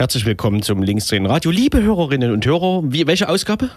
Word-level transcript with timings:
Herzlich 0.00 0.24
willkommen 0.24 0.62
zum 0.62 0.82
Linksdrehen 0.82 1.26
Radio. 1.26 1.50
Liebe 1.50 1.82
Hörerinnen 1.82 2.32
und 2.32 2.46
Hörer, 2.46 2.80
wie, 2.84 3.06
welche 3.06 3.28
Ausgabe? 3.28 3.68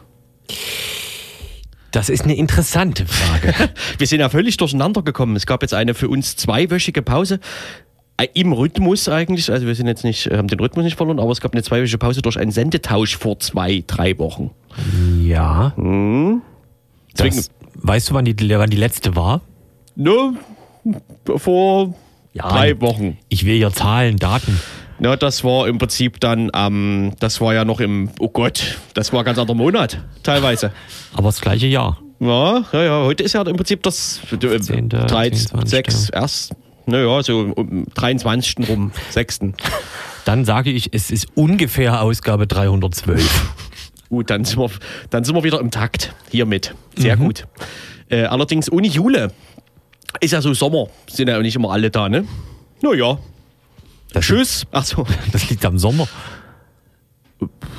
Das 1.91 2.07
ist 2.07 2.23
eine 2.23 2.37
interessante 2.37 3.05
Frage. 3.05 3.53
Wir 3.97 4.07
sind 4.07 4.21
ja 4.21 4.29
völlig 4.29 4.55
durcheinander 4.55 5.01
gekommen. 5.01 5.35
Es 5.35 5.45
gab 5.45 5.63
jetzt 5.63 5.73
eine 5.73 5.93
für 5.93 6.07
uns 6.07 6.37
zweiwöchige 6.37 7.01
Pause. 7.01 7.41
Äh, 8.15 8.27
Im 8.35 8.53
Rhythmus 8.53 9.09
eigentlich, 9.09 9.51
also 9.51 9.67
wir 9.67 9.75
sind 9.75 9.87
jetzt 9.87 10.05
nicht, 10.05 10.27
haben 10.31 10.47
den 10.47 10.61
Rhythmus 10.61 10.85
nicht 10.85 10.95
verloren, 10.95 11.19
aber 11.19 11.31
es 11.31 11.41
gab 11.41 11.51
eine 11.51 11.61
zweiwöchige 11.61 11.97
Pause 11.97 12.21
durch 12.21 12.39
einen 12.39 12.51
Sendetausch 12.51 13.17
vor 13.17 13.37
zwei, 13.39 13.83
drei 13.85 14.17
Wochen. 14.17 14.51
ja. 15.21 15.73
Deswegen, 15.75 17.35
Das, 17.35 17.51
weißt 17.73 18.11
du, 18.11 18.13
wann 18.13 18.23
die, 18.23 18.49
wann 18.49 18.69
die 18.69 18.77
letzte 18.77 19.17
war? 19.17 19.41
ne, 19.97 20.35
vor 21.35 21.93
Ja, 22.31 22.47
drei 22.47 22.79
Wochen. 22.79 23.17
Ich 23.27 23.45
will 23.45 23.57
ja 23.57 23.71
Zahlen, 23.73 24.15
Daten. 24.15 24.57
Ja, 25.03 25.17
das 25.17 25.43
war 25.43 25.67
im 25.67 25.79
Prinzip 25.79 26.21
dann, 26.21 26.49
ähm, 26.55 27.11
das 27.19 27.41
war 27.41 27.53
ja 27.53 27.65
noch 27.65 27.81
im, 27.81 28.09
oh 28.19 28.29
Gott, 28.29 28.77
das 28.93 29.11
war 29.11 29.19
ein 29.19 29.25
ganz 29.25 29.37
anderer 29.37 29.57
Monat, 29.57 30.01
teilweise. 30.23 30.71
Aber 31.13 31.27
das 31.27 31.41
gleiche 31.41 31.67
Jahr. 31.67 31.99
Ja, 32.21 32.63
ja, 32.71 32.83
ja, 32.83 33.03
heute 33.03 33.23
ist 33.23 33.33
ja 33.33 33.41
im 33.41 33.57
Prinzip 33.57 33.83
das 33.83 34.21
10., 34.29 34.87
3, 34.87 35.07
24.. 35.07 35.69
6, 35.69 36.09
erst, 36.09 36.53
naja, 36.85 37.21
so 37.21 37.51
um 37.53 37.85
23. 37.93 38.69
rum, 38.69 38.91
6. 39.09 39.39
Dann 40.25 40.45
sage 40.45 40.71
ich, 40.71 40.93
es 40.93 41.11
ist 41.11 41.27
ungefähr 41.35 42.01
Ausgabe 42.01 42.47
312. 42.47 43.53
Gut, 44.09 44.29
dann 44.29 44.45
sind 44.45 44.59
wir, 44.59 44.69
dann 45.09 45.23
sind 45.23 45.35
wir 45.35 45.43
wieder 45.43 45.59
im 45.59 45.71
Takt 45.71 46.13
hiermit. 46.29 46.75
Sehr 46.95 47.17
gut. 47.17 47.47
Äh, 48.09 48.25
allerdings 48.25 48.71
ohne 48.71 48.85
Jule. 48.85 49.31
Ist 50.19 50.33
ja 50.33 50.41
so 50.41 50.53
Sommer, 50.53 50.85
sind 51.09 51.29
ja 51.29 51.39
nicht 51.39 51.55
immer 51.55 51.71
alle 51.71 51.89
da, 51.89 52.07
ne? 52.07 52.25
Naja. 52.81 53.17
Das 54.13 54.25
Tschüss. 54.25 54.65
Ach 54.71 54.85
so. 54.85 55.05
Das 55.31 55.49
liegt 55.49 55.65
am 55.65 55.77
Sommer. 55.77 56.07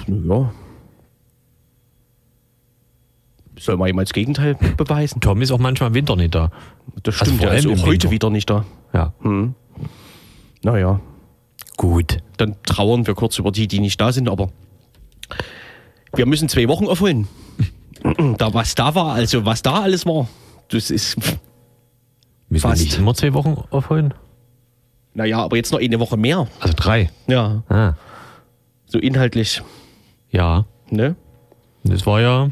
Ja. 0.07 0.53
Soll 3.59 3.77
man 3.77 3.87
jemals 3.87 4.13
Gegenteil 4.13 4.57
beweisen? 4.77 5.21
Tom 5.21 5.41
ist 5.41 5.51
auch 5.53 5.59
manchmal 5.59 5.89
im 5.89 5.95
Winter 5.95 6.17
nicht 6.17 6.35
da. 6.35 6.51
Das 7.03 7.21
Also 7.21 7.33
stimmt, 7.33 7.43
vor 7.45 7.53
ja, 7.53 7.59
ist 7.59 7.67
auch 7.67 7.87
heute 7.87 8.11
wieder 8.11 8.29
nicht 8.31 8.51
da. 8.51 8.65
Ja. 8.93 9.15
Naja. 10.63 11.01
Gut. 11.77 12.19
dann 12.37 12.57
trauern 12.65 13.07
wir 13.07 13.15
kurz 13.15 13.39
über 13.39 13.51
die, 13.53 13.67
die 13.69 13.81
nicht 13.81 14.01
da 14.01 14.13
sind, 14.13 14.29
aber 14.29 14.51
wir 16.15 16.27
müssen 16.27 16.49
zwei 16.49 16.69
Wochen 16.69 16.87
aufholen. 16.87 17.29
Da, 18.37 18.53
was 18.53 18.75
da 18.75 18.95
war, 18.95 19.15
also 19.15 19.47
was 19.47 19.63
da 19.63 19.81
alles 19.81 20.05
war, 20.05 20.29
das 20.69 20.91
ist, 20.91 21.17
Müssen 22.51 22.61
Fast. 22.63 22.81
wir 22.81 22.85
nicht 22.85 22.99
immer 22.99 23.15
zwei 23.15 23.33
Wochen 23.33 23.57
aufholen? 23.71 24.13
Naja, 25.15 25.39
aber 25.39 25.57
jetzt 25.57 25.73
noch 25.73 25.81
eine 25.81 26.01
Woche 26.01 26.17
mehr. 26.17 26.47
Also 26.61 26.75
drei. 26.77 27.11
Ja, 27.27 27.63
Ah. 27.69 27.95
so 28.87 28.99
inhaltlich, 28.99 29.63
Ja. 30.31 30.67
ne? 30.91 31.17
Das 31.85 32.05
war 32.07 32.21
ja. 32.21 32.51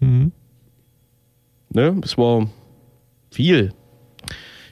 ne? 0.00 0.30
Es 2.02 2.16
war 2.18 2.48
viel. 3.30 3.72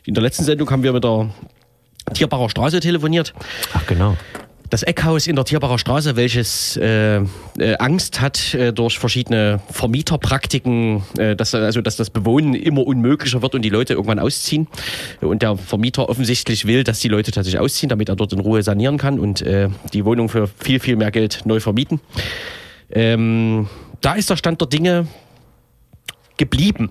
In 0.04 0.14
der 0.14 0.22
letzten 0.22 0.44
Sendung 0.44 0.70
haben 0.70 0.82
wir 0.82 0.92
mit 0.92 1.04
der 1.04 1.30
Tierbacher 2.14 2.48
Straße 2.50 2.80
telefoniert. 2.80 3.32
Ach, 3.74 3.86
genau. 3.86 4.16
Das 4.70 4.84
Eckhaus 4.84 5.26
in 5.26 5.34
der 5.34 5.44
Tierbacher 5.44 5.78
Straße, 5.78 6.14
welches 6.14 6.76
äh, 6.76 7.16
äh, 7.16 7.24
Angst 7.80 8.20
hat 8.20 8.54
äh, 8.54 8.72
durch 8.72 9.00
verschiedene 9.00 9.60
Vermieterpraktiken, 9.68 11.02
äh, 11.18 11.34
dass, 11.34 11.56
also 11.56 11.80
dass 11.80 11.96
das 11.96 12.08
Bewohnen 12.08 12.54
immer 12.54 12.86
unmöglicher 12.86 13.42
wird 13.42 13.56
und 13.56 13.62
die 13.62 13.68
Leute 13.68 13.94
irgendwann 13.94 14.20
ausziehen. 14.20 14.68
Und 15.20 15.42
der 15.42 15.56
Vermieter 15.56 16.08
offensichtlich 16.08 16.68
will, 16.68 16.84
dass 16.84 17.00
die 17.00 17.08
Leute 17.08 17.32
tatsächlich 17.32 17.60
ausziehen, 17.60 17.88
damit 17.88 18.08
er 18.08 18.14
dort 18.14 18.32
in 18.32 18.38
Ruhe 18.38 18.62
sanieren 18.62 18.96
kann 18.96 19.18
und 19.18 19.42
äh, 19.42 19.70
die 19.92 20.04
Wohnung 20.04 20.28
für 20.28 20.46
viel, 20.46 20.78
viel 20.78 20.94
mehr 20.94 21.10
Geld 21.10 21.42
neu 21.46 21.58
vermieten. 21.58 22.00
Ähm, 22.92 23.68
da 24.00 24.14
ist 24.14 24.30
der 24.30 24.36
Stand 24.36 24.60
der 24.60 24.68
Dinge 24.68 25.08
geblieben 26.36 26.90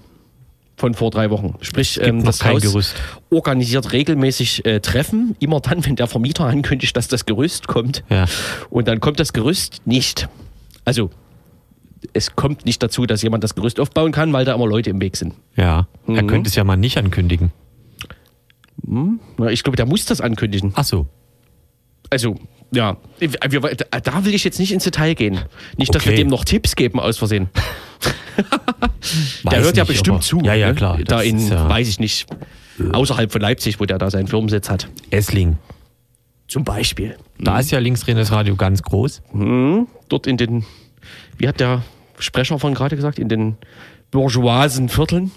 von 0.80 0.94
vor 0.94 1.12
drei 1.12 1.30
Wochen. 1.30 1.56
Sprich, 1.62 2.00
ähm, 2.02 2.24
das 2.24 2.44
Haus 2.44 2.62
Gerüst. 2.62 2.96
organisiert 3.30 3.92
regelmäßig 3.92 4.66
äh, 4.66 4.80
Treffen, 4.80 5.36
immer 5.40 5.60
dann, 5.60 5.86
wenn 5.86 5.96
der 5.96 6.08
Vermieter 6.08 6.46
ankündigt, 6.48 6.96
dass 6.96 7.08
das 7.08 7.26
Gerüst 7.26 7.68
kommt. 7.68 8.04
Ja. 8.10 8.26
Und 8.70 8.88
dann 8.88 9.00
kommt 9.00 9.20
das 9.20 9.34
Gerüst 9.34 9.82
nicht. 9.86 10.30
Also, 10.86 11.10
es 12.14 12.36
kommt 12.36 12.66
nicht 12.66 12.82
dazu, 12.82 13.06
dass 13.06 13.22
jemand 13.22 13.44
das 13.44 13.56
Gerüst 13.56 13.80
aufbauen 13.80 14.12
kann, 14.12 14.32
weil 14.34 14.46
da 14.46 14.56
immer 14.56 14.68
Leute 14.68 14.90
im 14.90 15.02
Weg 15.02 15.18
sind. 15.18 15.34
Ja. 15.56 15.88
Er 16.08 16.24
könnte 16.24 16.48
es 16.50 16.56
ja 16.56 16.64
mal 16.64 16.78
nicht 16.78 16.98
ankündigen. 16.98 17.52
Na, 18.82 19.50
Ich 19.50 19.64
glaube, 19.64 19.76
der 19.76 19.86
muss 19.86 20.06
das 20.06 20.22
ankündigen. 20.22 20.72
Ach 20.76 20.86
so. 20.86 21.08
Also, 22.10 22.36
ja, 22.72 22.98
wir, 23.20 23.62
da 23.62 24.26
will 24.26 24.34
ich 24.36 24.44
jetzt 24.44 24.60
nicht 24.60 24.72
ins 24.72 24.84
Detail 24.84 25.14
gehen. 25.16 25.40
Nicht, 25.78 25.94
dass 25.96 26.06
wir 26.06 26.12
Okay. 26.14 26.22
dem 26.24 26.28
noch 26.28 26.46
Tipps 26.46 26.76
geben 26.76 27.00
aus 27.00 27.18
Versehen. 27.18 27.50
Der 29.52 29.62
hört 29.62 29.76
ja 29.78 29.84
nicht, 29.84 29.88
bestimmt 29.90 30.24
zu. 30.24 30.40
Ja, 30.42 30.54
ja, 30.54 30.68
ne? 30.70 30.76
klar. 30.76 30.98
Da 31.04 31.22
in, 31.22 31.48
ja 31.48 31.68
weiß 31.68 31.88
ich 31.88 32.00
nicht, 32.00 32.28
außerhalb 32.92 33.32
von 33.32 33.42
Leipzig, 33.42 33.80
wo 33.80 33.86
der 33.86 33.98
da 33.98 34.10
seinen 34.10 34.28
Firmensitz 34.28 34.70
hat. 34.70 34.88
Essling. 35.10 35.58
Zum 36.48 36.64
Beispiel. 36.64 37.18
Da 37.40 37.60
ist 37.60 37.72
ja 37.72 37.80
linksdrehendes 37.80 38.32
Radio 38.32 38.56
ganz 38.56 38.82
groß. 38.84 39.22
dort 40.10 40.28
in 40.28 40.38
den, 40.38 40.66
wie 41.38 41.48
hat 41.48 41.60
der 41.60 41.84
Sprecher 42.18 42.58
von 42.60 42.74
gerade 42.74 42.96
gesagt, 42.96 43.20
in 43.20 43.30
den 43.30 43.58
bourgeoisen 44.12 44.90
Vierteln 44.90 45.32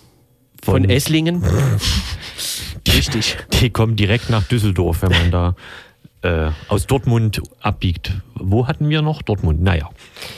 von, 0.63 0.83
Von- 0.83 0.91
Esslingen. 0.91 1.45
Richtig. 2.89 3.37
Die 3.61 3.71
kommen 3.71 3.97
direkt 3.97 4.31
nach 4.31 4.43
Düsseldorf, 4.45 5.03
wenn 5.03 5.11
man 5.13 5.31
da 5.31 5.57
äh, 6.23 6.51
aus 6.69 6.87
Dortmund 6.87 7.41
abbiegt. 7.61 8.13
Wo 8.35 8.67
hatten 8.67 8.89
wir 8.89 9.03
noch? 9.03 9.23
Dortmund. 9.23 9.63
Naja, 9.63 9.91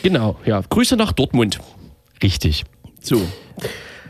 Genau, 0.03 0.37
ja. 0.45 0.61
Grüße 0.69 0.97
nach 0.97 1.13
Dortmund. 1.13 1.61
richtig. 2.23 2.65
So. 3.01 3.21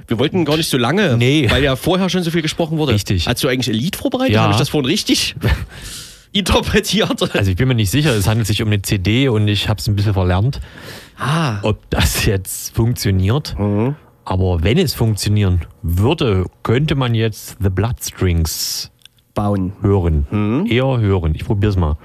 Wir 0.07 0.19
wollten 0.19 0.45
gar 0.45 0.57
nicht 0.57 0.69
so 0.69 0.77
lange, 0.77 1.17
Nee. 1.17 1.51
weil 1.51 1.62
ja 1.65 1.77
vorher 1.77 2.09
schon 2.11 2.23
so 2.23 2.31
viel 2.31 2.43
gesprochen 2.43 2.77
wurde. 2.79 2.93
Richtig. 2.93 3.27
Hast 3.27 3.43
du 3.43 3.49
eigentlich 3.49 3.69
ein 3.75 3.81
Lied 3.81 3.97
vorbereitet? 3.97 4.35
Ja. 4.35 4.43
Habe 4.43 4.53
ich 4.53 4.59
das 4.59 4.69
vorhin 4.69 4.87
richtig 4.89 5.35
interpretiert? 6.33 7.35
Also 7.35 7.51
ich 7.51 7.57
bin 7.57 7.69
mir 7.69 7.75
nicht 7.75 7.91
sicher, 7.91 8.11
es 8.15 8.27
handelt 8.29 8.47
sich 8.47 8.62
um 8.62 8.69
eine 8.69 8.83
CD 8.83 9.29
und 9.29 9.49
ich 9.49 9.69
habe 9.69 9.81
es 9.81 9.87
ein 9.89 9.97
bisschen 9.97 10.12
verlernt, 10.15 10.61
ah, 11.19 11.59
ob 11.62 11.89
das 11.91 12.27
jetzt 12.27 12.75
funktioniert. 12.75 13.56
Aber 14.27 14.62
wenn 14.62 14.79
es 14.79 14.95
funktionieren 14.95 15.62
würde, 15.83 16.47
könnte 16.62 16.95
man 16.95 17.15
jetzt 17.15 17.56
The 17.61 17.69
Bloodstrings 17.71 18.91
bauen. 19.34 19.72
hören. 19.83 20.67
Eher 20.67 20.99
hören. 21.00 21.34
Ich 21.34 21.45
probier's 21.45 21.77
mal. 21.77 21.97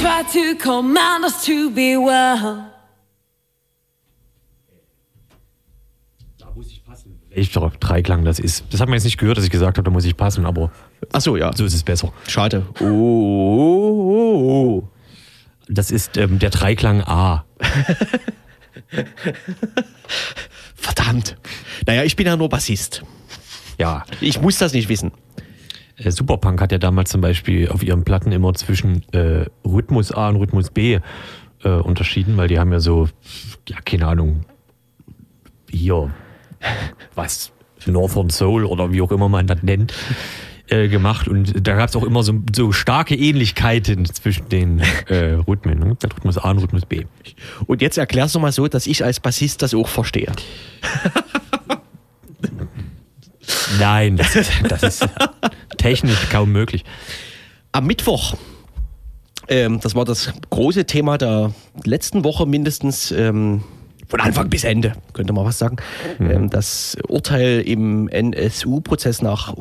Try 0.00 0.22
to 0.32 0.54
command 0.56 1.24
us 1.24 1.44
to 1.44 1.70
be 1.70 1.96
well. 1.96 2.73
Welcher 7.34 7.72
Dreiklang 7.80 8.24
das 8.24 8.38
ist. 8.38 8.64
Das 8.70 8.80
hat 8.80 8.88
man 8.88 8.94
jetzt 8.94 9.04
nicht 9.04 9.18
gehört, 9.18 9.36
dass 9.38 9.44
ich 9.44 9.50
gesagt 9.50 9.76
habe, 9.78 9.84
da 9.84 9.90
muss 9.90 10.04
ich 10.04 10.16
passen, 10.16 10.46
aber 10.46 10.70
Achso, 11.12 11.36
ja. 11.36 11.52
so 11.54 11.64
ist 11.64 11.74
es 11.74 11.82
besser. 11.82 12.12
Schade. 12.28 12.64
Oh, 12.80 12.84
oh, 12.84 14.10
oh, 14.12 14.78
oh. 14.80 14.88
Das 15.68 15.90
ist 15.90 16.16
ähm, 16.16 16.38
der 16.38 16.50
Dreiklang 16.50 17.02
A. 17.02 17.44
Verdammt. 20.74 21.36
Naja, 21.86 22.04
ich 22.04 22.16
bin 22.16 22.26
ja 22.26 22.36
nur 22.36 22.48
Bassist. 22.48 23.02
Ja, 23.78 24.04
Ich 24.20 24.40
muss 24.40 24.58
das 24.58 24.72
nicht 24.72 24.88
wissen. 24.88 25.10
Äh, 25.96 26.10
Superpunk 26.10 26.60
hat 26.60 26.72
ja 26.72 26.78
damals 26.78 27.10
zum 27.10 27.20
Beispiel 27.20 27.68
auf 27.68 27.82
ihren 27.82 28.04
Platten 28.04 28.32
immer 28.32 28.54
zwischen 28.54 29.02
äh, 29.12 29.46
Rhythmus 29.64 30.12
A 30.12 30.28
und 30.28 30.36
Rhythmus 30.36 30.70
B 30.70 31.00
äh, 31.62 31.68
unterschieden, 31.68 32.36
weil 32.36 32.48
die 32.48 32.58
haben 32.58 32.72
ja 32.72 32.80
so, 32.80 33.08
ja, 33.68 33.78
keine 33.84 34.06
Ahnung, 34.06 34.44
hier, 35.70 36.10
was, 37.14 37.52
Northern 37.86 38.30
Soul 38.30 38.64
oder 38.64 38.92
wie 38.92 39.00
auch 39.02 39.12
immer 39.12 39.28
man 39.28 39.46
das 39.46 39.62
nennt, 39.62 39.92
äh, 40.68 40.88
gemacht. 40.88 41.28
Und 41.28 41.66
da 41.66 41.74
gab 41.76 41.88
es 41.90 41.96
auch 41.96 42.02
immer 42.04 42.22
so, 42.22 42.34
so 42.54 42.72
starke 42.72 43.14
Ähnlichkeiten 43.14 44.06
zwischen 44.06 44.48
den 44.48 44.80
äh, 45.08 45.32
Rhythmen. 45.46 45.78
Ne? 45.78 45.96
Rhythmus 46.02 46.38
A 46.38 46.50
und 46.50 46.58
Rhythmus 46.58 46.86
B. 46.86 47.04
Und 47.66 47.82
jetzt 47.82 47.98
erklärst 47.98 48.34
du 48.34 48.38
mal 48.40 48.52
so, 48.52 48.66
dass 48.68 48.86
ich 48.86 49.04
als 49.04 49.20
Bassist 49.20 49.60
das 49.62 49.74
auch 49.74 49.88
verstehe. 49.88 50.32
Nein, 53.78 54.16
das, 54.16 54.36
ist- 54.36 54.50
das 54.68 54.82
ist 54.82 55.06
technisch 55.76 56.28
kaum 56.30 56.52
möglich. 56.52 56.84
Am 57.72 57.86
Mittwoch, 57.86 58.34
ähm, 59.48 59.80
das 59.80 59.94
war 59.94 60.04
das 60.04 60.32
große 60.50 60.84
Thema 60.86 61.18
der 61.18 61.52
letzten 61.84 62.24
Woche 62.24 62.46
mindestens, 62.46 63.10
ähm, 63.10 63.62
von 64.08 64.20
Anfang 64.20 64.48
bis 64.48 64.64
Ende, 64.64 64.92
könnte 65.12 65.32
man 65.32 65.44
was 65.44 65.58
sagen. 65.58 65.76
Mhm. 66.18 66.30
Ähm, 66.30 66.50
das 66.50 66.96
Urteil 67.08 67.60
im 67.60 68.08
NSU-Prozess 68.08 69.22
nach 69.22 69.54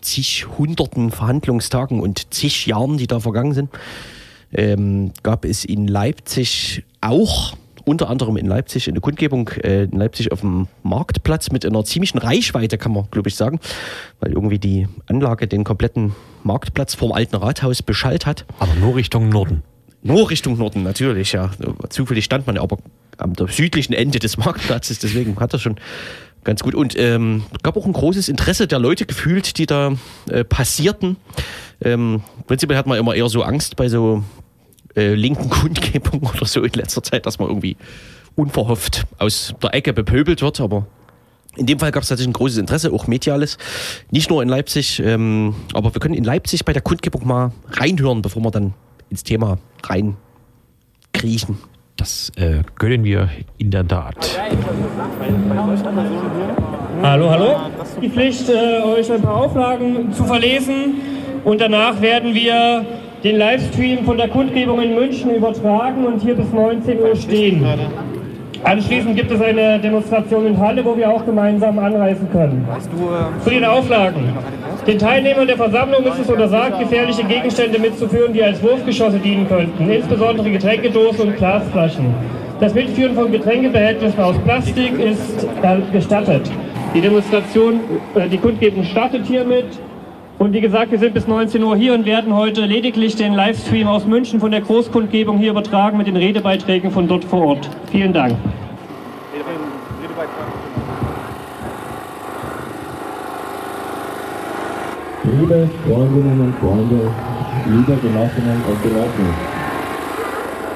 zig 0.00 0.46
hunderten 0.58 1.10
Verhandlungstagen 1.10 2.00
und 2.00 2.32
zig 2.32 2.66
Jahren, 2.66 2.98
die 2.98 3.06
da 3.06 3.20
vergangen 3.20 3.52
sind, 3.52 3.70
ähm, 4.52 5.12
gab 5.22 5.44
es 5.44 5.64
in 5.64 5.88
Leipzig 5.88 6.84
auch 7.00 7.56
unter 7.84 8.08
anderem 8.08 8.36
in 8.36 8.46
Leipzig 8.46 8.88
in 8.88 8.94
der 8.94 9.02
Kundgebung 9.02 9.48
äh, 9.62 9.84
in 9.84 9.98
Leipzig 9.98 10.32
auf 10.32 10.40
dem 10.40 10.68
Marktplatz 10.82 11.50
mit 11.50 11.66
einer 11.66 11.84
ziemlichen 11.84 12.18
Reichweite, 12.18 12.78
kann 12.78 12.92
man 12.92 13.08
glaube 13.10 13.28
ich 13.28 13.34
sagen, 13.34 13.60
weil 14.20 14.32
irgendwie 14.32 14.58
die 14.58 14.88
Anlage 15.06 15.46
den 15.46 15.64
kompletten 15.64 16.14
Marktplatz 16.42 16.94
vorm 16.94 17.12
alten 17.12 17.36
Rathaus 17.36 17.82
beschallt 17.82 18.26
hat. 18.26 18.46
Aber 18.58 18.74
nur 18.74 18.96
Richtung 18.96 19.28
Norden. 19.28 19.62
Nur 20.02 20.30
Richtung 20.30 20.58
Norden, 20.58 20.82
natürlich, 20.82 21.32
ja. 21.32 21.50
Zufällig 21.88 22.26
stand 22.26 22.46
man 22.46 22.58
aber 22.58 22.78
am 23.18 23.34
südlichen 23.48 23.92
Ende 23.92 24.18
des 24.18 24.36
Marktplatzes, 24.36 24.98
deswegen 24.98 25.38
hat 25.40 25.54
das 25.54 25.62
schon 25.62 25.76
ganz 26.44 26.62
gut. 26.62 26.74
Und 26.74 26.96
ähm, 26.98 27.44
gab 27.62 27.76
auch 27.76 27.86
ein 27.86 27.92
großes 27.92 28.28
Interesse 28.28 28.66
der 28.66 28.78
Leute 28.78 29.06
gefühlt, 29.06 29.58
die 29.58 29.66
da 29.66 29.92
äh, 30.28 30.44
passierten. 30.44 31.16
Ähm, 31.82 32.22
prinzipiell 32.46 32.78
hat 32.78 32.86
man 32.86 32.98
immer 32.98 33.14
eher 33.14 33.28
so 33.28 33.42
Angst 33.42 33.76
bei 33.76 33.88
so 33.88 34.22
äh, 34.94 35.14
linken 35.14 35.48
Kundgebungen 35.50 36.28
oder 36.28 36.46
so 36.46 36.62
in 36.62 36.72
letzter 36.72 37.02
Zeit, 37.02 37.26
dass 37.26 37.38
man 37.38 37.48
irgendwie 37.48 37.76
unverhofft 38.36 39.06
aus 39.18 39.54
der 39.62 39.74
Ecke 39.74 39.92
bepöbelt 39.92 40.42
wird, 40.42 40.60
aber 40.60 40.86
in 41.56 41.66
dem 41.66 41.78
Fall 41.78 41.92
gab 41.92 42.02
es 42.02 42.08
tatsächlich 42.08 42.30
ein 42.30 42.36
großes 42.36 42.58
Interesse, 42.58 42.92
auch 42.92 43.06
mediales. 43.06 43.58
Nicht 44.10 44.28
nur 44.28 44.42
in 44.42 44.48
Leipzig, 44.48 45.00
ähm, 45.00 45.54
aber 45.72 45.94
wir 45.94 46.00
können 46.00 46.14
in 46.14 46.24
Leipzig 46.24 46.64
bei 46.64 46.72
der 46.72 46.82
Kundgebung 46.82 47.26
mal 47.26 47.52
reinhören, 47.70 48.22
bevor 48.22 48.42
wir 48.42 48.50
dann 48.50 48.74
ins 49.08 49.22
Thema 49.22 49.58
reinkriechen. 49.84 51.58
Das 51.96 52.32
äh, 52.36 52.62
gönnen 52.76 53.04
wir 53.04 53.28
in 53.58 53.70
der 53.70 53.86
Tat. 53.86 54.16
Hallo, 57.02 57.30
hallo. 57.30 57.56
Die 58.02 58.08
Pflicht, 58.08 58.48
äh, 58.48 58.82
euch 58.82 59.10
ein 59.12 59.22
paar 59.22 59.36
Auflagen 59.36 60.12
zu 60.12 60.24
verlesen. 60.24 60.96
Und 61.44 61.60
danach 61.60 62.00
werden 62.00 62.34
wir 62.34 62.84
den 63.22 63.36
Livestream 63.36 64.04
von 64.04 64.16
der 64.16 64.28
Kundgebung 64.28 64.82
in 64.82 64.94
München 64.94 65.34
übertragen 65.34 66.04
und 66.04 66.20
hier 66.20 66.34
bis 66.34 66.50
19 66.52 67.00
Uhr 67.00 67.14
stehen. 67.14 67.64
Anschließend 68.64 69.14
gibt 69.14 69.30
es 69.30 69.40
eine 69.42 69.78
Demonstration 69.78 70.46
in 70.46 70.58
Halle, 70.58 70.82
wo 70.84 70.96
wir 70.96 71.10
auch 71.10 71.24
gemeinsam 71.26 71.78
anreisen 71.78 72.26
können. 72.32 72.66
Zu 73.44 73.50
den 73.50 73.64
Auflagen. 73.64 74.32
Den 74.86 74.98
Teilnehmern 74.98 75.46
der 75.46 75.56
Versammlung 75.56 76.04
ist 76.04 76.18
es 76.18 76.30
untersagt, 76.30 76.78
gefährliche 76.78 77.24
Gegenstände 77.24 77.78
mitzuführen, 77.78 78.32
die 78.32 78.42
als 78.42 78.62
Wurfgeschosse 78.62 79.18
dienen 79.18 79.46
könnten, 79.48 79.90
insbesondere 79.90 80.50
Getränkedosen 80.50 81.28
und 81.28 81.36
Glasflaschen. 81.36 82.06
Das 82.58 82.72
Mitführen 82.72 83.14
von 83.14 83.30
Getränkebehältnissen 83.30 84.20
aus 84.20 84.36
Plastik 84.44 84.98
ist 84.98 85.46
gestattet. 85.92 86.50
Die 86.94 87.00
Demonstration, 87.00 87.80
äh, 88.14 88.28
die 88.28 88.38
Kundgebung 88.38 88.84
startet 88.84 89.26
hiermit. 89.26 89.66
Und 90.44 90.52
wie 90.52 90.60
gesagt, 90.60 90.90
wir 90.90 90.98
sind 90.98 91.14
bis 91.14 91.26
19 91.26 91.62
Uhr 91.62 91.74
hier 91.74 91.94
und 91.94 92.04
werden 92.04 92.34
heute 92.34 92.66
lediglich 92.66 93.16
den 93.16 93.32
Livestream 93.32 93.88
aus 93.88 94.04
München 94.04 94.40
von 94.40 94.50
der 94.50 94.60
Großkundgebung 94.60 95.38
hier 95.38 95.52
übertragen 95.52 95.96
mit 95.96 96.06
den 96.06 96.16
Redebeiträgen 96.16 96.90
von 96.90 97.08
dort 97.08 97.24
vor 97.24 97.46
Ort. 97.46 97.70
Vielen 97.90 98.12
Dank. 98.12 98.36
Liebe 105.22 105.70
Freundinnen 105.86 106.38
und 106.38 106.54
Freunde, 106.58 107.10
liebe 107.64 107.98
Genossinnen 108.02 108.62
und 108.68 108.82
Genossen, 108.82 109.34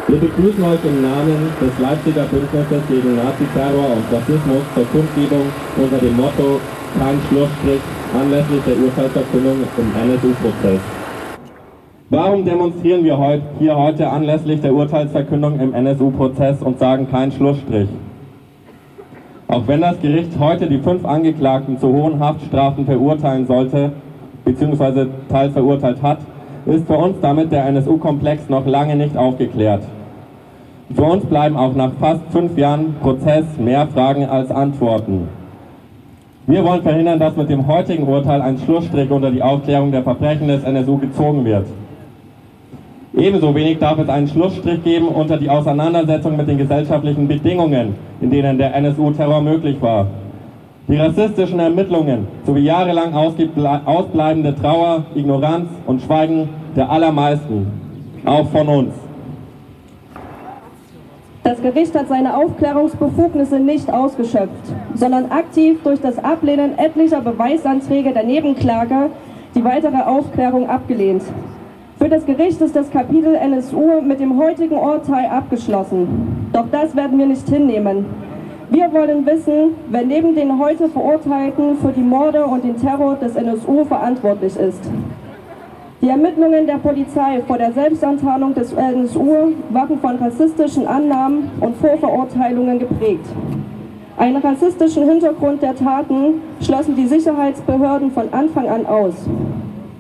wir 0.06 0.18
begrüßen 0.18 0.64
heute 0.64 0.88
im 0.88 1.02
Namen 1.02 1.52
des 1.60 1.78
Leipziger 1.78 2.24
Bündnisses 2.24 2.82
gegen 2.88 3.16
Naziterror 3.16 3.96
und 3.96 4.04
Rassismus 4.10 4.62
zur 4.74 4.86
Kundgebung 4.86 5.52
unter 5.76 5.98
dem 5.98 6.16
Motto 6.16 6.58
Kein 6.98 7.20
Schlussstrich 7.28 7.82
anlässlich 8.14 8.62
der 8.66 8.76
Urteilsverkündung 8.78 9.56
im 9.76 10.10
NSU-Prozess. 10.10 10.80
Warum 12.10 12.44
demonstrieren 12.44 13.04
wir 13.04 13.18
heut, 13.18 13.42
hier 13.58 13.76
heute 13.76 14.08
anlässlich 14.08 14.60
der 14.60 14.72
Urteilsverkündung 14.72 15.60
im 15.60 15.74
NSU-Prozess 15.74 16.62
und 16.62 16.78
sagen 16.78 17.10
keinen 17.10 17.32
Schlussstrich? 17.32 17.88
Auch 19.46 19.66
wenn 19.66 19.80
das 19.80 20.00
Gericht 20.00 20.38
heute 20.38 20.66
die 20.66 20.78
fünf 20.78 21.04
Angeklagten 21.04 21.78
zu 21.78 21.88
hohen 21.88 22.18
Haftstrafen 22.18 22.86
verurteilen 22.86 23.46
sollte, 23.46 23.92
bzw. 24.44 25.06
teils 25.28 25.52
verurteilt 25.52 26.02
hat, 26.02 26.18
ist 26.66 26.86
für 26.86 26.96
uns 26.96 27.16
damit 27.20 27.52
der 27.52 27.66
NSU-Komplex 27.66 28.48
noch 28.48 28.66
lange 28.66 28.96
nicht 28.96 29.16
aufgeklärt. 29.16 29.82
Für 30.94 31.04
uns 31.04 31.24
bleiben 31.26 31.56
auch 31.56 31.74
nach 31.74 31.92
fast 32.00 32.22
fünf 32.30 32.56
Jahren 32.56 32.94
Prozess 33.02 33.44
mehr 33.58 33.86
Fragen 33.88 34.24
als 34.24 34.50
Antworten. 34.50 35.28
Wir 36.48 36.64
wollen 36.64 36.80
verhindern, 36.80 37.18
dass 37.18 37.36
mit 37.36 37.50
dem 37.50 37.66
heutigen 37.66 38.08
Urteil 38.08 38.40
ein 38.40 38.56
Schlussstrich 38.56 39.10
unter 39.10 39.30
die 39.30 39.42
Aufklärung 39.42 39.92
der 39.92 40.02
Verbrechen 40.02 40.48
des 40.48 40.64
NSU 40.64 40.96
gezogen 40.96 41.44
wird. 41.44 41.66
Ebenso 43.14 43.54
wenig 43.54 43.78
darf 43.78 43.98
es 43.98 44.08
einen 44.08 44.28
Schlussstrich 44.28 44.82
geben 44.82 45.08
unter 45.08 45.36
die 45.36 45.50
Auseinandersetzung 45.50 46.38
mit 46.38 46.48
den 46.48 46.56
gesellschaftlichen 46.56 47.28
Bedingungen, 47.28 47.96
in 48.22 48.30
denen 48.30 48.56
der 48.56 48.74
NSU-Terror 48.74 49.42
möglich 49.42 49.76
war. 49.82 50.06
Die 50.88 50.96
rassistischen 50.96 51.58
Ermittlungen 51.58 52.26
sowie 52.46 52.60
jahrelang 52.60 53.12
ausbleibende 53.12 54.54
Trauer, 54.54 55.04
Ignoranz 55.14 55.68
und 55.86 56.00
Schweigen 56.00 56.48
der 56.74 56.90
allermeisten, 56.90 57.66
auch 58.24 58.48
von 58.48 58.68
uns. 58.68 59.07
Das 61.48 61.62
Gericht 61.62 61.94
hat 61.98 62.08
seine 62.08 62.36
Aufklärungsbefugnisse 62.36 63.58
nicht 63.58 63.90
ausgeschöpft, 63.90 64.66
sondern 64.94 65.32
aktiv 65.32 65.78
durch 65.82 65.98
das 65.98 66.22
Ablehnen 66.22 66.78
etlicher 66.78 67.22
Beweisanträge 67.22 68.12
der 68.12 68.24
Nebenklage 68.24 69.08
die 69.54 69.64
weitere 69.64 70.02
Aufklärung 70.02 70.68
abgelehnt. 70.68 71.22
Für 71.96 72.10
das 72.10 72.26
Gericht 72.26 72.60
ist 72.60 72.76
das 72.76 72.90
Kapitel 72.90 73.34
NSU 73.34 74.02
mit 74.02 74.20
dem 74.20 74.38
heutigen 74.38 74.76
Urteil 74.76 75.24
abgeschlossen. 75.30 76.50
Doch 76.52 76.66
das 76.70 76.94
werden 76.94 77.18
wir 77.18 77.24
nicht 77.24 77.48
hinnehmen. 77.48 78.04
Wir 78.68 78.92
wollen 78.92 79.24
wissen, 79.24 79.74
wer 79.88 80.04
neben 80.04 80.34
den 80.34 80.58
heute 80.58 80.90
Verurteilten 80.90 81.78
für 81.78 81.92
die 81.92 82.02
Morde 82.02 82.44
und 82.44 82.62
den 82.62 82.76
Terror 82.76 83.16
des 83.16 83.36
NSU 83.36 83.86
verantwortlich 83.86 84.54
ist. 84.54 84.82
Die 86.08 86.12
Ermittlungen 86.12 86.66
der 86.66 86.78
Polizei 86.78 87.42
vor 87.46 87.58
der 87.58 87.70
Selbstantarnung 87.70 88.54
des 88.54 88.72
NSU 88.72 89.52
waren 89.68 89.98
von 89.98 90.16
rassistischen 90.16 90.86
Annahmen 90.86 91.50
und 91.60 91.76
Vorverurteilungen 91.76 92.78
geprägt. 92.78 93.26
Einen 94.16 94.38
rassistischen 94.38 95.06
Hintergrund 95.06 95.60
der 95.60 95.76
Taten 95.76 96.40
schlossen 96.62 96.96
die 96.96 97.06
Sicherheitsbehörden 97.06 98.10
von 98.10 98.32
Anfang 98.32 98.70
an 98.70 98.86
aus. 98.86 99.12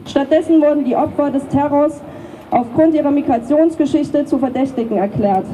Stattdessen 0.06 0.62
wurden 0.62 0.86
die 0.86 0.96
Opfer 0.96 1.30
des 1.30 1.46
Terrors 1.48 2.00
aufgrund 2.50 2.94
ihrer 2.94 3.10
Migrationsgeschichte 3.10 4.24
zu 4.24 4.38
Verdächtigen 4.38 4.96
erklärt. 4.96 5.44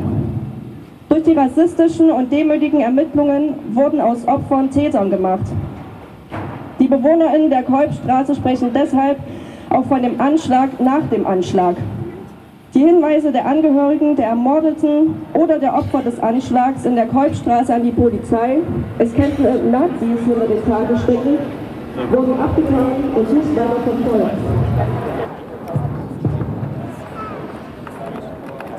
Durch 1.08 1.24
die 1.24 1.32
rassistischen 1.32 2.12
und 2.12 2.30
demütigen 2.30 2.78
Ermittlungen 2.78 3.54
wurden 3.72 4.00
aus 4.00 4.28
Opfern 4.28 4.70
Tätern 4.70 5.10
gemacht. 5.10 5.46
Die 6.78 6.86
BewohnerInnen 6.86 7.50
der 7.50 7.64
Kolbstraße 7.64 8.36
sprechen 8.36 8.70
deshalb 8.72 9.18
auch 9.70 9.84
von 9.84 10.02
dem 10.02 10.20
Anschlag 10.20 10.80
nach 10.80 11.02
dem 11.10 11.26
Anschlag. 11.26 11.76
Die 12.74 12.80
Hinweise 12.80 13.30
der 13.30 13.46
Angehörigen 13.46 14.16
der 14.16 14.26
Ermordeten 14.26 15.14
oder 15.32 15.60
der 15.60 15.74
Opfer 15.74 16.02
des 16.02 16.18
Anschlags 16.20 16.84
in 16.84 16.96
der 16.96 17.06
Kolbstraße 17.06 17.72
an 17.72 17.84
die 17.84 17.92
Polizei, 17.92 18.58
es 18.98 19.14
könnten 19.14 19.70
Nazis 19.70 20.18
hinter 20.26 20.46
den 20.46 20.98
stecken, 20.98 21.38
wurden 22.10 22.40
abgetan 22.40 22.94
und 23.14 23.28
weiter 23.28 23.76
verfolgt. 23.84 24.34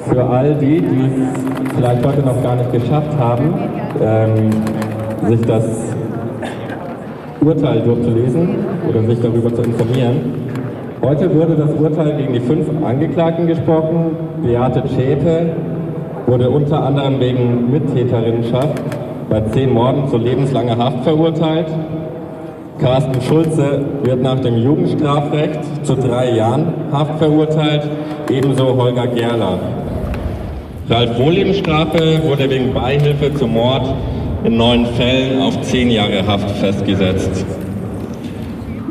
Für 0.09 0.23
all 0.23 0.55
die, 0.55 0.81
die 0.81 1.05
es 1.05 1.75
vielleicht 1.75 2.05
heute 2.05 2.21
noch 2.21 2.43
gar 2.43 2.57
nicht 2.57 2.73
geschafft 2.73 3.17
haben, 3.17 3.53
ähm, 4.01 4.49
sich 5.29 5.41
das 5.41 5.95
Urteil 7.39 7.81
durchzulesen 7.81 8.55
oder 8.89 9.03
sich 9.03 9.21
darüber 9.21 9.53
zu 9.53 9.61
informieren, 9.61 10.44
Heute 11.05 11.31
wurde 11.35 11.55
das 11.55 11.71
Urteil 11.71 12.17
gegen 12.17 12.33
die 12.33 12.39
fünf 12.39 12.67
Angeklagten 12.83 13.45
gesprochen. 13.45 14.17
Beate 14.41 14.83
Zschäpe 14.87 15.51
wurde 16.25 16.49
unter 16.49 16.81
anderem 16.81 17.19
wegen 17.19 17.69
Mittäterinnenschaft 17.69 18.81
bei 19.29 19.39
zehn 19.51 19.71
Morden 19.71 20.07
zu 20.07 20.17
lebenslanger 20.17 20.75
Haft 20.75 21.03
verurteilt. 21.03 21.67
Carsten 22.79 23.21
Schulze 23.21 23.81
wird 24.01 24.23
nach 24.23 24.39
dem 24.39 24.57
Jugendstrafrecht 24.57 25.85
zu 25.85 25.95
drei 25.95 26.31
Jahren 26.31 26.73
Haft 26.91 27.19
verurteilt, 27.19 27.87
ebenso 28.31 28.75
Holger 28.75 29.05
Gerler. 29.05 29.59
Ralf 30.89 31.19
Wohllebensstrafe 31.19 32.23
wurde 32.23 32.49
wegen 32.49 32.73
Beihilfe 32.73 33.31
zum 33.35 33.53
Mord 33.53 33.93
in 34.43 34.57
neun 34.57 34.87
Fällen 34.87 35.39
auf 35.39 35.61
zehn 35.61 35.91
Jahre 35.91 36.25
Haft 36.25 36.49
festgesetzt. 36.49 37.45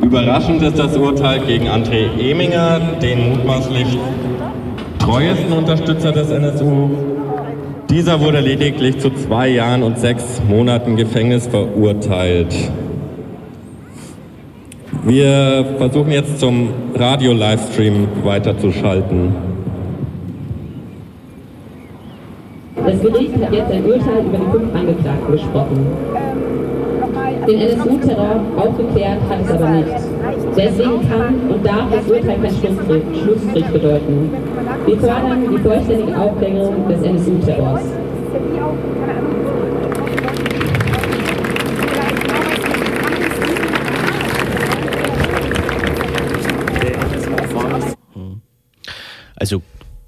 Überraschend 0.04 0.62
ist 0.62 0.78
das 0.78 0.98
Urteil 0.98 1.40
gegen 1.46 1.66
André 1.66 2.10
Eminger, 2.20 2.78
den 3.00 3.30
mutmaßlich 3.30 3.86
treuesten 4.98 5.50
Unterstützer 5.50 6.12
des 6.12 6.30
NSU. 6.30 6.90
Dieser 7.88 8.20
wurde 8.20 8.40
lediglich 8.40 8.98
zu 8.98 9.08
zwei 9.14 9.48
Jahren 9.48 9.82
und 9.82 9.98
sechs 9.98 10.42
Monaten 10.46 10.96
Gefängnis 10.96 11.46
verurteilt. 11.46 12.54
Wir 15.04 15.64
versuchen 15.78 16.12
jetzt 16.12 16.38
zum 16.38 16.68
Radio-Livestream 16.94 18.06
weiterzuschalten. 18.24 19.34
Das 22.76 23.00
Gericht 23.00 23.42
hat 23.42 23.52
jetzt 23.54 23.72
ein 23.72 23.84
Urteil 23.86 24.24
über 24.26 24.36
die 24.36 24.50
fünf 24.52 24.74
Angeklagten 24.74 25.32
gesprochen. 25.32 25.86
Den 27.46 27.60
NSU-Terror 27.60 28.40
aufgeklärt 28.56 29.18
hat 29.28 29.38
es 29.44 29.50
aber 29.50 29.68
nicht. 29.68 29.88
Deswegen 30.56 31.08
kann 31.10 31.40
und 31.50 31.66
darf 31.66 31.90
das 31.92 32.06
Urteil 32.06 32.38
kein 32.38 32.54
Schlussstrich, 32.54 33.02
Schlussstrich 33.22 33.66
bedeuten. 33.66 34.30
Wir 34.86 34.96
fordern 34.96 35.44
die 35.50 35.58
vollständige 35.58 36.18
Aufklärung 36.18 36.88
des 36.88 37.02
NSU-Terrors. 37.02 37.82
Also 49.36 49.60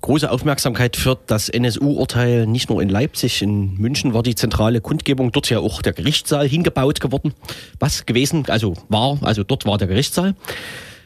große 0.06 0.30
Aufmerksamkeit 0.30 0.94
für 0.94 1.18
das 1.26 1.48
NSU-Urteil 1.48 2.46
nicht 2.46 2.70
nur 2.70 2.80
in 2.80 2.88
Leipzig, 2.88 3.42
in 3.42 3.74
München 3.74 4.14
war 4.14 4.22
die 4.22 4.36
zentrale 4.36 4.80
Kundgebung, 4.80 5.32
dort 5.32 5.50
ja 5.50 5.58
auch 5.58 5.82
der 5.82 5.94
Gerichtssaal 5.94 6.46
hingebaut 6.46 7.00
geworden, 7.00 7.34
was 7.80 8.06
gewesen, 8.06 8.44
also 8.46 8.74
war, 8.88 9.18
also 9.22 9.42
dort 9.42 9.66
war 9.66 9.78
der 9.78 9.88
Gerichtssaal, 9.88 10.36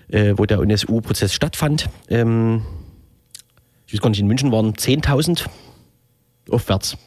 äh, 0.08 0.34
wo 0.36 0.44
der 0.44 0.58
NSU-Prozess 0.60 1.32
stattfand. 1.32 1.88
Ähm, 2.10 2.60
ich 3.86 3.94
weiß 3.94 4.02
gar 4.02 4.10
nicht, 4.10 4.20
in 4.20 4.26
München 4.26 4.52
waren 4.52 4.74
10.000 4.74 5.46
aufwärts. 6.50 6.98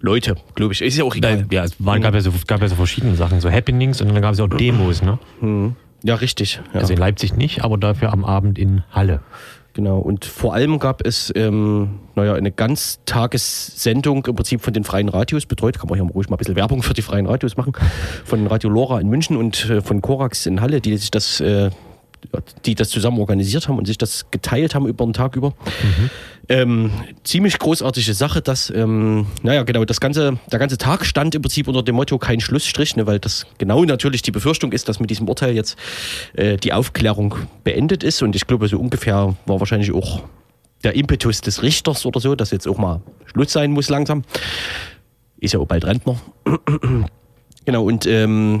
Leute, 0.00 0.34
glaube 0.56 0.72
ich, 0.72 0.82
ist 0.82 0.96
ja 0.96 1.04
auch 1.04 1.14
egal. 1.14 1.46
Ja, 1.52 1.62
es 1.62 1.76
war, 1.78 2.00
gab, 2.00 2.14
ja 2.14 2.20
so, 2.20 2.32
gab 2.48 2.62
ja 2.62 2.68
so 2.68 2.74
verschiedene 2.74 3.14
Sachen, 3.14 3.40
so 3.40 3.48
Happenings 3.48 4.00
und 4.00 4.08
dann 4.08 4.20
gab 4.20 4.32
es 4.32 4.40
ja 4.40 4.44
auch 4.44 4.48
Demos, 4.48 5.02
ne? 5.02 5.20
Ja, 6.02 6.16
richtig. 6.16 6.60
Ja. 6.72 6.80
Also 6.80 6.94
in 6.94 6.98
Leipzig 6.98 7.36
nicht, 7.36 7.62
aber 7.62 7.78
dafür 7.78 8.12
am 8.12 8.24
Abend 8.24 8.58
in 8.58 8.82
Halle. 8.90 9.20
Genau, 9.72 9.98
und 9.98 10.24
vor 10.24 10.52
allem 10.52 10.78
gab 10.80 11.06
es 11.06 11.32
ähm, 11.36 12.00
naja, 12.16 12.34
eine 12.34 12.50
Ganztagessendung 12.50 14.26
im 14.26 14.34
Prinzip 14.34 14.62
von 14.62 14.72
den 14.72 14.82
freien 14.82 15.08
Radios 15.08 15.46
betreut. 15.46 15.78
Kann 15.78 15.88
man 15.88 15.98
hier 16.00 16.08
ruhig 16.10 16.28
mal 16.28 16.36
ein 16.36 16.38
bisschen 16.38 16.56
Werbung 16.56 16.82
für 16.82 16.94
die 16.94 17.02
freien 17.02 17.26
Radios 17.26 17.56
machen. 17.56 17.72
Von 18.24 18.46
Radio 18.48 18.68
Lora 18.68 19.00
in 19.00 19.08
München 19.08 19.36
und 19.36 19.70
äh, 19.70 19.80
von 19.80 20.00
Korax 20.02 20.46
in 20.46 20.60
Halle, 20.60 20.80
die 20.80 20.96
sich 20.96 21.10
das, 21.10 21.40
äh, 21.40 21.70
die 22.64 22.74
das 22.74 22.90
zusammen 22.90 23.18
organisiert 23.18 23.68
haben 23.68 23.78
und 23.78 23.86
sich 23.86 23.98
das 23.98 24.30
geteilt 24.30 24.74
haben 24.74 24.86
über 24.86 25.04
den 25.04 25.12
Tag 25.12 25.36
über. 25.36 25.54
Ähm, 26.48 26.90
ziemlich 27.22 27.58
großartige 27.58 28.12
Sache, 28.12 28.42
dass, 28.42 28.70
ähm, 28.70 29.26
naja, 29.42 29.62
genau, 29.62 29.84
das 29.84 30.00
ganze, 30.00 30.38
der 30.50 30.58
ganze 30.58 30.78
Tag 30.78 31.06
stand 31.06 31.34
im 31.34 31.42
Prinzip 31.42 31.68
unter 31.68 31.82
dem 31.82 31.94
Motto 31.94 32.18
kein 32.18 32.40
Schlussstrich, 32.40 32.96
ne, 32.96 33.06
weil 33.06 33.20
das 33.20 33.46
genau 33.58 33.84
natürlich 33.84 34.22
die 34.22 34.32
Befürchtung 34.32 34.72
ist, 34.72 34.88
dass 34.88 34.98
mit 34.98 35.10
diesem 35.10 35.28
Urteil 35.28 35.54
jetzt 35.54 35.78
äh, 36.34 36.56
die 36.56 36.72
Aufklärung 36.72 37.36
beendet 37.62 38.02
ist. 38.02 38.22
Und 38.22 38.34
ich 38.34 38.46
glaube, 38.46 38.66
so 38.68 38.78
ungefähr 38.78 39.36
war 39.46 39.60
wahrscheinlich 39.60 39.92
auch 39.92 40.22
der 40.82 40.94
Impetus 40.94 41.40
des 41.40 41.62
Richters 41.62 42.04
oder 42.04 42.20
so, 42.20 42.34
dass 42.34 42.50
jetzt 42.50 42.66
auch 42.66 42.78
mal 42.78 43.00
Schluss 43.26 43.52
sein 43.52 43.70
muss 43.70 43.88
langsam. 43.88 44.24
Ist 45.38 45.54
ja 45.54 45.60
auch 45.60 45.66
bald 45.66 45.84
Rentner. 45.84 46.20
genau, 47.64 47.84
und 47.84 48.06
ähm, 48.06 48.60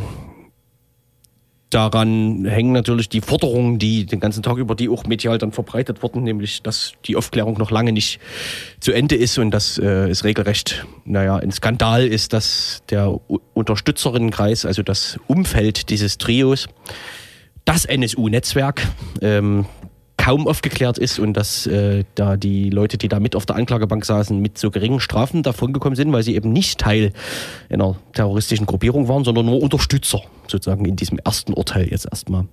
daran 1.70 2.44
hängen 2.44 2.72
natürlich 2.72 3.08
die 3.08 3.20
Forderungen, 3.20 3.78
die 3.78 4.04
den 4.04 4.20
ganzen 4.20 4.42
Tag 4.42 4.58
über 4.58 4.74
die 4.74 4.88
auch 4.88 5.04
medial 5.06 5.38
dann 5.38 5.52
verbreitet 5.52 6.02
wurden, 6.02 6.24
nämlich, 6.24 6.62
dass 6.62 6.92
die 7.06 7.16
Aufklärung 7.16 7.54
noch 7.58 7.70
lange 7.70 7.92
nicht 7.92 8.20
zu 8.80 8.92
Ende 8.92 9.14
ist 9.14 9.38
und 9.38 9.52
dass 9.52 9.78
äh, 9.78 10.08
es 10.08 10.24
regelrecht, 10.24 10.84
naja, 11.04 11.36
ein 11.36 11.52
Skandal 11.52 12.06
ist, 12.06 12.32
dass 12.32 12.82
der 12.90 13.18
Unterstützerinnenkreis, 13.54 14.66
also 14.66 14.82
das 14.82 15.18
Umfeld 15.28 15.90
dieses 15.90 16.18
Trios, 16.18 16.66
das 17.64 17.84
NSU-Netzwerk, 17.84 18.86
ähm, 19.22 19.66
kaum 20.16 20.46
aufgeklärt 20.46 20.98
ist 20.98 21.18
und 21.18 21.32
dass 21.34 21.66
äh, 21.66 22.04
da 22.14 22.36
die 22.36 22.68
Leute, 22.68 22.98
die 22.98 23.08
da 23.08 23.20
mit 23.20 23.34
auf 23.34 23.46
der 23.46 23.56
Anklagebank 23.56 24.04
saßen, 24.04 24.38
mit 24.38 24.58
so 24.58 24.70
geringen 24.70 25.00
Strafen 25.00 25.42
davongekommen 25.42 25.96
sind, 25.96 26.12
weil 26.12 26.22
sie 26.22 26.34
eben 26.34 26.52
nicht 26.52 26.78
Teil 26.78 27.12
einer 27.70 27.96
terroristischen 28.12 28.66
Gruppierung 28.66 29.08
waren, 29.08 29.24
sondern 29.24 29.46
nur 29.46 29.62
Unterstützer 29.62 30.20
sozusagen 30.50 30.84
in 30.84 30.96
diesem 30.96 31.18
ersten 31.18 31.52
Urteil 31.52 31.88
jetzt 31.88 32.06
erstmal. 32.10 32.46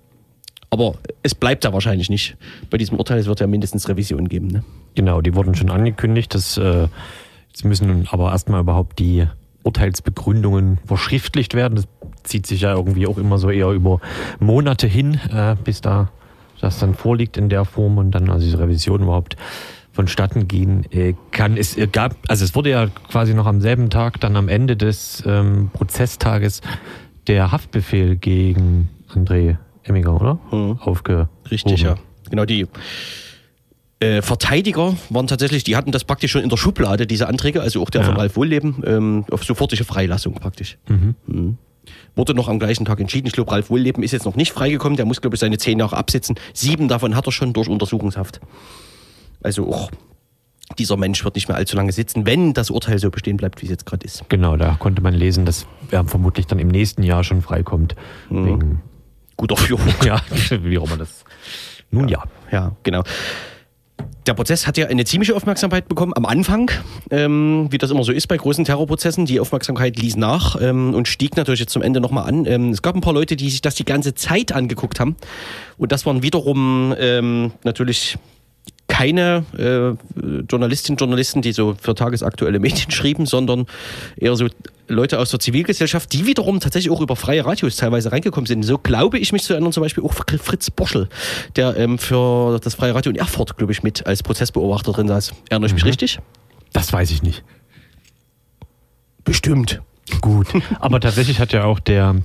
Aber 0.70 0.94
es 1.22 1.34
bleibt 1.34 1.64
da 1.64 1.72
wahrscheinlich 1.72 2.10
nicht 2.10 2.36
bei 2.70 2.78
diesem 2.78 2.98
Urteil. 2.98 3.18
Es 3.18 3.26
wird 3.26 3.40
ja 3.40 3.46
mindestens 3.46 3.88
Revision 3.88 4.28
geben. 4.28 4.48
Ne? 4.48 4.64
Genau, 4.94 5.20
die 5.20 5.34
wurden 5.34 5.54
schon 5.54 5.70
angekündigt. 5.70 6.34
Dass, 6.34 6.58
äh, 6.58 6.88
jetzt 7.48 7.64
müssen 7.64 8.06
aber 8.10 8.30
erstmal 8.32 8.60
überhaupt 8.60 8.98
die 8.98 9.26
Urteilsbegründungen 9.62 10.78
verschriftlicht 10.84 11.54
werden. 11.54 11.76
Das 11.76 11.88
zieht 12.22 12.46
sich 12.46 12.62
ja 12.62 12.74
irgendwie 12.74 13.06
auch 13.06 13.18
immer 13.18 13.38
so 13.38 13.50
eher 13.50 13.70
über 13.70 14.00
Monate 14.40 14.86
hin, 14.86 15.18
äh, 15.32 15.56
bis 15.62 15.80
da 15.80 16.10
das 16.60 16.78
dann 16.78 16.94
vorliegt 16.94 17.36
in 17.36 17.48
der 17.48 17.64
Form 17.64 17.98
und 17.98 18.10
dann 18.10 18.30
also 18.30 18.44
diese 18.44 18.58
Revision 18.58 19.02
überhaupt 19.02 19.36
vonstatten 19.92 20.46
gehen 20.46 20.84
äh, 20.92 21.14
kann. 21.30 21.56
Es 21.56 21.76
äh, 21.76 21.86
gab, 21.86 22.16
also 22.28 22.44
es 22.44 22.54
wurde 22.54 22.70
ja 22.70 22.86
quasi 23.10 23.34
noch 23.34 23.46
am 23.46 23.60
selben 23.60 23.90
Tag 23.90 24.20
dann 24.20 24.36
am 24.36 24.48
Ende 24.48 24.76
des 24.76 25.22
ähm, 25.26 25.70
Prozesstages 25.72 26.60
der 27.28 27.52
Haftbefehl 27.52 28.16
gegen 28.16 28.88
André 29.14 29.56
Emmiger, 29.84 30.14
oder? 30.20 30.38
Mhm. 30.50 30.78
Aufgehoben. 30.80 31.28
Richtig, 31.50 31.82
ja. 31.82 31.96
Genau, 32.30 32.44
die 32.44 32.66
äh, 34.00 34.22
Verteidiger 34.22 34.96
waren 35.10 35.26
tatsächlich, 35.26 35.64
die 35.64 35.76
hatten 35.76 35.92
das 35.92 36.04
praktisch 36.04 36.32
schon 36.32 36.42
in 36.42 36.48
der 36.48 36.56
Schublade, 36.56 37.06
diese 37.06 37.26
Anträge, 37.28 37.60
also 37.62 37.82
auch 37.82 37.90
der 37.90 38.02
Ja. 38.02 38.06
von 38.06 38.16
Ralf 38.16 38.36
Wohlleben, 38.36 38.82
ähm, 38.86 39.24
auf 39.30 39.44
sofortige 39.44 39.84
Freilassung 39.84 40.34
praktisch. 40.34 40.78
Mhm. 40.88 41.58
Wurde 42.14 42.34
noch 42.34 42.48
am 42.48 42.58
gleichen 42.58 42.84
Tag 42.84 43.00
entschieden. 43.00 43.26
Ich 43.28 43.32
glaube, 43.32 43.50
Ralf 43.50 43.70
Wohlleben 43.70 44.02
ist 44.02 44.12
jetzt 44.12 44.24
noch 44.26 44.36
nicht 44.36 44.52
freigekommen. 44.52 44.96
Der 44.96 45.06
muss, 45.06 45.20
glaube 45.20 45.36
ich, 45.36 45.40
seine 45.40 45.56
zehn 45.58 45.78
Jahre 45.78 45.96
absitzen. 45.96 46.36
Sieben 46.52 46.86
davon 46.88 47.16
hat 47.16 47.26
er 47.26 47.32
schon 47.32 47.52
durch 47.54 47.68
Untersuchungshaft. 47.68 48.40
Also 49.42 49.66
auch 49.72 49.90
dieser 50.76 50.96
Mensch 50.96 51.24
wird 51.24 51.34
nicht 51.34 51.48
mehr 51.48 51.56
allzu 51.56 51.76
lange 51.76 51.92
sitzen, 51.92 52.26
wenn 52.26 52.52
das 52.54 52.70
Urteil 52.70 52.98
so 52.98 53.10
bestehen 53.10 53.36
bleibt, 53.36 53.62
wie 53.62 53.66
es 53.66 53.70
jetzt 53.70 53.86
gerade 53.86 54.04
ist. 54.04 54.28
Genau, 54.28 54.56
da 54.56 54.76
konnte 54.78 55.02
man 55.02 55.14
lesen, 55.14 55.44
dass 55.44 55.66
er 55.90 56.04
vermutlich 56.04 56.46
dann 56.46 56.58
im 56.58 56.68
nächsten 56.68 57.02
Jahr 57.02 57.24
schon 57.24 57.42
freikommt. 57.42 57.94
Mhm. 58.30 58.46
Wegen, 58.46 58.82
Guter 59.38 59.56
Führung. 59.56 59.86
ja, 60.04 60.20
wie 60.62 60.78
auch 60.78 60.86
immer 60.86 60.98
das. 60.98 61.24
Nun 61.90 62.08
ja. 62.08 62.24
Ja, 62.50 62.72
genau. 62.82 63.02
Der 64.26 64.34
Prozess 64.34 64.66
hat 64.66 64.76
ja 64.76 64.86
eine 64.88 65.04
ziemliche 65.04 65.34
Aufmerksamkeit 65.34 65.88
bekommen 65.88 66.12
am 66.14 66.26
Anfang, 66.26 66.70
ähm, 67.10 67.68
wie 67.70 67.78
das 67.78 67.90
immer 67.90 68.04
so 68.04 68.12
ist 68.12 68.26
bei 68.26 68.36
großen 68.36 68.64
Terrorprozessen. 68.64 69.24
Die 69.24 69.40
Aufmerksamkeit 69.40 69.96
ließ 69.96 70.16
nach 70.16 70.60
ähm, 70.60 70.92
und 70.92 71.08
stieg 71.08 71.36
natürlich 71.36 71.60
jetzt 71.60 71.72
zum 71.72 71.82
Ende 71.82 72.00
nochmal 72.00 72.28
an. 72.28 72.44
Ähm, 72.44 72.70
es 72.70 72.82
gab 72.82 72.94
ein 72.94 73.00
paar 73.00 73.14
Leute, 73.14 73.36
die 73.36 73.48
sich 73.48 73.62
das 73.62 73.74
die 73.76 73.86
ganze 73.86 74.14
Zeit 74.14 74.52
angeguckt 74.52 75.00
haben. 75.00 75.16
Und 75.78 75.92
das 75.92 76.04
waren 76.04 76.22
wiederum 76.22 76.94
ähm, 76.98 77.52
natürlich 77.64 78.18
keine 78.88 79.44
äh, 79.56 80.40
Journalistinnen 80.50 80.94
und 80.94 81.00
Journalisten, 81.00 81.42
die 81.42 81.52
so 81.52 81.76
für 81.80 81.94
tagesaktuelle 81.94 82.58
Medien 82.58 82.90
schrieben, 82.90 83.26
sondern 83.26 83.66
eher 84.16 84.34
so 84.34 84.48
Leute 84.88 85.18
aus 85.18 85.30
der 85.30 85.38
Zivilgesellschaft, 85.38 86.12
die 86.12 86.26
wiederum 86.26 86.60
tatsächlich 86.60 86.90
auch 86.90 87.00
über 87.00 87.14
freie 87.14 87.44
Radios 87.44 87.76
teilweise 87.76 88.10
reingekommen 88.10 88.46
sind. 88.46 88.62
So 88.62 88.78
glaube 88.78 89.18
ich 89.18 89.32
mich 89.32 89.42
zu 89.42 89.52
erinnern, 89.52 89.72
zum 89.72 89.82
Beispiel 89.82 90.02
auch 90.02 90.14
Fritz 90.14 90.70
Boschel, 90.70 91.08
der 91.56 91.76
ähm, 91.76 91.98
für 91.98 92.58
das 92.58 92.74
freie 92.74 92.94
Radio 92.94 93.10
in 93.10 93.16
Erfurt, 93.16 93.56
glaube 93.56 93.72
ich, 93.72 93.82
mit 93.82 94.06
als 94.06 94.22
Prozessbeobachter 94.22 94.92
drin 94.92 95.08
saß. 95.08 95.34
Erinnere 95.50 95.68
ich 95.68 95.74
mich 95.74 95.84
richtig? 95.84 96.18
Das 96.72 96.92
weiß 96.92 97.10
ich 97.10 97.22
nicht. 97.22 97.44
Bestimmt. 99.24 99.82
Gut. 100.22 100.46
Aber 100.80 101.00
tatsächlich 101.00 101.38
hat 101.38 101.52
ja 101.52 101.64
auch 101.64 101.80
der, 101.80 102.16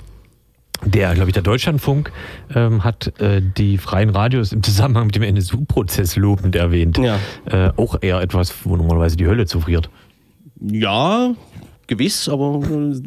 der 0.86 1.14
glaube 1.14 1.30
ich, 1.30 1.34
der 1.34 1.44
Deutschlandfunk 1.44 2.12
ähm, 2.54 2.84
hat 2.84 3.20
äh, 3.20 3.42
die 3.42 3.78
freien 3.78 4.10
Radios 4.10 4.52
im 4.52 4.64
Zusammenhang 4.64 5.08
mit 5.08 5.16
dem 5.16 5.24
NSU-Prozess 5.24 6.16
lobend 6.16 6.56
erwähnt. 6.56 6.98
Ja. 6.98 7.20
Äh, 7.46 7.72
auch 7.78 7.98
eher 8.02 8.22
etwas, 8.22 8.54
wo 8.64 8.76
normalerweise 8.76 9.18
die 9.18 9.28
Hölle 9.28 9.46
zufriert. 9.46 9.90
Ja, 10.62 11.34
gewiss, 11.88 12.30
aber 12.30 12.62
äh, 12.64 13.02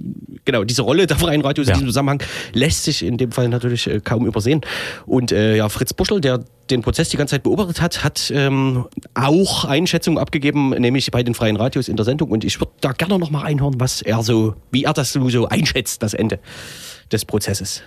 genau, 0.45 0.65
diese 0.65 0.83
Rolle 0.83 1.07
der 1.07 1.17
freien 1.17 1.41
Radios 1.41 1.67
Ja. 1.67 1.73
in 1.75 1.79
diesem 1.81 1.89
Zusammenhang 1.89 2.23
lässt 2.53 2.85
sich 2.85 3.03
in 3.03 3.17
dem 3.17 3.33
Fall 3.33 3.49
natürlich 3.49 3.87
äh, 3.87 4.01
kaum 4.01 4.27
übersehen. 4.27 4.61
Und 5.07 5.33
äh, 5.33 5.57
ja, 5.57 5.69
Fritz 5.69 5.95
Buschel, 5.95 6.21
der 6.21 6.45
den 6.71 6.83
Prozess 6.83 7.09
die 7.09 7.17
ganze 7.17 7.37
Zeit 7.37 7.43
beobachtet 7.45 7.81
hat, 7.81 8.05
hat 8.05 8.31
ähm, 8.35 8.87
auch 9.15 9.65
Einschätzungen 9.65 10.19
abgegeben, 10.19 10.71
nämlich 10.71 11.11
bei 11.11 11.23
den 11.23 11.35
freien 11.35 11.57
Radios 11.57 11.89
in 11.89 11.97
der 11.97 12.05
Sendung. 12.05 12.31
Und 12.31 12.45
ich 12.45 12.61
würde 12.61 12.73
da 12.81 12.93
gerne 12.93 13.19
noch 13.19 13.31
mal 13.31 13.41
reinhören, 13.41 13.75
was 13.79 14.03
er 14.03 14.23
so, 14.23 14.55
wie 14.73 14.85
er 14.85 14.93
das 14.93 15.13
so 15.13 15.49
einschätzt, 15.49 16.03
das 16.03 16.13
Ende 16.13 16.39
des 17.13 17.25
Prozesses. 17.25 17.83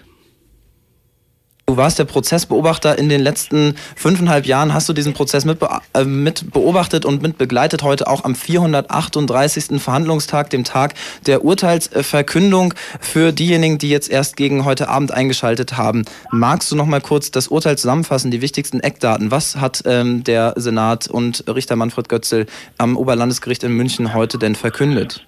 Du 1.69 1.77
warst 1.77 1.99
der 1.99 2.05
Prozessbeobachter 2.05 2.97
in 2.97 3.09
den 3.09 3.21
letzten 3.21 3.75
fünfeinhalb 3.95 4.47
Jahren. 4.47 4.73
Hast 4.73 4.89
du 4.89 4.93
diesen 4.93 5.13
Prozess 5.13 5.45
mit, 5.45 5.59
äh, 5.93 6.03
mit 6.03 6.51
beobachtet 6.51 7.05
und 7.05 7.21
mit 7.21 7.37
begleitet 7.37 7.83
heute 7.83 8.07
auch 8.07 8.23
am 8.23 8.33
438. 8.33 9.79
Verhandlungstag, 9.79 10.49
dem 10.49 10.63
Tag 10.63 10.95
der 11.27 11.45
Urteilsverkündung 11.45 12.73
für 12.99 13.31
diejenigen, 13.31 13.77
die 13.77 13.91
jetzt 13.91 14.09
erst 14.09 14.35
gegen 14.35 14.65
heute 14.65 14.89
Abend 14.89 15.11
eingeschaltet 15.11 15.77
haben. 15.77 16.05
Magst 16.31 16.71
du 16.71 16.75
noch 16.75 16.87
mal 16.87 17.01
kurz 17.01 17.29
das 17.29 17.49
Urteil 17.49 17.77
zusammenfassen, 17.77 18.31
die 18.31 18.41
wichtigsten 18.41 18.79
Eckdaten? 18.79 19.29
Was 19.29 19.57
hat 19.57 19.83
ähm, 19.85 20.23
der 20.23 20.55
Senat 20.55 21.07
und 21.07 21.43
Richter 21.47 21.75
Manfred 21.75 22.09
Götzel 22.09 22.47
am 22.79 22.97
Oberlandesgericht 22.97 23.63
in 23.63 23.73
München 23.73 24.15
heute 24.15 24.39
denn 24.39 24.55
verkündet? 24.55 25.27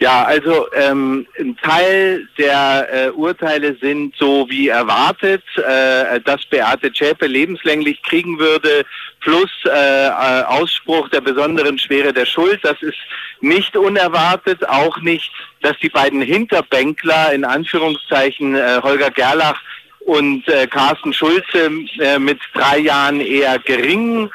Ja, 0.00 0.22
also 0.22 0.68
ähm, 0.74 1.26
ein 1.40 1.56
Teil 1.56 2.28
der 2.38 2.88
äh, 2.92 3.10
Urteile 3.10 3.76
sind 3.80 4.14
so 4.16 4.46
wie 4.48 4.68
erwartet, 4.68 5.42
äh, 5.56 6.20
dass 6.20 6.46
Beate 6.46 6.92
Zschäpe 6.92 7.26
lebenslänglich 7.26 8.00
kriegen 8.04 8.38
würde, 8.38 8.84
plus 9.20 9.50
äh, 9.64 10.06
äh, 10.06 10.42
Ausspruch 10.44 11.08
der 11.08 11.20
besonderen 11.20 11.78
Schwere 11.78 12.12
der 12.12 12.26
Schuld. 12.26 12.60
Das 12.62 12.80
ist 12.80 12.98
nicht 13.40 13.76
unerwartet, 13.76 14.68
auch 14.68 15.00
nicht, 15.00 15.32
dass 15.62 15.76
die 15.80 15.88
beiden 15.88 16.22
Hinterbänkler 16.22 17.32
in 17.32 17.44
Anführungszeichen 17.44 18.54
äh, 18.54 18.80
Holger 18.80 19.10
Gerlach 19.10 19.60
und 20.00 20.46
äh, 20.48 20.68
Carsten 20.68 21.12
Schulze 21.12 21.72
äh, 21.98 22.20
mit 22.20 22.38
drei 22.54 22.78
Jahren 22.78 23.20
eher 23.20 23.58
gering 23.58 24.26
äh, 24.26 24.30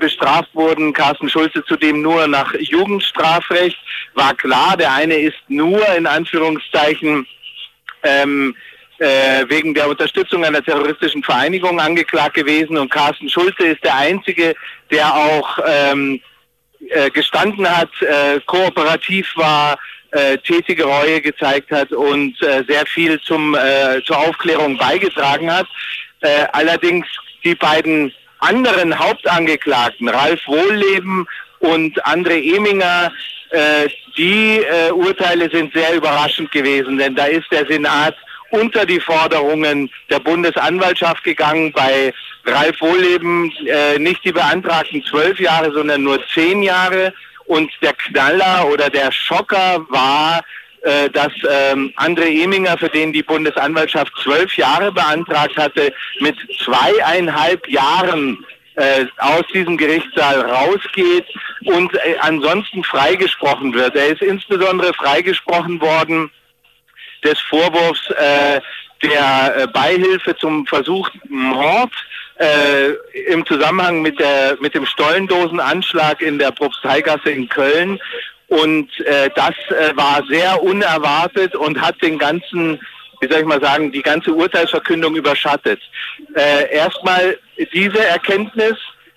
bestraft 0.00 0.48
wurden. 0.54 0.92
Carsten 0.92 1.28
Schulze 1.28 1.64
zudem 1.64 2.02
nur 2.02 2.26
nach 2.26 2.52
Jugendstrafrecht. 2.54 3.78
War 4.14 4.34
klar, 4.34 4.76
der 4.76 4.92
eine 4.92 5.14
ist 5.14 5.38
nur 5.48 5.86
in 5.94 6.06
Anführungszeichen 6.06 7.26
ähm, 8.02 8.54
äh, 8.98 9.44
wegen 9.48 9.74
der 9.74 9.88
Unterstützung 9.88 10.44
einer 10.44 10.62
terroristischen 10.62 11.22
Vereinigung 11.22 11.80
angeklagt 11.80 12.34
gewesen 12.34 12.76
und 12.76 12.90
Carsten 12.90 13.28
Schulze 13.28 13.68
ist 13.68 13.84
der 13.84 13.96
Einzige, 13.96 14.54
der 14.90 15.14
auch 15.14 15.58
ähm, 15.66 16.20
äh, 16.88 17.10
gestanden 17.10 17.68
hat, 17.68 17.90
äh, 18.02 18.40
kooperativ 18.46 19.30
war, 19.36 19.78
äh, 20.10 20.38
tätige 20.38 20.84
Reue 20.84 21.20
gezeigt 21.20 21.70
hat 21.70 21.92
und 21.92 22.40
äh, 22.42 22.64
sehr 22.66 22.86
viel 22.86 23.20
zum, 23.20 23.54
äh, 23.54 24.02
zur 24.04 24.18
Aufklärung 24.18 24.76
beigetragen 24.78 25.52
hat. 25.52 25.66
Äh, 26.20 26.46
allerdings 26.52 27.06
die 27.44 27.54
beiden 27.54 28.12
anderen 28.38 28.98
Hauptangeklagten, 28.98 30.08
Ralf 30.08 30.40
Wohlleben 30.46 31.26
und 31.60 32.02
André 32.04 32.56
Eminger, 32.56 33.12
äh, 33.50 33.88
die 34.16 34.58
äh, 34.58 34.90
Urteile 34.90 35.50
sind 35.50 35.72
sehr 35.72 35.94
überraschend 35.94 36.50
gewesen, 36.52 36.98
denn 36.98 37.14
da 37.14 37.26
ist 37.26 37.50
der 37.50 37.66
Senat 37.66 38.14
unter 38.50 38.86
die 38.86 39.00
Forderungen 39.00 39.90
der 40.10 40.20
Bundesanwaltschaft 40.20 41.24
gegangen. 41.24 41.72
Bei 41.72 42.12
Ralf 42.44 42.80
Wohlleben 42.80 43.52
äh, 43.66 43.98
nicht 43.98 44.24
die 44.24 44.32
beantragten 44.32 45.04
zwölf 45.04 45.38
Jahre, 45.38 45.72
sondern 45.72 46.02
nur 46.02 46.20
zehn 46.34 46.62
Jahre. 46.62 47.12
Und 47.46 47.70
der 47.80 47.94
Knaller 47.94 48.68
oder 48.70 48.90
der 48.90 49.10
Schocker 49.10 49.86
war, 49.88 50.42
dass 51.12 51.32
ähm, 51.48 51.92
André 51.96 52.42
Eminger, 52.42 52.78
für 52.78 52.88
den 52.88 53.12
die 53.12 53.22
Bundesanwaltschaft 53.22 54.12
zwölf 54.22 54.56
Jahre 54.56 54.92
beantragt 54.92 55.56
hatte, 55.56 55.92
mit 56.20 56.36
zweieinhalb 56.64 57.68
Jahren 57.68 58.44
äh, 58.78 59.06
aus 59.18 59.42
diesem 59.52 59.76
Gerichtssaal 59.76 60.40
rausgeht 60.40 61.26
und 61.64 61.92
äh, 61.94 62.16
ansonsten 62.20 62.84
freigesprochen 62.84 63.74
wird. 63.74 63.96
Er 63.96 64.08
ist 64.08 64.22
insbesondere 64.22 64.94
freigesprochen 64.94 65.80
worden 65.80 66.30
des 67.24 67.40
Vorwurfs 67.40 68.08
äh, 68.10 68.60
der 69.02 69.56
äh, 69.56 69.66
Beihilfe 69.66 70.36
zum 70.36 70.66
versuchten 70.66 71.20
Mord 71.28 71.92
äh, 72.36 72.90
im 73.32 73.44
Zusammenhang 73.46 74.00
mit 74.00 74.20
der 74.20 74.56
mit 74.60 74.74
dem 74.74 74.86
Stollendosenanschlag 74.86 76.20
in 76.22 76.38
der 76.38 76.52
Propsteigasse 76.52 77.30
in 77.30 77.48
Köln 77.48 77.98
und 78.48 78.88
äh, 79.00 79.30
das 79.34 79.54
äh, 79.68 79.96
war 79.96 80.22
sehr 80.28 80.62
unerwartet 80.62 81.54
und 81.54 81.80
hat 81.80 82.02
den 82.02 82.18
ganzen, 82.18 82.80
wie 83.20 83.28
soll 83.28 83.40
ich 83.40 83.46
mal 83.46 83.60
sagen, 83.60 83.92
die 83.92 84.02
ganze 84.02 84.32
Urteilsverkündung 84.32 85.14
überschattet. 85.16 85.80
Äh, 86.34 86.74
erstmal 86.74 87.38
diese 87.72 88.04
Erkenntnis, 88.04 88.76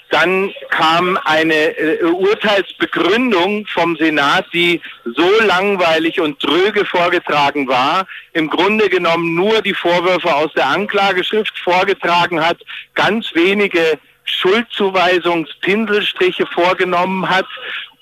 dann 0.09 0.51
kam 0.69 1.17
eine 1.23 1.77
äh, 1.77 2.03
Urteilsbegründung 2.03 3.65
vom 3.67 3.95
Senat, 3.95 4.45
die 4.53 4.81
so 5.05 5.29
langweilig 5.45 6.19
und 6.19 6.41
tröge 6.41 6.83
vorgetragen 6.83 7.69
war, 7.69 8.05
im 8.33 8.49
Grunde 8.49 8.89
genommen 8.89 9.35
nur 9.35 9.61
die 9.61 9.73
Vorwürfe 9.73 10.35
aus 10.35 10.51
der 10.53 10.67
Anklageschrift 10.67 11.57
vorgetragen 11.57 12.45
hat, 12.45 12.57
ganz 12.93 13.33
wenige 13.33 13.97
Schuldzuweisungspinselstriche 14.25 16.45
vorgenommen 16.47 17.29
hat 17.29 17.47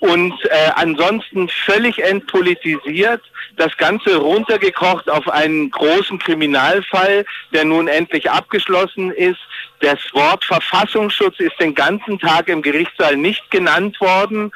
und 0.00 0.32
äh, 0.46 0.70
ansonsten 0.76 1.48
völlig 1.66 2.02
entpolitisiert, 2.02 3.22
das 3.56 3.76
Ganze 3.76 4.16
runtergekocht 4.16 5.10
auf 5.10 5.28
einen 5.28 5.70
großen 5.70 6.18
Kriminalfall, 6.18 7.26
der 7.52 7.66
nun 7.66 7.86
endlich 7.86 8.30
abgeschlossen 8.30 9.10
ist. 9.10 9.38
Das 9.80 9.98
Wort 10.12 10.44
Verfassungsschutz 10.44 11.38
ist 11.38 11.58
den 11.60 11.74
ganzen 11.74 12.18
Tag 12.18 12.48
im 12.48 12.62
Gerichtssaal 12.62 13.16
nicht 13.16 13.50
genannt 13.50 14.00
worden. 14.00 14.50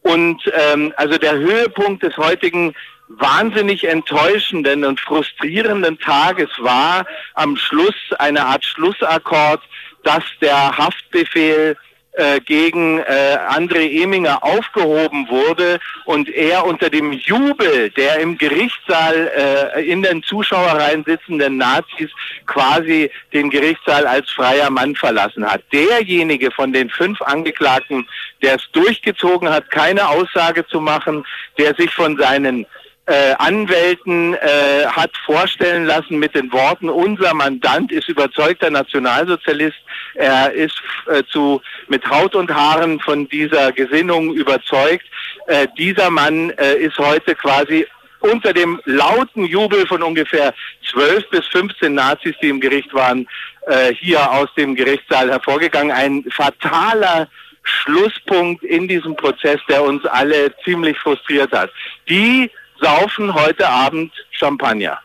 Und 0.00 0.40
ähm, 0.54 0.94
also 0.96 1.18
der 1.18 1.34
Höhepunkt 1.34 2.02
des 2.02 2.16
heutigen 2.16 2.74
wahnsinnig 3.08 3.84
enttäuschenden 3.86 4.84
und 4.84 4.98
frustrierenden 5.00 5.98
Tages 5.98 6.48
war 6.58 7.04
am 7.34 7.56
Schluss 7.56 7.94
eine 8.18 8.44
Art 8.44 8.64
Schlussakkord, 8.64 9.60
dass 10.04 10.24
der 10.40 10.76
Haftbefehl 10.76 11.76
äh, 12.16 12.40
gegen 12.40 12.98
äh, 12.98 13.38
André 13.50 14.02
Eminger 14.02 14.42
aufgehoben 14.42 15.28
wurde 15.28 15.78
und 16.06 16.28
er 16.28 16.64
unter 16.64 16.88
dem 16.88 17.12
Jubel 17.12 17.90
der 17.90 18.20
im 18.20 18.38
Gerichtssaal 18.38 19.30
äh, 19.76 19.82
in 19.82 20.02
den 20.02 20.22
Zuschauerreihen 20.22 21.04
sitzenden 21.04 21.58
Nazis 21.58 22.10
quasi 22.46 23.10
den 23.32 23.50
Gerichtssaal 23.50 24.06
als 24.06 24.30
freier 24.30 24.70
Mann 24.70 24.94
verlassen 24.94 25.44
hat. 25.44 25.62
Derjenige 25.72 26.50
von 26.50 26.72
den 26.72 26.88
fünf 26.88 27.20
Angeklagten, 27.20 28.08
der 28.42 28.56
es 28.56 28.66
durchgezogen 28.72 29.50
hat, 29.50 29.70
keine 29.70 30.08
Aussage 30.08 30.66
zu 30.66 30.80
machen, 30.80 31.24
der 31.58 31.74
sich 31.74 31.92
von 31.92 32.16
seinen 32.16 32.66
äh, 33.06 33.34
Anwälten 33.38 34.34
äh, 34.34 34.86
hat 34.86 35.12
vorstellen 35.24 35.86
lassen 35.86 36.18
mit 36.18 36.34
den 36.34 36.52
Worten, 36.52 36.88
unser 36.88 37.34
Mandant 37.34 37.92
ist 37.92 38.08
überzeugter 38.08 38.70
Nationalsozialist, 38.70 39.76
er 40.14 40.52
ist 40.52 40.74
äh, 41.06 41.22
zu, 41.30 41.60
mit 41.88 42.08
Haut 42.08 42.34
und 42.34 42.52
Haaren 42.52 42.98
von 43.00 43.28
dieser 43.28 43.70
Gesinnung 43.72 44.34
überzeugt. 44.34 45.04
Äh, 45.46 45.68
dieser 45.78 46.10
Mann 46.10 46.50
äh, 46.50 46.76
ist 46.76 46.98
heute 46.98 47.34
quasi 47.34 47.86
unter 48.20 48.52
dem 48.52 48.80
lauten 48.84 49.44
Jubel 49.44 49.86
von 49.86 50.02
ungefähr 50.02 50.52
12 50.90 51.30
bis 51.30 51.46
15 51.46 51.94
Nazis, 51.94 52.34
die 52.42 52.48
im 52.48 52.60
Gericht 52.60 52.92
waren, 52.92 53.28
äh, 53.66 53.94
hier 53.94 54.30
aus 54.32 54.48
dem 54.56 54.74
Gerichtssaal 54.74 55.30
hervorgegangen. 55.30 55.92
Ein 55.92 56.24
fataler 56.30 57.28
Schlusspunkt 57.62 58.62
in 58.64 58.88
diesem 58.88 59.16
Prozess, 59.16 59.60
der 59.68 59.82
uns 59.82 60.04
alle 60.06 60.54
ziemlich 60.64 60.98
frustriert 60.98 61.52
hat. 61.52 61.70
Die 62.08 62.50
saufen 62.80 63.34
heute 63.34 63.68
Abend 63.68 64.12
Champagner. 64.30 64.98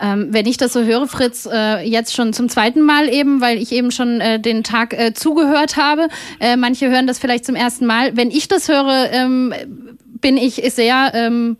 Ähm, 0.00 0.28
wenn 0.30 0.46
ich 0.46 0.56
das 0.56 0.72
so 0.72 0.82
höre, 0.82 1.06
Fritz, 1.06 1.48
äh, 1.50 1.80
jetzt 1.82 2.14
schon 2.14 2.32
zum 2.32 2.48
zweiten 2.48 2.80
Mal 2.82 3.08
eben, 3.08 3.40
weil 3.40 3.58
ich 3.58 3.72
eben 3.72 3.90
schon 3.90 4.20
äh, 4.20 4.40
den 4.40 4.64
Tag 4.64 4.92
äh, 4.92 5.14
zugehört 5.14 5.76
habe. 5.76 6.08
Äh, 6.40 6.56
manche 6.56 6.90
hören 6.90 7.06
das 7.06 7.18
vielleicht 7.18 7.44
zum 7.44 7.54
ersten 7.54 7.86
Mal. 7.86 8.16
Wenn 8.16 8.30
ich 8.30 8.48
das 8.48 8.68
höre, 8.68 9.10
ähm, 9.12 9.54
bin 10.20 10.36
ich 10.36 10.56
sehr 10.74 11.12
ähm, 11.14 11.56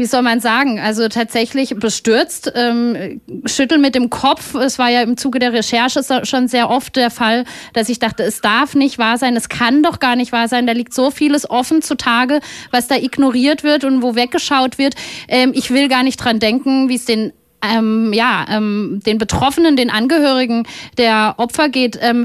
wie 0.00 0.06
soll 0.06 0.22
man 0.22 0.40
sagen, 0.40 0.80
also 0.80 1.08
tatsächlich 1.08 1.74
bestürzt, 1.76 2.50
ähm, 2.56 3.20
schütteln 3.44 3.82
mit 3.82 3.94
dem 3.94 4.08
Kopf. 4.08 4.54
Es 4.54 4.78
war 4.78 4.88
ja 4.88 5.02
im 5.02 5.18
Zuge 5.18 5.38
der 5.38 5.52
Recherche 5.52 6.00
schon 6.24 6.48
sehr 6.48 6.70
oft 6.70 6.96
der 6.96 7.10
Fall, 7.10 7.44
dass 7.74 7.90
ich 7.90 7.98
dachte, 7.98 8.22
es 8.22 8.40
darf 8.40 8.74
nicht 8.74 8.96
wahr 8.96 9.18
sein, 9.18 9.36
es 9.36 9.50
kann 9.50 9.82
doch 9.82 10.00
gar 10.00 10.16
nicht 10.16 10.32
wahr 10.32 10.48
sein. 10.48 10.66
Da 10.66 10.72
liegt 10.72 10.94
so 10.94 11.10
vieles 11.10 11.50
offen 11.50 11.82
zutage, 11.82 12.40
was 12.70 12.88
da 12.88 12.96
ignoriert 12.96 13.62
wird 13.62 13.84
und 13.84 14.02
wo 14.02 14.14
weggeschaut 14.14 14.78
wird. 14.78 14.94
Ähm, 15.28 15.52
ich 15.54 15.70
will 15.70 15.88
gar 15.88 16.02
nicht 16.02 16.16
dran 16.16 16.40
denken, 16.40 16.88
wie 16.88 16.94
es 16.94 17.04
den 17.04 17.34
ähm, 17.62 18.14
ja, 18.14 18.46
ähm, 18.48 19.02
den 19.04 19.18
Betroffenen, 19.18 19.76
den 19.76 19.90
Angehörigen 19.90 20.66
der 20.96 21.34
Opfer 21.36 21.68
geht. 21.68 21.98
Ähm, 22.00 22.24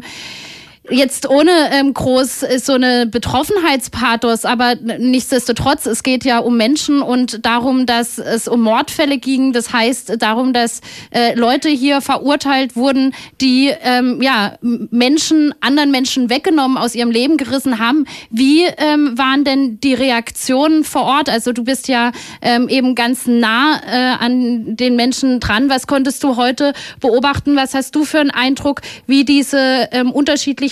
jetzt 0.89 1.29
ohne 1.29 1.51
ähm, 1.71 1.93
groß 1.93 2.43
äh, 2.43 2.59
so 2.59 2.73
eine 2.73 3.05
Betroffenheitspathos, 3.05 4.45
aber 4.45 4.75
nichtsdestotrotz, 4.75 5.85
es 5.85 6.03
geht 6.03 6.25
ja 6.25 6.39
um 6.39 6.57
Menschen 6.57 7.01
und 7.01 7.45
darum, 7.45 7.85
dass 7.85 8.17
es 8.17 8.47
um 8.47 8.61
Mordfälle 8.61 9.17
ging. 9.17 9.53
Das 9.53 9.73
heißt 9.73 10.21
darum, 10.21 10.53
dass 10.53 10.81
äh, 11.11 11.33
Leute 11.35 11.69
hier 11.69 12.01
verurteilt 12.01 12.75
wurden, 12.75 13.13
die 13.41 13.71
ähm, 13.81 14.21
ja 14.21 14.57
Menschen, 14.61 15.53
anderen 15.61 15.91
Menschen 15.91 16.29
weggenommen, 16.29 16.77
aus 16.77 16.95
ihrem 16.95 17.11
Leben 17.11 17.37
gerissen 17.37 17.79
haben. 17.79 18.05
Wie 18.29 18.63
ähm, 18.63 19.17
waren 19.17 19.43
denn 19.43 19.79
die 19.79 19.93
Reaktionen 19.93 20.83
vor 20.83 21.03
Ort? 21.03 21.29
Also 21.29 21.51
du 21.51 21.63
bist 21.63 21.87
ja 21.87 22.11
ähm, 22.41 22.69
eben 22.69 22.95
ganz 22.95 23.25
nah 23.27 23.81
äh, 23.85 24.23
an 24.23 24.75
den 24.75 24.95
Menschen 24.95 25.39
dran. 25.39 25.69
Was 25.69 25.87
konntest 25.87 26.23
du 26.23 26.35
heute 26.35 26.73
beobachten? 26.99 27.55
Was 27.55 27.73
hast 27.73 27.95
du 27.95 28.05
für 28.05 28.19
einen 28.19 28.31
Eindruck, 28.31 28.81
wie 29.07 29.25
diese 29.25 29.89
ähm, 29.91 30.11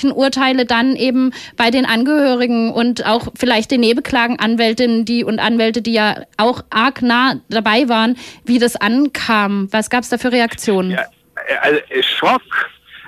unterschiedlichen 0.04 0.12
Urteile 0.12 0.66
dann 0.66 0.96
eben 0.96 1.32
bei 1.58 1.72
den 1.72 1.86
Angehörigen 1.86 2.72
und 2.72 3.06
auch 3.06 3.28
vielleicht 3.36 3.72
den 3.72 3.82
Nebenklagenanwältinnen 3.82 5.06
die 5.06 5.24
und 5.24 5.40
Anwälte, 5.40 5.82
die 5.82 5.94
ja 5.94 6.24
auch 6.38 6.64
arg 6.70 7.02
nah 7.02 7.36
dabei 7.50 7.88
waren, 7.90 8.18
wie 8.46 8.60
das 8.60 8.76
ankam? 8.76 9.68
Was 9.72 9.90
gab 9.90 10.04
es 10.04 10.10
da 10.10 10.18
für 10.18 10.32
Reaktionen? 10.32 10.92
Äh, 10.92 10.98
Also, 11.62 11.80
äh, 11.90 12.04
Schock. 12.04 12.42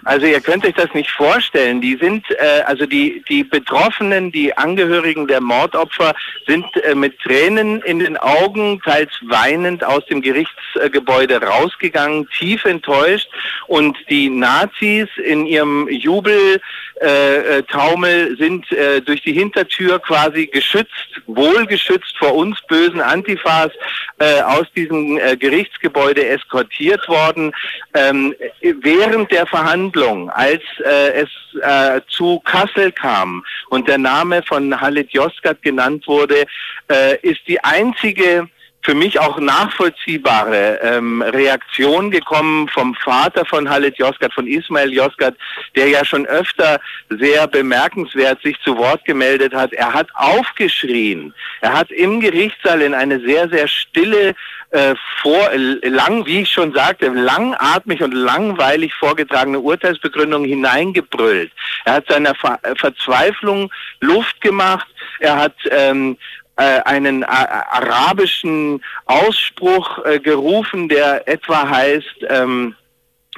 Also 0.08 0.28
ihr 0.28 0.40
könnt 0.40 0.64
euch 0.64 0.76
das 0.76 0.94
nicht 0.94 1.10
vorstellen. 1.10 1.82
Die 1.82 1.98
sind, 2.00 2.24
äh, 2.30 2.62
also 2.68 2.86
die, 2.86 3.24
die 3.28 3.44
Betroffenen, 3.44 4.32
die 4.32 4.56
Angehörigen 4.56 5.26
der 5.26 5.42
Mordopfer 5.42 6.14
sind 6.46 6.66
äh, 6.84 6.94
mit 6.94 7.18
Tränen 7.22 7.82
in 7.82 7.98
den 7.98 8.16
Augen, 8.16 8.80
teils 8.86 9.10
weinend 9.24 9.84
aus 9.84 10.06
dem 10.06 10.22
Gerichtsgebäude 10.22 11.42
rausgegangen, 11.42 12.28
tief 12.38 12.66
enttäuscht. 12.66 13.28
Und 13.66 13.98
die 14.08 14.30
Nazis 14.30 15.08
in 15.24 15.48
ihrem 15.48 15.90
Jubel 15.90 16.62
äh, 17.06 17.60
äh, 17.60 17.64
Taumel 17.64 18.36
sind 18.38 18.72
äh, 18.72 19.00
durch 19.00 19.22
die 19.22 19.34
Hintertür 19.34 20.00
quasi 20.00 20.48
geschützt, 20.48 21.22
wohlgeschützt 21.28 22.18
vor 22.18 22.34
uns 22.34 22.60
bösen 22.68 23.00
Antifas 23.00 23.72
äh, 24.18 24.42
aus 24.42 24.66
diesem 24.76 25.18
äh, 25.18 25.38
Gerichtsgebäude 25.38 26.26
eskortiert 26.28 27.08
worden. 27.08 27.54
Ähm, 27.94 28.34
während 28.62 29.32
der 29.32 29.46
Verhandlung, 29.46 30.32
als 30.32 30.64
äh, 30.84 31.24
es 31.24 31.30
äh, 31.62 32.02
zu 32.08 32.40
Kassel 32.40 32.92
kam 32.92 33.46
und 33.70 33.88
der 33.88 34.00
Name 34.00 34.42
von 34.42 34.82
Halit 34.82 35.12
Yozgat 35.12 35.62
genannt 35.62 36.08
wurde, 36.08 36.46
äh, 36.90 37.18
ist 37.22 37.42
die 37.48 37.64
einzige 37.64 38.50
für 38.86 38.94
mich 38.94 39.20
auch 39.20 39.40
nachvollziehbare 39.40 40.80
ähm, 40.84 41.24
Reaktion 41.24 42.12
gekommen 42.12 42.70
vom 42.70 42.94
Vater 42.94 43.44
von 43.44 43.68
Halit 43.68 43.98
Yozgat, 43.98 44.32
von 44.34 44.46
Ismail 44.46 44.94
Yozgat, 44.94 45.36
der 45.76 45.90
ja 45.90 46.06
schon 46.06 46.28
öfter 46.28 46.80
sehr 47.10 47.48
bemerkenswert 47.48 48.42
sich 48.44 48.56
zu 48.64 48.78
Wort 48.78 49.04
gemeldet 49.04 49.56
hat. 49.56 49.74
Er 49.74 49.92
hat 49.92 50.08
aufgeschrien. 50.14 51.34
Er 51.62 51.74
hat 51.74 51.90
im 51.90 52.20
Gerichtssaal 52.20 52.82
in 52.84 52.94
eine 52.94 53.20
sehr, 53.22 53.50
sehr 53.50 53.68
stille 53.68 54.36
äh, 54.70 54.94
vor, 55.22 55.50
lang, 55.82 56.26
wie 56.28 56.42
ich 56.42 56.52
schon 56.52 56.72
sagte, 56.74 57.08
langatmig 57.08 58.04
und 58.04 58.14
langweilig 58.14 58.94
vorgetragene 58.94 59.60
Urteilsbegründung 59.60 60.46
hineingebrüllt. 60.46 61.52
Er 61.86 61.94
hat 61.94 62.08
seiner 62.08 62.36
Ver 62.36 62.60
Verzweiflung 62.78 63.72
Luft 64.02 64.40
gemacht. 64.42 64.88
Er 65.20 65.38
hat 65.38 65.56
ähm, 65.72 66.18
äh, 66.58 66.82
einen 66.86 67.24
äh, 67.24 67.26
arabischen 67.26 68.82
Ausspruch 69.06 70.04
äh, 70.06 70.20
gerufen, 70.20 70.88
der 70.90 71.28
etwa 71.28 71.68
heißt, 71.68 72.26
ähm, 72.30 72.76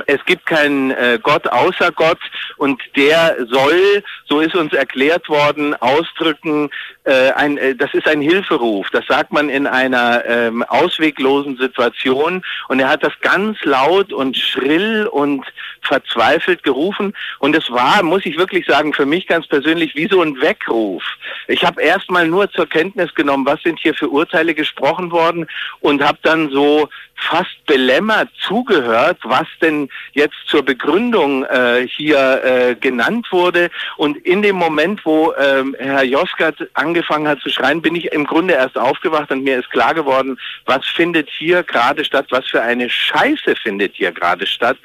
es 0.05 0.23
gibt 0.25 0.45
keinen 0.45 0.91
äh, 0.91 1.19
Gott 1.21 1.47
außer 1.47 1.91
Gott 1.91 2.19
und 2.57 2.81
der 2.95 3.35
soll, 3.49 4.03
so 4.29 4.39
ist 4.39 4.55
uns 4.55 4.73
erklärt 4.73 5.27
worden, 5.27 5.73
ausdrücken, 5.75 6.69
äh, 7.07 7.31
ein, 7.31 7.57
äh, 7.57 7.75
das 7.75 7.93
ist 7.93 8.07
ein 8.07 8.21
Hilferuf. 8.21 8.89
Das 8.91 9.05
sagt 9.07 9.31
man 9.31 9.49
in 9.49 9.65
einer 9.65 10.25
ähm, 10.25 10.63
ausweglosen 10.63 11.57
Situation 11.57 12.43
und 12.67 12.79
er 12.79 12.89
hat 12.89 13.03
das 13.03 13.13
ganz 13.21 13.57
laut 13.63 14.11
und 14.11 14.35
schrill 14.35 15.07
und 15.07 15.45
verzweifelt 15.81 16.63
gerufen 16.63 17.13
und 17.39 17.55
es 17.55 17.71
war, 17.71 18.03
muss 18.03 18.25
ich 18.25 18.37
wirklich 18.37 18.65
sagen, 18.65 18.93
für 18.93 19.05
mich 19.05 19.25
ganz 19.25 19.47
persönlich 19.47 19.95
wie 19.95 20.07
so 20.07 20.21
ein 20.21 20.39
Weckruf. 20.41 21.03
Ich 21.47 21.63
habe 21.63 21.81
erstmal 21.81 22.27
nur 22.27 22.51
zur 22.51 22.67
Kenntnis 22.67 23.13
genommen, 23.15 23.45
was 23.45 23.61
sind 23.63 23.79
hier 23.79 23.93
für 23.93 24.09
Urteile 24.09 24.53
gesprochen 24.53 25.11
worden 25.11 25.47
und 25.79 26.03
habe 26.03 26.19
dann 26.23 26.49
so 26.49 26.89
fast 27.15 27.65
belämmert 27.65 28.29
zugehört, 28.47 29.17
was 29.23 29.47
denn 29.61 29.89
jetzt 30.13 30.35
zur 30.45 30.63
Begründung 30.63 31.43
äh, 31.45 31.87
hier 31.87 32.43
äh, 32.43 32.75
genannt 32.75 33.27
wurde. 33.31 33.71
Und 33.97 34.17
in 34.17 34.41
dem 34.41 34.55
Moment, 34.55 35.03
wo 35.03 35.33
ähm, 35.33 35.75
Herr 35.79 36.03
Josgat 36.03 36.55
angefangen 36.73 36.96
hat 37.27 37.39
zu 37.41 37.49
schreien, 37.49 37.81
bin 37.81 37.95
ich 37.95 38.11
im 38.11 38.25
Grunde 38.25 38.53
erst 38.53 38.77
aufgewacht 38.77 39.31
und 39.31 39.43
mir 39.43 39.59
ist 39.59 39.69
klar 39.71 39.93
geworden, 39.93 40.37
was 40.65 40.85
findet 40.85 41.29
hier 41.29 41.63
gerade 41.63 42.03
statt, 42.05 42.27
was 42.29 42.45
für 42.47 42.61
eine 42.61 42.89
Scheiße 42.89 43.55
findet 43.55 43.95
hier 43.95 44.11
gerade 44.11 44.45
statt. 44.45 44.77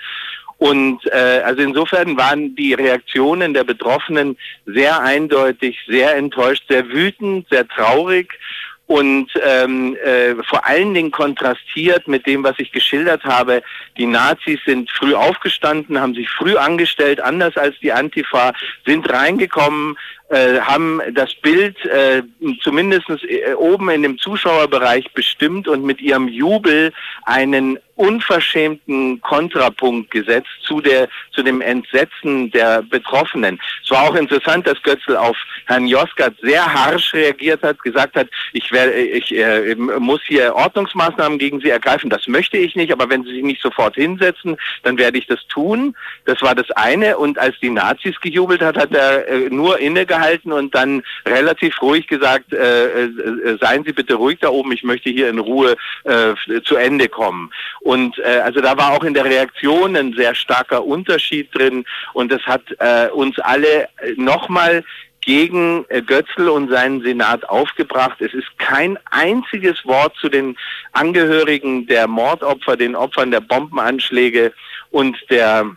Und 0.58 1.00
äh, 1.06 1.42
also 1.44 1.60
insofern 1.62 2.16
waren 2.16 2.54
die 2.54 2.74
Reaktionen 2.74 3.52
der 3.52 3.64
Betroffenen 3.64 4.36
sehr 4.64 5.00
eindeutig, 5.00 5.76
sehr 5.88 6.14
enttäuscht, 6.16 6.62
sehr 6.68 6.88
wütend, 6.88 7.48
sehr 7.50 7.66
traurig 7.66 8.38
und 8.86 9.30
ähm, 9.42 9.96
äh, 10.04 10.34
vor 10.44 10.66
allen 10.66 10.92
Dingen 10.92 11.10
kontrastiert 11.10 12.08
mit 12.08 12.26
dem, 12.26 12.44
was 12.44 12.58
ich 12.58 12.72
geschildert 12.72 13.24
habe. 13.24 13.62
Die 13.96 14.06
Nazis 14.06 14.60
sind 14.66 14.90
früh 14.90 15.14
aufgestanden, 15.14 15.98
haben 15.98 16.14
sich 16.14 16.28
früh 16.28 16.56
angestellt, 16.56 17.18
anders 17.20 17.56
als 17.56 17.74
die 17.80 17.90
Antifa, 17.90 18.52
sind 18.84 19.10
reingekommen, 19.10 19.96
äh, 20.32 20.60
haben 20.60 21.02
das 21.12 21.34
Bild 21.34 21.76
äh, 21.84 22.22
zumindest 22.62 23.06
äh, 23.28 23.52
oben 23.52 23.90
in 23.90 24.02
dem 24.02 24.16
Zuschauerbereich 24.16 25.12
bestimmt 25.12 25.68
und 25.68 25.84
mit 25.84 26.00
ihrem 26.00 26.26
Jubel 26.26 26.90
einen 27.24 27.78
unverschämten 27.96 29.20
Kontrapunkt 29.20 30.10
gesetzt 30.10 30.48
zu 30.62 30.80
der 30.80 31.08
zu 31.32 31.42
dem 31.42 31.60
Entsetzen 31.60 32.50
der 32.50 32.82
Betroffenen. 32.82 33.60
Es 33.84 33.90
war 33.90 34.04
auch 34.04 34.14
interessant, 34.14 34.66
dass 34.66 34.82
Götzl 34.82 35.16
auf 35.16 35.36
Herrn 35.66 35.86
Josgat 35.86 36.32
sehr 36.40 36.64
harsch 36.64 37.12
reagiert 37.12 37.62
hat, 37.62 37.78
gesagt 37.82 38.16
hat, 38.16 38.28
ich 38.54 38.72
werde 38.72 38.94
ich 38.94 39.36
äh, 39.36 39.74
muss 39.74 40.22
hier 40.26 40.54
Ordnungsmaßnahmen 40.54 41.38
gegen 41.38 41.60
Sie 41.60 41.68
ergreifen. 41.68 42.08
Das 42.08 42.26
möchte 42.26 42.56
ich 42.56 42.74
nicht, 42.74 42.90
aber 42.90 43.10
wenn 43.10 43.24
Sie 43.24 43.32
sich 43.32 43.42
nicht 43.42 43.60
sofort 43.60 43.96
hinsetzen, 43.96 44.56
dann 44.82 44.96
werde 44.96 45.18
ich 45.18 45.26
das 45.26 45.46
tun. 45.48 45.94
Das 46.24 46.40
war 46.40 46.54
das 46.54 46.70
eine. 46.70 47.18
Und 47.18 47.38
als 47.38 47.54
die 47.60 47.70
Nazis 47.70 48.18
gejubelt 48.20 48.62
hat, 48.62 48.78
hat 48.78 48.94
er 48.94 49.28
äh, 49.28 49.50
nur 49.50 49.78
innegehalten 49.78 50.21
und 50.52 50.74
dann 50.74 51.02
relativ 51.26 51.80
ruhig 51.82 52.06
gesagt, 52.06 52.52
äh, 52.52 53.04
äh, 53.04 53.58
seien 53.60 53.84
Sie 53.84 53.92
bitte 53.92 54.14
ruhig 54.14 54.38
da 54.40 54.48
oben, 54.48 54.72
ich 54.72 54.82
möchte 54.82 55.10
hier 55.10 55.28
in 55.28 55.38
Ruhe 55.38 55.76
äh, 56.04 56.34
zu 56.64 56.76
Ende 56.76 57.08
kommen. 57.08 57.50
Und 57.80 58.18
äh, 58.18 58.40
also 58.44 58.60
da 58.60 58.76
war 58.76 58.92
auch 58.92 59.04
in 59.04 59.14
der 59.14 59.24
Reaktion 59.24 59.96
ein 59.96 60.12
sehr 60.14 60.34
starker 60.34 60.84
Unterschied 60.84 61.48
drin 61.52 61.84
und 62.12 62.30
das 62.30 62.42
hat 62.42 62.62
äh, 62.78 63.08
uns 63.08 63.38
alle 63.38 63.88
nochmal 64.16 64.84
gegen 65.24 65.84
äh, 65.88 66.02
Götzl 66.02 66.48
und 66.48 66.68
seinen 66.70 67.02
Senat 67.02 67.48
aufgebracht. 67.48 68.20
Es 68.20 68.34
ist 68.34 68.58
kein 68.58 68.98
einziges 69.10 69.84
Wort 69.86 70.14
zu 70.20 70.28
den 70.28 70.56
Angehörigen 70.92 71.86
der 71.86 72.08
Mordopfer, 72.08 72.76
den 72.76 72.94
Opfern 72.94 73.30
der 73.30 73.40
Bombenanschläge 73.40 74.52
und 74.90 75.16
der 75.30 75.70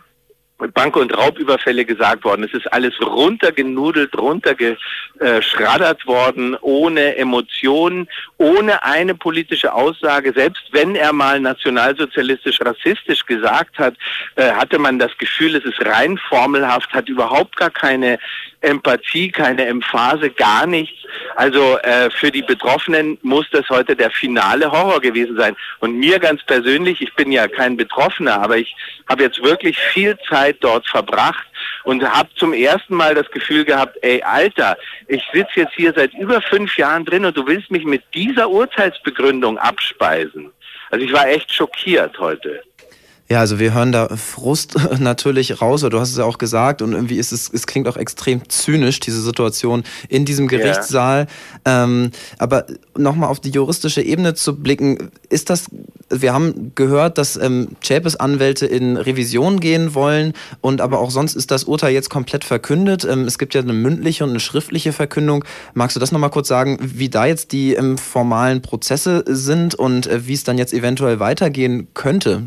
Bank- 0.58 0.96
und 0.96 1.16
Raubüberfälle 1.16 1.84
gesagt 1.84 2.24
worden. 2.24 2.44
Es 2.44 2.54
ist 2.54 2.72
alles 2.72 2.94
runtergenudelt, 3.00 4.16
runtergeschraddert 4.16 6.06
worden, 6.06 6.56
ohne 6.62 7.16
Emotionen, 7.16 8.08
ohne 8.38 8.82
eine 8.82 9.14
politische 9.14 9.74
Aussage. 9.74 10.32
Selbst 10.34 10.62
wenn 10.72 10.94
er 10.94 11.12
mal 11.12 11.40
nationalsozialistisch, 11.40 12.60
rassistisch 12.62 13.26
gesagt 13.26 13.78
hat, 13.78 13.94
äh, 14.36 14.52
hatte 14.52 14.78
man 14.78 14.98
das 14.98 15.16
Gefühl, 15.18 15.56
es 15.56 15.64
ist 15.64 15.84
rein 15.84 16.16
formelhaft, 16.16 16.92
hat 16.94 17.08
überhaupt 17.08 17.56
gar 17.56 17.70
keine 17.70 18.18
Empathie, 18.60 19.30
keine 19.30 19.66
Emphase, 19.66 20.30
gar 20.30 20.66
nichts. 20.66 20.96
Also 21.36 21.78
äh, 21.78 22.10
für 22.10 22.30
die 22.30 22.42
Betroffenen 22.42 23.18
muss 23.22 23.46
das 23.50 23.68
heute 23.68 23.94
der 23.94 24.10
finale 24.10 24.70
Horror 24.70 25.00
gewesen 25.00 25.36
sein. 25.36 25.56
Und 25.80 25.98
mir 25.98 26.18
ganz 26.18 26.42
persönlich, 26.44 27.00
ich 27.00 27.14
bin 27.14 27.32
ja 27.32 27.48
kein 27.48 27.76
Betroffener, 27.76 28.40
aber 28.40 28.56
ich 28.56 28.74
habe 29.08 29.22
jetzt 29.22 29.42
wirklich 29.42 29.78
viel 29.78 30.16
Zeit 30.28 30.56
dort 30.60 30.86
verbracht 30.88 31.46
und 31.84 32.02
habe 32.02 32.28
zum 32.34 32.52
ersten 32.52 32.94
Mal 32.94 33.14
das 33.14 33.30
Gefühl 33.30 33.64
gehabt, 33.64 33.96
ey 34.02 34.22
Alter, 34.22 34.76
ich 35.08 35.22
sitze 35.32 35.60
jetzt 35.60 35.74
hier 35.74 35.92
seit 35.94 36.12
über 36.14 36.40
fünf 36.42 36.76
Jahren 36.76 37.04
drin 37.04 37.24
und 37.24 37.36
du 37.36 37.46
willst 37.46 37.70
mich 37.70 37.84
mit 37.84 38.02
dieser 38.14 38.48
Urteilsbegründung 38.48 39.58
abspeisen. 39.58 40.52
Also 40.90 41.04
ich 41.04 41.12
war 41.12 41.28
echt 41.28 41.52
schockiert 41.52 42.18
heute. 42.18 42.62
Ja, 43.28 43.40
also 43.40 43.58
wir 43.58 43.74
hören 43.74 43.90
da 43.90 44.08
Frust 44.16 44.76
natürlich 45.00 45.60
raus, 45.60 45.82
oder 45.82 45.96
du 45.96 46.00
hast 46.00 46.10
es 46.10 46.16
ja 46.16 46.24
auch 46.24 46.38
gesagt, 46.38 46.80
und 46.80 46.92
irgendwie 46.92 47.16
ist 47.16 47.32
es, 47.32 47.50
es 47.52 47.66
klingt 47.66 47.88
auch 47.88 47.96
extrem 47.96 48.48
zynisch, 48.48 49.00
diese 49.00 49.20
Situation 49.20 49.82
in 50.08 50.24
diesem 50.24 50.46
Gerichtssaal. 50.46 51.26
Ja. 51.66 51.84
Ähm, 51.84 52.12
aber 52.38 52.66
nochmal 52.96 53.28
auf 53.28 53.40
die 53.40 53.50
juristische 53.50 54.00
Ebene 54.00 54.34
zu 54.34 54.56
blicken, 54.56 55.10
ist 55.28 55.50
das, 55.50 55.66
wir 56.08 56.32
haben 56.32 56.70
gehört, 56.76 57.18
dass 57.18 57.36
ähm, 57.36 57.70
Chapes 57.80 58.14
Anwälte 58.14 58.66
in 58.66 58.96
Revision 58.96 59.58
gehen 59.58 59.94
wollen 59.94 60.32
und 60.60 60.80
aber 60.80 61.00
auch 61.00 61.10
sonst 61.10 61.34
ist 61.34 61.50
das 61.50 61.64
Urteil 61.64 61.92
jetzt 61.92 62.10
komplett 62.10 62.44
verkündet. 62.44 63.04
Ähm, 63.04 63.24
es 63.24 63.38
gibt 63.38 63.54
ja 63.54 63.60
eine 63.60 63.72
mündliche 63.72 64.22
und 64.22 64.30
eine 64.30 64.40
schriftliche 64.40 64.92
Verkündung. 64.92 65.44
Magst 65.74 65.96
du 65.96 66.00
das 66.00 66.12
nochmal 66.12 66.30
kurz 66.30 66.46
sagen, 66.46 66.78
wie 66.80 67.08
da 67.08 67.26
jetzt 67.26 67.50
die 67.50 67.74
ähm, 67.74 67.98
formalen 67.98 68.62
Prozesse 68.62 69.24
sind 69.26 69.74
und 69.74 70.06
äh, 70.06 70.28
wie 70.28 70.34
es 70.34 70.44
dann 70.44 70.58
jetzt 70.58 70.72
eventuell 70.72 71.18
weitergehen 71.18 71.88
könnte? 71.92 72.44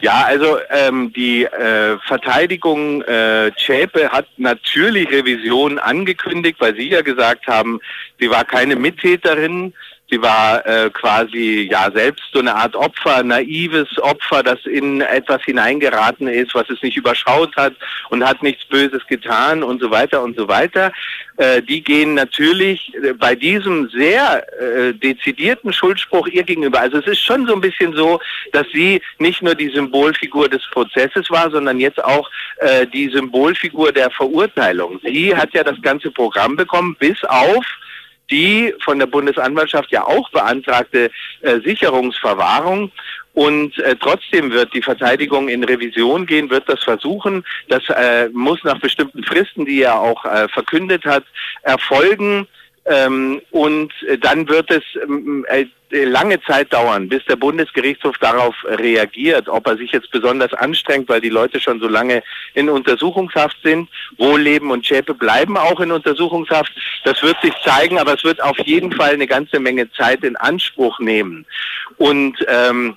Ja, 0.00 0.24
also 0.24 0.58
ähm, 0.70 1.12
die 1.12 1.44
äh, 1.44 1.98
Verteidigung 2.06 3.02
äh, 3.02 3.50
Zschäpe 3.56 4.10
hat 4.10 4.26
natürlich 4.38 5.10
Revision 5.10 5.78
angekündigt, 5.78 6.58
weil 6.58 6.74
sie 6.74 6.88
ja 6.88 7.02
gesagt 7.02 7.46
haben, 7.46 7.80
sie 8.18 8.30
war 8.30 8.44
keine 8.44 8.76
Mittäterin. 8.76 9.74
Sie 10.10 10.20
war 10.20 10.66
äh, 10.66 10.90
quasi 10.90 11.68
ja 11.70 11.90
selbst 11.94 12.24
so 12.32 12.40
eine 12.40 12.54
Art 12.54 12.74
Opfer, 12.74 13.22
naives 13.22 13.88
Opfer, 13.98 14.42
das 14.42 14.58
in 14.66 15.00
etwas 15.00 15.42
hineingeraten 15.44 16.26
ist, 16.26 16.54
was 16.54 16.68
es 16.68 16.82
nicht 16.82 16.96
überschaut 16.96 17.54
hat 17.56 17.74
und 18.08 18.26
hat 18.26 18.42
nichts 18.42 18.64
Böses 18.64 19.06
getan 19.06 19.62
und 19.62 19.80
so 19.80 19.90
weiter 19.90 20.22
und 20.22 20.36
so 20.36 20.48
weiter. 20.48 20.92
Äh, 21.36 21.62
die 21.62 21.82
gehen 21.82 22.14
natürlich 22.14 22.92
äh, 22.94 23.12
bei 23.12 23.36
diesem 23.36 23.88
sehr 23.90 24.44
äh, 24.60 24.92
dezidierten 24.94 25.72
Schuldspruch 25.72 26.26
ihr 26.26 26.42
gegenüber. 26.42 26.80
Also 26.80 26.98
es 26.98 27.06
ist 27.06 27.20
schon 27.20 27.46
so 27.46 27.54
ein 27.54 27.60
bisschen 27.60 27.94
so, 27.94 28.20
dass 28.52 28.66
sie 28.72 29.00
nicht 29.18 29.42
nur 29.42 29.54
die 29.54 29.70
Symbolfigur 29.70 30.48
des 30.48 30.62
Prozesses 30.72 31.30
war, 31.30 31.50
sondern 31.50 31.78
jetzt 31.78 32.02
auch 32.02 32.28
äh, 32.58 32.86
die 32.86 33.08
Symbolfigur 33.10 33.92
der 33.92 34.10
Verurteilung. 34.10 34.98
Sie 35.04 35.34
hat 35.34 35.54
ja 35.54 35.62
das 35.62 35.80
ganze 35.82 36.10
Programm 36.10 36.56
bekommen, 36.56 36.96
bis 36.98 37.22
auf 37.24 37.64
die 38.30 38.74
von 38.84 38.98
der 38.98 39.06
Bundesanwaltschaft 39.06 39.90
ja 39.90 40.04
auch 40.06 40.30
beantragte 40.30 41.10
äh, 41.42 41.60
Sicherungsverwahrung. 41.60 42.92
Und 43.32 43.78
äh, 43.78 43.94
trotzdem 43.96 44.50
wird 44.50 44.74
die 44.74 44.82
Verteidigung 44.82 45.48
in 45.48 45.62
Revision 45.62 46.26
gehen, 46.26 46.50
wird 46.50 46.68
das 46.68 46.82
versuchen. 46.82 47.44
Das 47.68 47.82
äh, 47.88 48.28
muss 48.32 48.62
nach 48.64 48.80
bestimmten 48.80 49.22
Fristen, 49.22 49.64
die 49.64 49.82
er 49.82 50.00
auch 50.00 50.24
äh, 50.24 50.48
verkündet 50.48 51.04
hat, 51.04 51.24
erfolgen. 51.62 52.48
Ähm, 52.86 53.42
und 53.50 53.92
äh, 54.08 54.16
dann 54.18 54.48
wird 54.48 54.70
es 54.70 54.82
ähm, 55.02 55.44
äh, 55.48 55.66
lange 55.90 56.40
Zeit 56.42 56.72
dauern, 56.72 57.08
bis 57.08 57.24
der 57.26 57.36
Bundesgerichtshof 57.36 58.16
darauf 58.18 58.54
reagiert, 58.64 59.48
ob 59.48 59.66
er 59.66 59.76
sich 59.76 59.92
jetzt 59.92 60.10
besonders 60.10 60.52
anstrengt, 60.54 61.08
weil 61.08 61.20
die 61.20 61.28
Leute 61.28 61.60
schon 61.60 61.80
so 61.80 61.88
lange 61.88 62.22
in 62.54 62.70
Untersuchungshaft 62.70 63.56
sind. 63.62 63.88
Wohlleben 64.16 64.70
und 64.70 64.86
Schäpe 64.86 65.14
bleiben 65.14 65.56
auch 65.56 65.80
in 65.80 65.92
Untersuchungshaft. 65.92 66.72
Das 67.04 67.22
wird 67.22 67.36
sich 67.42 67.52
zeigen, 67.64 67.98
aber 67.98 68.14
es 68.14 68.24
wird 68.24 68.42
auf 68.42 68.58
jeden 68.60 68.92
Fall 68.92 69.12
eine 69.12 69.26
ganze 69.26 69.60
Menge 69.60 69.90
Zeit 69.92 70.24
in 70.24 70.36
Anspruch 70.36 70.98
nehmen. 71.00 71.44
Und 71.98 72.36
ähm, 72.48 72.96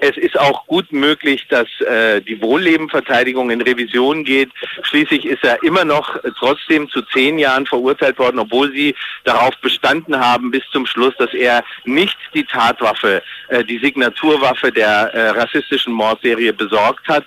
es 0.00 0.16
ist 0.16 0.38
auch 0.38 0.66
gut 0.66 0.92
möglich, 0.92 1.46
dass 1.48 1.68
äh, 1.80 2.22
die 2.22 2.40
Wohllebenverteidigung 2.40 3.50
in 3.50 3.60
Revision 3.60 4.24
geht. 4.24 4.50
Schließlich 4.82 5.26
ist 5.26 5.44
er 5.44 5.62
immer 5.62 5.84
noch 5.84 6.18
trotzdem 6.38 6.88
zu 6.88 7.02
zehn 7.02 7.38
Jahren 7.38 7.66
verurteilt 7.66 8.18
worden, 8.18 8.38
obwohl 8.38 8.72
sie 8.72 8.94
darauf 9.24 9.56
bestanden 9.58 10.18
haben 10.18 10.50
bis 10.50 10.62
zum 10.72 10.86
Schluss, 10.86 11.14
dass 11.18 11.32
er 11.34 11.62
nicht 11.84 12.16
die 12.32 12.44
Tatwaffe, 12.44 13.22
äh, 13.48 13.62
die 13.62 13.78
Signaturwaffe 13.78 14.72
der 14.72 15.12
äh, 15.12 15.28
rassistischen 15.30 15.92
Mordserie 15.92 16.54
besorgt 16.54 17.06
hat. 17.06 17.24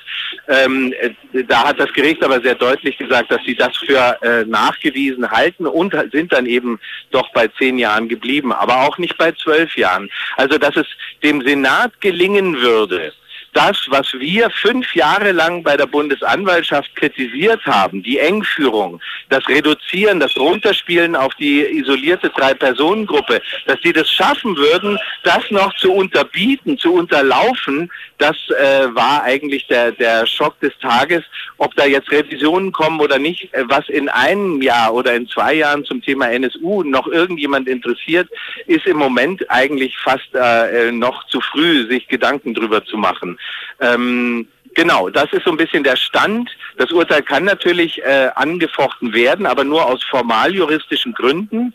Ähm, 0.48 0.94
äh, 1.00 1.44
da 1.44 1.68
hat 1.68 1.80
das 1.80 1.94
Gericht 1.94 2.24
aber 2.24 2.42
sehr 2.42 2.56
deutlich 2.56 2.98
gesagt, 2.98 3.32
dass 3.32 3.42
sie 3.46 3.56
das 3.56 3.78
für 3.78 4.18
äh, 4.24 4.46
nachgewiesen 4.46 5.30
halten 5.30 5.68
und 5.68 5.96
sind 6.12 6.34
dann 6.34 6.48
eben 6.48 6.80
doch 7.12 7.32
bei 7.34 7.48
zehn 7.60 7.78
Jahren 7.78 8.10
geblieben, 8.10 8.52
aber 8.52 8.82
auch 8.82 8.98
nicht 8.98 9.18
bei 9.18 9.32
zwölf 9.32 9.76
Jahren. 9.78 10.10
Also 10.38 10.58
dass 10.58 10.76
es 10.76 10.88
dem 11.22 11.42
Senat 11.42 12.02
gelingen 12.02 12.63
würde, 12.64 13.14
das, 13.54 13.78
was 13.90 14.12
wir 14.14 14.50
fünf 14.50 14.96
Jahre 14.96 15.32
lang 15.32 15.64
bei 15.64 15.78
der 15.78 15.86
Bundesanwaltschaft 15.86 16.96
kritisiert 16.96 17.66
haben, 17.66 18.04
die 18.04 18.20
Engführung, 18.20 19.00
das 19.30 19.48
Reduzieren, 19.48 20.20
das 20.20 20.36
Runterspielen 20.38 21.16
auf 21.16 21.34
die 21.36 21.62
isolierte 21.62 22.30
Drei-Personen-Gruppe, 22.30 23.42
dass 23.68 23.80
die 23.82 23.94
das 23.94 24.10
schaffen 24.10 24.58
würden, 24.58 24.98
das 25.24 25.50
noch 25.52 25.74
zu 25.76 25.94
unterbieten, 25.94 26.78
zu 26.78 26.94
unterlaufen, 26.94 27.90
das 28.24 28.38
äh, 28.52 28.88
war 28.96 29.24
eigentlich 29.24 29.68
der, 29.68 29.92
der 29.92 30.26
Schock 30.26 30.58
des 30.62 30.72
Tages. 30.80 31.24
Ob 31.58 31.76
da 31.76 31.86
jetzt 31.86 32.10
Revisionen 32.10 32.72
kommen 32.72 33.02
oder 33.02 33.20
nicht, 33.20 33.54
äh, 33.54 33.64
was 33.68 33.90
in 33.90 34.08
einem 34.08 34.62
Jahr 34.62 34.94
oder 34.94 35.14
in 35.14 35.28
zwei 35.28 35.56
Jahren 35.56 35.84
zum 35.84 36.02
Thema 36.02 36.32
NSU 36.32 36.84
noch 36.84 37.08
irgendjemand 37.08 37.68
interessiert, 37.68 38.30
ist 38.68 38.86
im 38.86 38.98
Moment 38.98 39.50
eigentlich 39.50 39.98
fast 39.98 40.30
äh, 40.36 40.92
noch 40.92 41.26
zu 41.28 41.42
früh, 41.42 41.86
sich 41.88 42.08
Gedanken 42.08 42.54
drüber 42.54 42.86
zu 42.86 42.98
machen. 42.98 43.38
Ähm, 43.80 44.48
Genau, 44.76 45.10
das 45.10 45.32
ist 45.34 45.44
so 45.46 45.52
ein 45.52 45.58
bisschen 45.58 45.84
der 45.84 45.96
Stand. 45.96 46.50
Das 46.78 46.92
Urteil 46.92 47.22
kann 47.22 47.44
natürlich 47.44 48.02
äh, 48.04 48.30
angefochten 48.36 49.14
werden, 49.14 49.46
aber 49.46 49.64
nur 49.64 49.86
aus 49.86 50.04
formaljuristischen 50.04 51.14
Gründen, 51.14 51.74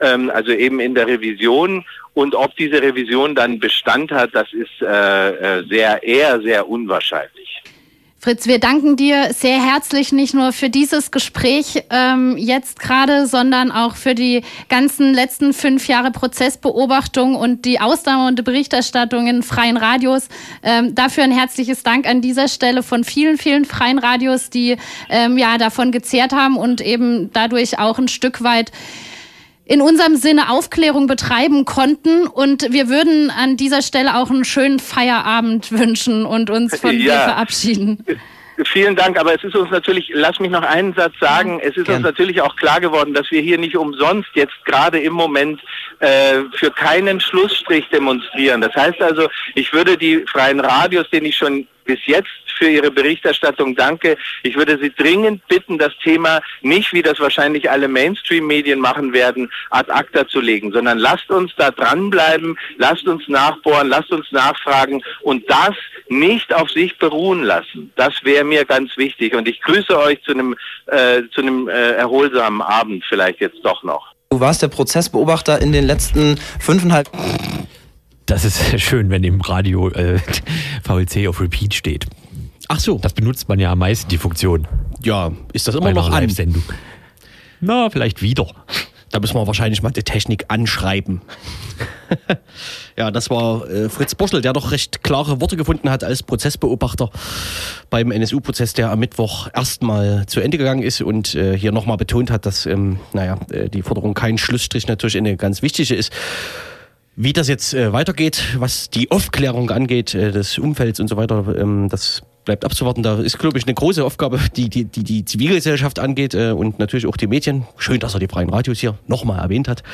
ähm, 0.00 0.30
also 0.34 0.50
eben 0.52 0.80
in 0.80 0.94
der 0.94 1.06
Revision. 1.06 1.84
Und 2.14 2.34
ob 2.34 2.56
diese 2.56 2.82
Revision 2.82 3.36
dann 3.36 3.60
Bestand 3.60 4.10
hat, 4.10 4.30
das 4.34 4.52
ist 4.52 4.82
äh, 4.82 5.58
äh 5.58 5.64
sehr, 5.68 6.02
eher 6.02 6.40
sehr 6.40 6.68
unwahrscheinlich. 6.68 7.62
Fritz, 8.22 8.46
wir 8.46 8.58
danken 8.58 8.96
dir 8.96 9.32
sehr 9.32 9.64
herzlich 9.64 10.12
nicht 10.12 10.34
nur 10.34 10.52
für 10.52 10.68
dieses 10.68 11.10
Gespräch 11.10 11.84
ähm, 11.88 12.36
jetzt 12.36 12.78
gerade, 12.78 13.26
sondern 13.26 13.72
auch 13.72 13.96
für 13.96 14.14
die 14.14 14.42
ganzen 14.68 15.14
letzten 15.14 15.54
fünf 15.54 15.88
Jahre 15.88 16.10
Prozessbeobachtung 16.10 17.34
und 17.34 17.64
die 17.64 17.80
ausdauernde 17.80 18.42
Berichterstattung 18.42 19.26
in 19.26 19.42
freien 19.42 19.78
Radios. 19.78 20.28
Ähm, 20.62 20.94
dafür 20.94 21.24
ein 21.24 21.32
herzliches 21.32 21.82
Dank 21.82 22.06
an 22.06 22.20
dieser 22.20 22.48
Stelle 22.48 22.82
von 22.82 23.04
vielen, 23.04 23.38
vielen 23.38 23.64
freien 23.64 23.98
Radios, 23.98 24.50
die 24.50 24.76
ähm, 25.08 25.38
ja 25.38 25.56
davon 25.56 25.90
gezehrt 25.90 26.34
haben 26.34 26.58
und 26.58 26.82
eben 26.82 27.32
dadurch 27.32 27.78
auch 27.78 27.98
ein 27.98 28.08
Stück 28.08 28.44
weit 28.44 28.70
in 29.70 29.82
unserem 29.82 30.16
Sinne 30.16 30.50
Aufklärung 30.50 31.06
betreiben 31.06 31.64
konnten. 31.64 32.26
Und 32.26 32.72
wir 32.72 32.88
würden 32.88 33.30
an 33.30 33.56
dieser 33.56 33.82
Stelle 33.82 34.16
auch 34.16 34.28
einen 34.28 34.44
schönen 34.44 34.80
Feierabend 34.80 35.70
wünschen 35.70 36.26
und 36.26 36.50
uns 36.50 36.76
von 36.80 36.90
ja. 36.90 36.98
dir 36.98 37.12
verabschieden. 37.12 38.04
Vielen 38.66 38.96
Dank, 38.96 39.16
aber 39.16 39.32
es 39.32 39.44
ist 39.44 39.54
uns 39.54 39.70
natürlich, 39.70 40.10
lass 40.12 40.40
mich 40.40 40.50
noch 40.50 40.62
einen 40.62 40.92
Satz 40.94 41.14
sagen, 41.20 41.60
es 41.62 41.76
ist 41.76 41.86
Gern. 41.86 41.98
uns 41.98 42.04
natürlich 42.04 42.42
auch 42.42 42.56
klar 42.56 42.80
geworden, 42.80 43.14
dass 43.14 43.30
wir 43.30 43.40
hier 43.40 43.58
nicht 43.58 43.76
umsonst 43.76 44.28
jetzt 44.34 44.52
gerade 44.64 44.98
im 44.98 45.12
Moment 45.12 45.60
äh, 46.00 46.40
für 46.56 46.72
keinen 46.72 47.20
Schlussstrich 47.20 47.88
demonstrieren. 47.90 48.60
Das 48.60 48.74
heißt 48.74 49.00
also, 49.00 49.28
ich 49.54 49.72
würde 49.72 49.96
die 49.96 50.24
freien 50.26 50.58
Radios, 50.58 51.08
denen 51.10 51.26
ich 51.26 51.36
schon 51.36 51.68
bis 51.84 52.00
jetzt 52.06 52.28
für 52.60 52.68
Ihre 52.68 52.90
Berichterstattung 52.90 53.74
danke. 53.74 54.18
Ich 54.42 54.54
würde 54.54 54.78
Sie 54.80 54.92
dringend 54.92 55.46
bitten, 55.48 55.78
das 55.78 55.92
Thema 56.04 56.40
nicht, 56.60 56.92
wie 56.92 57.02
das 57.02 57.18
wahrscheinlich 57.18 57.70
alle 57.70 57.88
Mainstream-Medien 57.88 58.78
machen 58.78 59.14
werden, 59.14 59.50
ad 59.70 59.90
acta 59.90 60.28
zu 60.28 60.40
legen, 60.40 60.70
sondern 60.70 60.98
lasst 60.98 61.30
uns 61.30 61.52
da 61.56 61.70
dranbleiben, 61.70 62.58
lasst 62.76 63.08
uns 63.08 63.26
nachbohren, 63.28 63.88
lasst 63.88 64.12
uns 64.12 64.30
nachfragen 64.30 65.02
und 65.22 65.48
das 65.48 65.74
nicht 66.08 66.52
auf 66.54 66.70
sich 66.70 66.98
beruhen 66.98 67.42
lassen. 67.42 67.92
Das 67.96 68.12
wäre 68.24 68.44
mir 68.44 68.66
ganz 68.66 68.96
wichtig. 68.98 69.34
Und 69.34 69.48
ich 69.48 69.62
grüße 69.62 69.98
euch 69.98 70.22
zu 70.22 70.32
einem, 70.32 70.54
äh, 70.86 71.22
zu 71.32 71.40
einem 71.40 71.68
äh, 71.68 71.92
erholsamen 71.92 72.60
Abend 72.60 73.04
vielleicht 73.08 73.40
jetzt 73.40 73.60
doch 73.62 73.82
noch. 73.82 74.12
Du 74.28 74.38
warst 74.38 74.62
der 74.62 74.68
Prozessbeobachter 74.68 75.60
in 75.62 75.72
den 75.72 75.86
letzten 75.86 76.38
fünfeinhalb 76.60 77.08
das 78.30 78.44
ist 78.44 78.60
schön, 78.80 79.10
wenn 79.10 79.24
im 79.24 79.40
Radio 79.40 79.88
äh, 79.88 80.18
VLC 80.84 81.26
auf 81.28 81.40
Repeat 81.40 81.74
steht. 81.74 82.06
Ach 82.72 82.78
so. 82.78 82.98
Das 82.98 83.14
benutzt 83.14 83.48
man 83.48 83.58
ja 83.58 83.72
am 83.72 83.80
meisten, 83.80 84.08
die 84.10 84.16
Funktion. 84.16 84.68
Ja, 85.02 85.32
ist 85.52 85.66
das 85.66 85.74
immer 85.74 85.90
noch 85.90 86.12
eine 86.12 86.30
Sendung? 86.30 86.62
Na, 87.60 87.90
vielleicht 87.90 88.22
wieder. 88.22 88.46
Da 89.10 89.18
müssen 89.18 89.34
wir 89.34 89.44
wahrscheinlich 89.44 89.82
mal 89.82 89.90
die 89.90 90.04
Technik 90.04 90.44
anschreiben. 90.46 91.20
ja, 92.96 93.10
das 93.10 93.28
war 93.28 93.68
äh, 93.68 93.88
Fritz 93.88 94.14
Boschel, 94.14 94.40
der 94.40 94.52
doch 94.52 94.70
recht 94.70 95.02
klare 95.02 95.40
Worte 95.40 95.56
gefunden 95.56 95.90
hat 95.90 96.04
als 96.04 96.22
Prozessbeobachter 96.22 97.10
beim 97.90 98.12
NSU-Prozess, 98.12 98.72
der 98.72 98.92
am 98.92 99.00
Mittwoch 99.00 99.48
erstmal 99.52 100.26
zu 100.26 100.38
Ende 100.38 100.56
gegangen 100.56 100.84
ist 100.84 101.02
und 101.02 101.34
äh, 101.34 101.58
hier 101.58 101.72
nochmal 101.72 101.96
betont 101.96 102.30
hat, 102.30 102.46
dass 102.46 102.66
ähm, 102.66 103.00
naja, 103.12 103.36
äh, 103.50 103.68
die 103.68 103.82
Forderung 103.82 104.14
kein 104.14 104.38
Schlussstrich 104.38 104.86
natürlich 104.86 105.16
eine 105.16 105.36
ganz 105.36 105.60
wichtige 105.60 105.96
ist. 105.96 106.12
Wie 107.16 107.32
das 107.32 107.48
jetzt 107.48 107.74
äh, 107.74 107.92
weitergeht, 107.92 108.44
was 108.58 108.90
die 108.90 109.10
Aufklärung 109.10 109.70
angeht, 109.70 110.14
äh, 110.14 110.30
des 110.30 110.56
Umfelds 110.56 111.00
und 111.00 111.08
so 111.08 111.16
weiter, 111.16 111.52
ähm, 111.58 111.88
das 111.88 112.22
bleibt 112.50 112.64
abzuwarten. 112.64 113.04
Da 113.04 113.20
ist, 113.20 113.38
glaube 113.38 113.58
ich, 113.58 113.64
eine 113.64 113.74
große 113.74 114.04
Aufgabe, 114.04 114.40
die 114.56 114.68
die, 114.68 114.84
die, 114.84 115.04
die 115.04 115.24
Zivilgesellschaft 115.24 116.00
angeht 116.00 116.34
äh, 116.34 116.50
und 116.50 116.80
natürlich 116.80 117.06
auch 117.06 117.16
die 117.16 117.28
Medien. 117.28 117.64
Schön, 117.76 118.00
dass 118.00 118.14
er 118.14 118.18
die 118.18 118.26
freien 118.26 118.50
Radios 118.50 118.80
hier 118.80 118.98
nochmal 119.06 119.38
erwähnt 119.38 119.68
hat. 119.68 119.84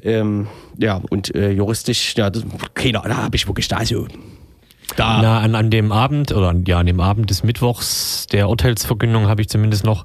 Ähm, 0.00 0.46
ja, 0.78 1.00
und 1.10 1.34
äh, 1.34 1.50
juristisch, 1.50 2.14
ja, 2.16 2.30
das, 2.30 2.44
keine 2.74 3.00
Ahnung, 3.02 3.16
da 3.16 3.22
habe 3.24 3.34
ich 3.34 3.48
wirklich 3.48 3.66
da 3.66 3.84
so 3.84 4.06
Da. 4.94 5.20
Na, 5.20 5.40
an, 5.40 5.56
an 5.56 5.70
dem 5.70 5.90
Abend, 5.90 6.30
oder 6.30 6.54
ja, 6.68 6.78
an 6.78 6.86
dem 6.86 7.00
Abend 7.00 7.30
des 7.30 7.42
Mittwochs 7.42 8.28
der 8.30 8.48
Urteilsverkündung 8.48 9.26
habe 9.26 9.40
ich 9.40 9.48
zumindest 9.48 9.84
noch 9.84 10.04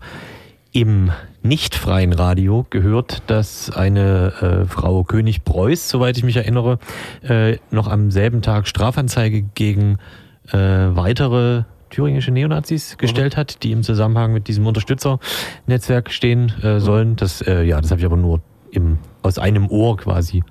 im 0.71 1.11
nicht 1.43 1.75
freien 1.75 2.13
Radio 2.13 2.65
gehört, 2.71 3.21
dass 3.27 3.69
eine 3.69 4.33
äh, 4.41 4.67
Frau 4.67 5.03
König 5.03 5.43
Preuß, 5.43 5.89
soweit 5.89 6.17
ich 6.17 6.23
mich 6.23 6.37
erinnere, 6.37 6.79
äh, 7.21 7.57
noch 7.69 7.87
am 7.87 8.09
selben 8.09 8.41
Tag 8.41 8.67
Strafanzeige 8.67 9.43
gegen 9.43 9.99
äh, 10.51 10.57
weitere 10.57 11.65
thüringische 11.93 12.31
Neonazis 12.31 12.97
gestellt 12.97 13.37
hat, 13.37 13.63
die 13.63 13.71
im 13.71 13.83
Zusammenhang 13.83 14.33
mit 14.33 14.47
diesem 14.47 14.65
Unterstützernetzwerk 14.67 16.11
stehen 16.11 16.51
äh, 16.63 16.79
sollen. 16.79 17.15
Das, 17.15 17.41
äh, 17.41 17.63
ja, 17.63 17.79
das 17.79 17.91
habe 17.91 17.99
ich 18.01 18.05
aber 18.05 18.17
nur 18.17 18.41
im, 18.71 18.97
aus 19.21 19.37
einem 19.37 19.67
Ohr 19.69 19.95
quasi 19.97 20.43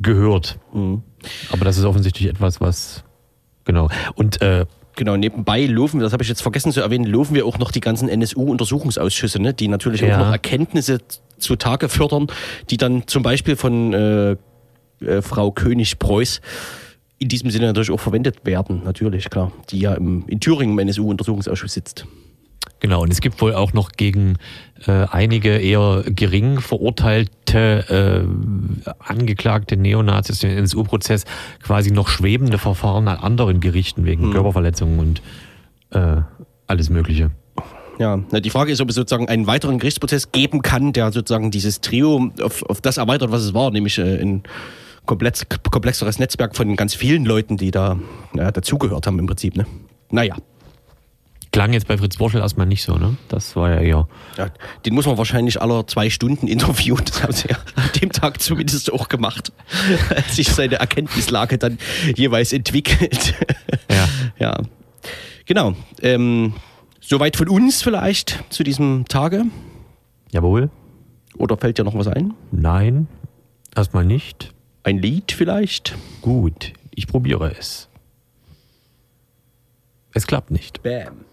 gehört. 0.00 0.58
Aber 1.50 1.64
das 1.64 1.78
ist 1.78 1.84
offensichtlich 1.84 2.28
etwas, 2.28 2.60
was 2.60 3.04
genau. 3.64 3.88
Und 4.14 4.40
äh, 4.42 4.66
Genau, 4.96 5.16
nebenbei 5.16 5.66
laufen 5.66 5.98
wir, 5.98 6.04
das 6.04 6.12
habe 6.12 6.22
ich 6.22 6.28
jetzt 6.28 6.40
vergessen 6.40 6.70
zu 6.70 6.80
erwähnen, 6.80 7.04
laufen 7.04 7.34
wir 7.34 7.46
auch 7.46 7.58
noch 7.58 7.72
die 7.72 7.80
ganzen 7.80 8.08
NSU-Untersuchungsausschüsse, 8.08 9.42
ne, 9.42 9.52
die 9.52 9.66
natürlich 9.66 10.02
Ja. 10.02 10.14
auch 10.14 10.26
noch 10.26 10.30
Erkenntnisse 10.32 11.00
zutage 11.36 11.88
fördern, 11.88 12.28
die 12.70 12.76
dann 12.76 13.08
zum 13.08 13.24
Beispiel 13.24 13.56
von 13.56 13.92
äh, 13.92 14.36
äh, 15.00 15.20
Frau 15.20 15.50
König-Preuß 15.50 16.40
in 17.24 17.28
diesem 17.30 17.48
Sinne 17.48 17.68
natürlich 17.68 17.90
auch 17.90 18.00
verwendet 18.00 18.44
werden, 18.44 18.82
natürlich, 18.84 19.30
klar, 19.30 19.50
die 19.70 19.78
ja 19.78 19.94
im, 19.94 20.24
in 20.26 20.40
Thüringen 20.40 20.74
im 20.74 20.78
NSU-Untersuchungsausschuss 20.78 21.72
sitzt. 21.72 22.06
Genau, 22.80 23.00
und 23.00 23.10
es 23.10 23.22
gibt 23.22 23.40
wohl 23.40 23.54
auch 23.54 23.72
noch 23.72 23.92
gegen 23.92 24.36
äh, 24.86 25.06
einige 25.10 25.56
eher 25.56 26.04
gering 26.06 26.60
verurteilte 26.60 28.28
äh, 28.84 28.90
angeklagte 28.98 29.78
Neonazis 29.78 30.42
im 30.44 30.50
NSU-Prozess 30.50 31.24
quasi 31.62 31.92
noch 31.92 32.08
schwebende 32.08 32.58
Verfahren 32.58 33.08
an 33.08 33.16
anderen 33.16 33.60
Gerichten 33.60 34.04
wegen 34.04 34.30
Körperverletzungen 34.30 34.98
und 34.98 35.22
äh, 35.92 36.20
alles 36.66 36.90
Mögliche. 36.90 37.30
Ja, 37.98 38.22
na, 38.32 38.40
die 38.40 38.50
Frage 38.50 38.70
ist, 38.70 38.82
ob 38.82 38.90
es 38.90 38.96
sozusagen 38.96 39.30
einen 39.30 39.46
weiteren 39.46 39.78
Gerichtsprozess 39.78 40.30
geben 40.30 40.60
kann, 40.60 40.92
der 40.92 41.10
sozusagen 41.10 41.50
dieses 41.50 41.80
Trio 41.80 42.30
auf, 42.42 42.62
auf 42.64 42.82
das 42.82 42.98
erweitert, 42.98 43.30
was 43.30 43.40
es 43.44 43.54
war, 43.54 43.70
nämlich 43.70 43.96
äh, 43.96 44.20
ein 44.20 44.42
komplex, 45.06 45.46
komplexeres 45.70 46.18
Netzwerk 46.18 46.56
von 46.56 46.76
ganz 46.76 46.94
vielen 46.94 47.24
Leuten, 47.24 47.56
die 47.56 47.70
da 47.70 47.98
ja, 48.34 48.50
dazugehört 48.50 49.06
haben 49.06 49.18
im 49.18 49.26
Prinzip. 49.26 49.56
Ne? 49.56 49.66
Naja. 50.10 50.36
Klang 51.52 51.72
jetzt 51.72 51.86
bei 51.86 51.96
Fritz 51.96 52.16
Borschel 52.16 52.40
erstmal 52.40 52.66
nicht 52.66 52.82
so, 52.82 52.96
ne? 52.96 53.16
Das 53.28 53.54
war 53.54 53.70
ja 53.70 53.80
eher. 53.80 54.08
Ja, 54.36 54.48
den 54.84 54.92
muss 54.92 55.06
man 55.06 55.16
wahrscheinlich 55.18 55.62
aller 55.62 55.86
zwei 55.86 56.10
Stunden 56.10 56.48
interviewen. 56.48 57.04
Das 57.04 57.22
haben 57.22 57.32
sie 57.32 57.48
ja 57.48 57.56
an 57.76 57.90
dem 58.00 58.10
Tag 58.10 58.40
zumindest 58.40 58.92
auch 58.92 59.08
gemacht. 59.08 59.52
Als 60.10 60.34
sich 60.34 60.48
seine 60.48 60.76
Erkenntnislage 60.76 61.56
dann 61.58 61.78
jeweils 62.16 62.52
entwickelt. 62.52 63.34
Ja. 63.88 64.08
Ja. 64.38 64.62
Genau. 65.46 65.74
Ähm, 66.02 66.54
soweit 67.00 67.36
von 67.36 67.48
uns 67.48 67.82
vielleicht 67.82 68.42
zu 68.48 68.64
diesem 68.64 69.04
Tage. 69.06 69.44
Jawohl. 70.32 70.70
Oder 71.38 71.56
fällt 71.56 71.78
dir 71.78 71.84
noch 71.84 71.94
was 71.94 72.08
ein? 72.08 72.34
Nein. 72.50 73.06
Erstmal 73.76 74.04
nicht. 74.04 74.52
Ein 74.84 74.98
Lied 74.98 75.32
vielleicht? 75.32 75.96
Gut. 76.20 76.74
Ich 76.94 77.06
probiere 77.06 77.50
es. 77.58 77.88
Es 80.12 80.26
klappt 80.26 80.50
nicht. 80.50 80.82
Bam. 80.82 81.24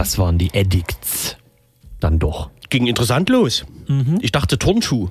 Das 0.00 0.16
waren 0.16 0.38
die 0.38 0.50
Addicts. 0.54 1.36
Dann 2.00 2.18
doch. 2.18 2.48
Ging 2.70 2.86
interessant 2.86 3.28
los. 3.28 3.66
Ich 4.22 4.32
dachte 4.32 4.56
Turnschuh. 4.56 5.10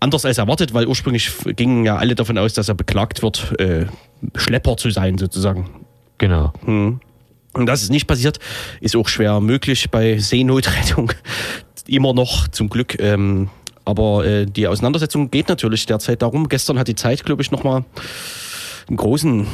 Anders 0.00 0.26
als 0.26 0.36
erwartet, 0.36 0.74
weil 0.74 0.86
ursprünglich 0.86 1.30
gingen 1.56 1.84
ja 1.86 1.96
alle 1.96 2.14
davon 2.14 2.36
aus, 2.36 2.52
dass 2.52 2.68
er 2.68 2.74
beklagt 2.74 3.22
wird, 3.22 3.58
äh, 3.58 3.86
Schlepper 4.34 4.76
zu 4.76 4.90
sein 4.90 5.16
sozusagen. 5.16 5.70
Genau. 6.18 6.52
Und 7.56 7.66
das 7.66 7.82
ist 7.82 7.90
nicht 7.90 8.06
passiert, 8.06 8.38
ist 8.80 8.96
auch 8.96 9.08
schwer 9.08 9.40
möglich 9.40 9.90
bei 9.90 10.18
Seenotrettung. 10.18 11.12
Immer 11.86 12.12
noch, 12.12 12.48
zum 12.48 12.68
Glück. 12.68 13.00
Ähm, 13.00 13.48
aber 13.84 14.26
äh, 14.26 14.46
die 14.46 14.66
Auseinandersetzung 14.66 15.30
geht 15.30 15.48
natürlich 15.48 15.86
derzeit 15.86 16.20
darum. 16.20 16.48
Gestern 16.48 16.78
hat 16.78 16.88
die 16.88 16.96
Zeit, 16.96 17.24
glaube 17.24 17.40
ich, 17.42 17.50
nochmal 17.50 17.84
einen 18.88 18.96
großen 18.96 19.46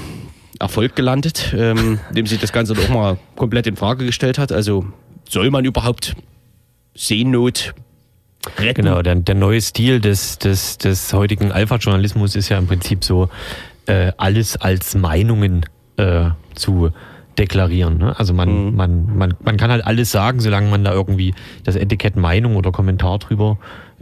Erfolg 0.59 0.97
gelandet, 0.97 1.55
ähm, 1.57 2.01
indem 2.09 2.27
sie 2.27 2.39
das 2.39 2.53
Ganze 2.53 2.75
doch 2.75 2.89
mal 2.89 3.19
komplett 3.37 3.67
in 3.67 3.77
Frage 3.77 4.05
gestellt 4.05 4.39
hat. 4.39 4.51
Also 4.51 4.85
soll 5.29 5.51
man 5.51 5.65
überhaupt 5.65 6.17
Seenot 6.95 7.75
retten? 8.59 8.83
Genau, 8.83 9.03
der, 9.03 9.15
der 9.15 9.35
neue 9.35 9.61
Stil 9.61 10.01
des, 10.01 10.39
des, 10.39 10.79
des 10.79 11.13
heutigen 11.13 11.53
Alpha-Journalismus 11.53 12.35
ist 12.35 12.49
ja 12.49 12.59
im 12.59 12.67
Prinzip 12.67 13.05
so, 13.05 13.29
äh, 13.87 14.13
alles 14.17 14.57
als 14.57 14.95
Meinungen 14.95 15.67
äh, 15.99 16.31
zu 16.55 16.91
deklarieren. 17.39 17.99
Ne? 17.99 18.19
Also 18.19 18.35
man, 18.35 18.75
man, 18.75 19.17
man, 19.17 19.35
man 19.43 19.57
kann 19.57 19.71
halt 19.71 19.85
alles 19.85 20.11
sagen, 20.11 20.41
solange 20.41 20.71
man 20.71 20.85
da 20.85 20.93
irgendwie 20.93 21.35
das 21.65 21.77
Etikett 21.77 22.17
Meinung 22.17 22.57
oder 22.57 22.73
Kommentar 22.73 23.19
drüber 23.19 23.59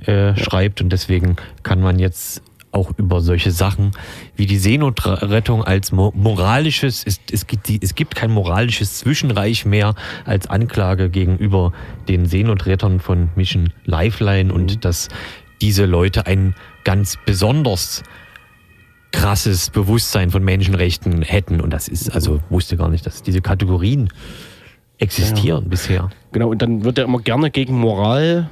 äh, 0.06 0.36
schreibt. 0.36 0.80
Und 0.80 0.90
deswegen 0.90 1.36
kann 1.62 1.80
man 1.80 1.98
jetzt 1.98 2.42
auch 2.72 2.92
über 2.96 3.20
solche 3.20 3.50
Sachen 3.50 3.92
wie 4.36 4.46
die 4.46 4.58
Seenotrettung 4.58 5.64
als 5.64 5.90
mo 5.92 6.12
moralisches, 6.14 7.02
es, 7.04 7.20
es, 7.30 7.46
gibt 7.46 7.68
die, 7.68 7.80
es 7.82 7.94
gibt 7.94 8.14
kein 8.14 8.30
moralisches 8.30 8.98
Zwischenreich 8.98 9.64
mehr 9.64 9.94
als 10.24 10.48
Anklage 10.48 11.10
gegenüber 11.10 11.72
den 12.08 12.26
Seenotrettern 12.26 13.00
von 13.00 13.30
Mission 13.34 13.72
Lifeline 13.84 14.52
und 14.52 14.84
dass 14.84 15.08
diese 15.60 15.84
Leute 15.84 16.26
ein 16.26 16.54
ganz 16.84 17.18
besonders 17.26 18.02
krasses 19.12 19.70
Bewusstsein 19.70 20.30
von 20.30 20.42
Menschenrechten 20.42 21.22
hätten. 21.22 21.60
Und 21.60 21.70
das 21.70 21.88
ist, 21.88 22.10
also 22.10 22.40
wusste 22.48 22.76
gar 22.76 22.88
nicht, 22.88 23.06
dass 23.06 23.22
diese 23.22 23.40
Kategorien 23.40 24.08
existieren 24.98 25.68
bisher. 25.68 26.10
Genau, 26.32 26.50
und 26.50 26.62
dann 26.62 26.84
wird 26.84 26.98
ja 26.98 27.04
immer 27.04 27.20
gerne 27.20 27.50
gegen 27.50 27.78
Moral 27.78 28.50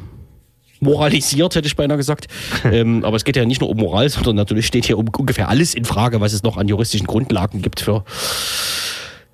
moralisiert, 0.81 1.55
hätte 1.55 1.67
ich 1.67 1.77
beinahe 1.77 1.97
gesagt. 1.97 2.29
ähm, 2.65 3.05
aber 3.05 3.17
es 3.17 3.25
geht 3.25 3.37
ja 3.37 3.45
nicht 3.45 3.61
nur 3.61 3.71
um 3.71 3.77
Moral, 3.77 4.09
sondern 4.09 4.37
natürlich 4.37 4.67
steht 4.67 4.87
hier 4.87 4.99
um 4.99 5.09
ungefähr 5.09 5.49
alles 5.49 5.75
in 5.75 5.85
Frage, 5.85 6.21
was 6.21 6.33
es 6.33 6.43
noch 6.43 6.57
an 6.57 6.69
juristischen 6.69 7.07
Grundlagen 7.07 7.63
gibt 7.63 7.81
für 7.81 8.05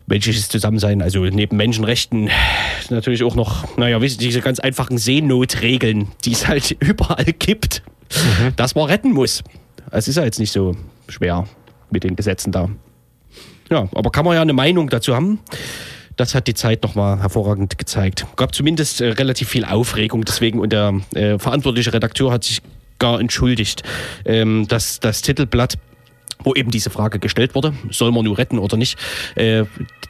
menschliches 0.06 0.48
Zusammensein. 0.48 1.02
Also 1.02 1.24
neben 1.24 1.56
Menschenrechten 1.56 2.30
natürlich 2.90 3.22
auch 3.22 3.34
noch, 3.34 3.76
naja, 3.76 4.00
wisst 4.00 4.20
ihr, 4.20 4.28
diese 4.28 4.40
ganz 4.40 4.58
einfachen 4.58 4.98
Seenotregeln, 4.98 6.08
die 6.24 6.32
es 6.32 6.46
halt 6.46 6.70
überall 6.80 7.24
gibt, 7.24 7.82
dass 8.56 8.74
man 8.74 8.86
retten 8.86 9.12
muss. 9.12 9.42
Es 9.90 10.08
ist 10.08 10.16
ja 10.16 10.24
jetzt 10.24 10.38
nicht 10.38 10.52
so 10.52 10.76
schwer 11.08 11.46
mit 11.90 12.04
den 12.04 12.16
Gesetzen 12.16 12.52
da. 12.52 12.68
Ja, 13.70 13.88
aber 13.94 14.10
kann 14.10 14.24
man 14.24 14.34
ja 14.34 14.42
eine 14.42 14.52
Meinung 14.52 14.88
dazu 14.90 15.14
haben. 15.14 15.40
Das 16.16 16.34
hat 16.34 16.46
die 16.46 16.54
Zeit 16.54 16.82
nochmal 16.82 17.20
hervorragend 17.20 17.78
gezeigt. 17.78 18.26
Gab 18.36 18.54
zumindest 18.54 19.00
äh, 19.00 19.08
relativ 19.08 19.48
viel 19.48 19.64
Aufregung 19.64 20.24
deswegen 20.24 20.60
und 20.60 20.72
der 20.72 20.94
äh, 21.14 21.38
verantwortliche 21.38 21.92
Redakteur 21.92 22.30
hat 22.30 22.44
sich 22.44 22.62
gar 22.98 23.20
entschuldigt, 23.20 23.82
ähm, 24.24 24.68
dass 24.68 25.00
das 25.00 25.22
Titelblatt 25.22 25.76
wo 26.42 26.54
eben 26.54 26.70
diese 26.70 26.90
Frage 26.90 27.18
gestellt 27.18 27.54
wurde, 27.54 27.74
soll 27.90 28.12
man 28.12 28.24
nur 28.24 28.36
retten 28.36 28.58
oder 28.58 28.76
nicht, 28.76 28.98
äh, 29.34 29.64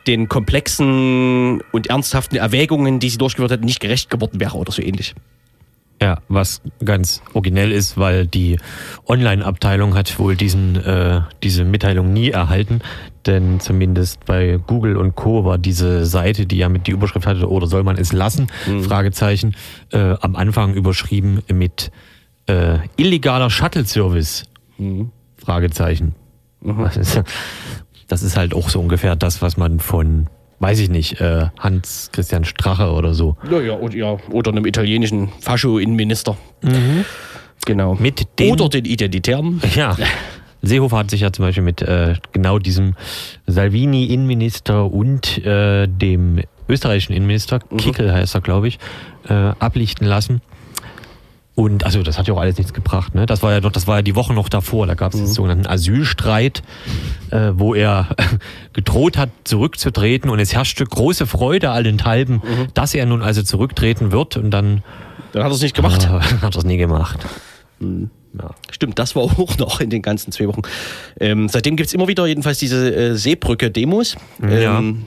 den 0.06 0.28
komplexen 0.28 1.60
und 1.72 1.88
ernsthaften 1.88 2.36
Erwägungen, 2.36 2.98
die 2.98 3.08
sie 3.08 3.18
durchgeführt 3.18 3.52
hat, 3.52 3.60
nicht 3.60 3.80
gerecht 3.80 4.10
geworden 4.10 4.40
wäre 4.40 4.56
oder 4.56 4.72
so 4.72 4.82
ähnlich. 4.82 5.14
Ja, 6.02 6.18
was 6.28 6.60
ganz 6.84 7.22
originell 7.32 7.72
ist, 7.72 7.96
weil 7.96 8.26
die 8.26 8.58
Online-Abteilung 9.06 9.94
hat 9.94 10.18
wohl 10.18 10.36
diesen, 10.36 10.76
äh, 10.76 11.20
diese 11.42 11.64
Mitteilung 11.64 12.12
nie 12.12 12.30
erhalten, 12.30 12.80
denn 13.26 13.60
zumindest 13.60 14.24
bei 14.26 14.58
Google 14.66 14.96
und 14.96 15.14
Co. 15.14 15.44
war 15.44 15.56
diese 15.56 16.04
Seite, 16.04 16.46
die 16.46 16.58
ja 16.58 16.68
mit 16.68 16.86
die 16.88 16.90
Überschrift 16.90 17.26
hatte, 17.26 17.48
oder 17.48 17.66
soll 17.66 17.84
man 17.84 17.96
es 17.96 18.12
lassen, 18.12 18.48
Fragezeichen, 18.82 19.54
äh, 19.92 20.14
am 20.20 20.36
Anfang 20.36 20.74
überschrieben 20.74 21.42
mit 21.50 21.90
äh, 22.46 22.78
illegaler 22.96 23.48
Shuttle-Service, 23.48 24.44
Fragezeichen. 25.36 26.14
Das, 26.60 26.96
ist, 26.98 27.22
das 28.08 28.22
ist 28.22 28.36
halt 28.36 28.54
auch 28.54 28.68
so 28.68 28.80
ungefähr 28.80 29.16
das, 29.16 29.42
was 29.42 29.56
man 29.56 29.80
von, 29.80 30.28
weiß 30.60 30.78
ich 30.80 30.90
nicht, 30.90 31.20
äh, 31.20 31.46
Hans-Christian 31.58 32.44
Strache 32.44 32.92
oder 32.92 33.14
so 33.14 33.36
Naja, 33.48 33.74
und, 33.74 33.94
ja, 33.94 34.16
oder 34.30 34.50
einem 34.50 34.66
italienischen 34.66 35.28
Fascho-Innenminister. 35.40 36.36
Genau. 37.66 37.94
Mit 37.94 38.38
den, 38.38 38.52
oder 38.52 38.68
den 38.68 38.84
Identitären. 38.84 39.60
Ja. 39.74 39.96
Seehofer 40.62 40.98
hat 40.98 41.10
sich 41.10 41.20
ja 41.20 41.32
zum 41.32 41.44
Beispiel 41.44 41.62
mit 41.62 41.82
äh, 41.82 42.14
genau 42.32 42.58
diesem 42.58 42.94
Salvini-Innenminister 43.46 44.90
und 44.90 45.44
äh, 45.44 45.86
dem 45.86 46.40
österreichischen 46.68 47.12
Innenminister, 47.12 47.58
Kickel 47.76 48.12
heißt 48.12 48.34
er, 48.34 48.40
glaube 48.40 48.68
ich, 48.68 48.78
äh, 49.28 49.32
ablichten 49.32 50.06
lassen. 50.06 50.40
Und 51.56 51.84
also 51.84 52.02
das 52.02 52.18
hat 52.18 52.26
ja 52.26 52.34
auch 52.34 52.40
alles 52.40 52.58
nichts 52.58 52.72
gebracht. 52.72 53.14
Ne? 53.14 53.26
Das 53.26 53.42
war 53.42 53.52
ja 53.52 53.60
noch, 53.60 53.70
das 53.70 53.86
war 53.86 53.96
ja 53.96 54.02
die 54.02 54.16
Woche 54.16 54.34
noch 54.34 54.48
davor. 54.48 54.88
Da 54.88 54.94
gab 54.94 55.14
es 55.14 55.20
den 55.20 55.28
sogenannten 55.28 55.66
Asylstreit, 55.68 56.62
äh, 57.30 57.52
wo 57.54 57.74
er 57.74 58.08
gedroht 58.72 59.16
hat, 59.16 59.30
zurückzutreten. 59.44 60.30
Und 60.30 60.40
es 60.40 60.52
herrschte 60.52 60.84
große 60.84 61.26
Freude 61.26 61.70
allenthalben, 61.70 62.42
dass 62.74 62.92
er 62.94 63.06
nun 63.06 63.22
also 63.22 63.42
zurücktreten 63.44 64.10
wird. 64.10 64.36
Und 64.36 64.50
dann, 64.50 64.82
Dann 65.32 65.44
hat 65.44 65.52
er 65.52 65.54
es 65.54 65.62
nicht 65.62 65.76
gemacht. 65.76 66.04
äh, 66.04 66.08
hat 66.42 66.54
er 66.54 66.58
es 66.58 66.64
nie 66.64 66.76
gemacht. 66.76 67.20
Stimmt, 68.70 68.98
das 68.98 69.14
war 69.14 69.22
auch 69.38 69.58
noch 69.58 69.80
in 69.80 69.90
den 69.90 70.02
ganzen 70.02 70.32
zwei 70.32 70.48
Wochen. 70.48 70.62
Ähm, 71.20 71.48
seitdem 71.48 71.76
gibt 71.76 71.86
es 71.86 71.94
immer 71.94 72.08
wieder 72.08 72.26
jedenfalls 72.26 72.58
diese 72.58 72.92
äh, 72.94 73.14
Seebrücke-Demos. 73.14 74.16
Ja. 74.42 74.78
Ähm, 74.78 75.04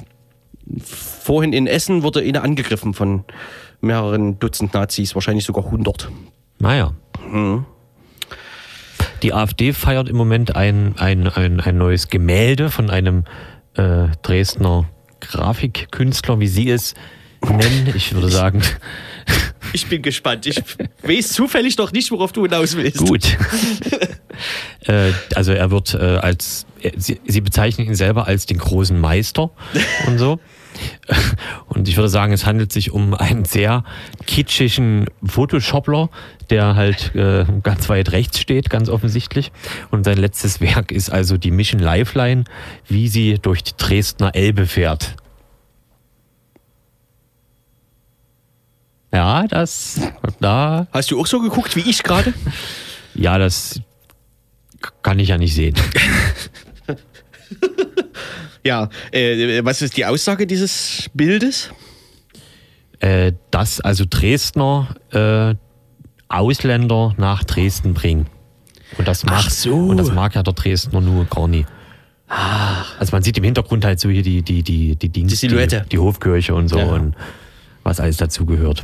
vorhin 0.81 1.53
in 1.53 1.67
Essen 1.67 2.03
wurde 2.03 2.21
eine 2.21 2.41
angegriffen 2.41 2.93
von 2.93 3.25
mehreren 3.81 4.39
Dutzend 4.39 4.73
Nazis, 4.73 5.13
wahrscheinlich 5.13 5.45
sogar 5.45 5.65
100. 5.65 6.09
Naja. 6.59 6.93
Die 9.23 9.33
AfD 9.33 9.73
feiert 9.73 10.09
im 10.09 10.15
Moment 10.15 10.55
ein, 10.55 10.95
ein, 10.97 11.27
ein, 11.27 11.59
ein 11.59 11.77
neues 11.77 12.09
Gemälde 12.09 12.69
von 12.69 12.89
einem 12.89 13.25
äh, 13.75 14.07
Dresdner 14.21 14.89
Grafikkünstler, 15.19 16.39
wie 16.39 16.47
Sie 16.47 16.69
es 16.69 16.93
nennen. 17.41 17.91
Ich 17.95 18.13
würde 18.13 18.29
sagen, 18.29 18.61
Ich 19.73 19.87
bin 19.87 20.01
gespannt. 20.01 20.45
Ich 20.45 20.61
weiß 21.03 21.29
zufällig 21.29 21.77
noch 21.77 21.91
nicht, 21.91 22.11
worauf 22.11 22.31
du 22.31 22.43
hinaus 22.43 22.75
willst. 22.75 22.97
gut. 22.97 23.25
äh, 24.85 25.11
also 25.35 25.51
er 25.51 25.71
wird 25.71 25.93
äh, 25.93 25.97
als, 25.97 26.65
Sie, 26.95 27.19
Sie 27.25 27.41
bezeichnen 27.41 27.87
ihn 27.87 27.95
selber 27.95 28.27
als 28.27 28.45
den 28.45 28.57
großen 28.57 28.99
Meister 28.99 29.51
und 30.07 30.17
so. 30.17 30.39
Und 31.67 31.87
ich 31.87 31.97
würde 31.97 32.09
sagen, 32.09 32.33
es 32.33 32.45
handelt 32.45 32.71
sich 32.71 32.91
um 32.91 33.13
einen 33.13 33.45
sehr 33.45 33.83
kitschigen 34.25 35.05
Photoshopler, 35.25 36.09
der 36.49 36.75
halt 36.75 37.15
äh, 37.15 37.45
ganz 37.63 37.89
weit 37.89 38.11
rechts 38.11 38.39
steht, 38.39 38.69
ganz 38.69 38.89
offensichtlich. 38.89 39.51
Und 39.91 40.03
sein 40.03 40.17
letztes 40.17 40.61
Werk 40.61 40.91
ist 40.91 41.09
also 41.09 41.37
die 41.37 41.51
Mission 41.51 41.79
Lifeline, 41.79 42.43
wie 42.87 43.07
sie 43.07 43.39
durch 43.39 43.63
die 43.63 43.73
Dresdner 43.77 44.35
Elbe 44.35 44.65
fährt. 44.65 45.15
Ja, 49.13 49.47
das, 49.47 50.01
da, 50.39 50.87
Hast 50.91 51.11
du 51.11 51.19
auch 51.19 51.27
so 51.27 51.39
geguckt 51.39 51.75
wie 51.75 51.89
ich 51.89 52.03
gerade? 52.03 52.33
ja, 53.15 53.37
das 53.37 53.81
kann 55.01 55.19
ich 55.19 55.29
ja 55.29 55.37
nicht 55.37 55.55
sehen. 55.55 55.75
Ja. 58.63 58.89
Äh, 59.11 59.63
was 59.63 59.81
ist 59.81 59.97
die 59.97 60.05
Aussage 60.05 60.47
dieses 60.47 61.09
Bildes? 61.13 61.71
äh, 62.99 63.33
dass 63.51 63.79
also 63.79 64.05
Dresdner 64.09 64.95
äh, 65.11 65.53
Ausländer 66.29 67.13
nach 67.17 67.43
Dresden 67.43 67.93
bringen. 67.93 68.25
Und 68.97 69.07
das 69.07 69.23
mag, 69.23 69.43
Ach 69.45 69.49
so. 69.51 69.75
und 69.75 69.97
das 69.97 70.11
mag 70.11 70.33
ja 70.35 70.41
der 70.43 70.53
Dresdner 70.53 70.99
nur 71.01 71.25
gar 71.25 71.47
nie. 71.47 71.65
Also 72.27 73.11
man 73.11 73.21
sieht 73.23 73.37
im 73.37 73.43
Hintergrund 73.43 73.85
halt 73.85 73.99
so 73.99 74.09
hier 74.09 74.23
die, 74.23 74.41
die, 74.41 74.63
die, 74.63 74.95
die 74.95 75.09
Dings, 75.09 75.29
Die 75.31 75.35
Silhouette. 75.37 75.81
Die, 75.83 75.89
die 75.89 75.99
Hofkirche 75.99 76.55
und 76.55 76.67
so 76.69 76.79
Ja. 76.79 76.85
und 76.87 77.15
was 77.83 77.99
alles 77.99 78.17
dazugehört. 78.17 78.83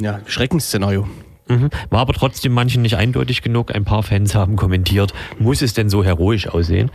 Ja, 0.00 0.20
Schreckensszenario. 0.26 1.06
Mhm. 1.48 1.68
War 1.90 2.00
aber 2.00 2.14
trotzdem 2.14 2.52
manchen 2.52 2.80
nicht 2.82 2.96
eindeutig 2.96 3.42
genug. 3.42 3.74
Ein 3.74 3.84
paar 3.84 4.02
Fans 4.02 4.34
haben 4.34 4.56
kommentiert, 4.56 5.12
muss 5.38 5.60
es 5.60 5.74
denn 5.74 5.90
so 5.90 6.02
heroisch 6.02 6.48
aussehen? 6.48 6.90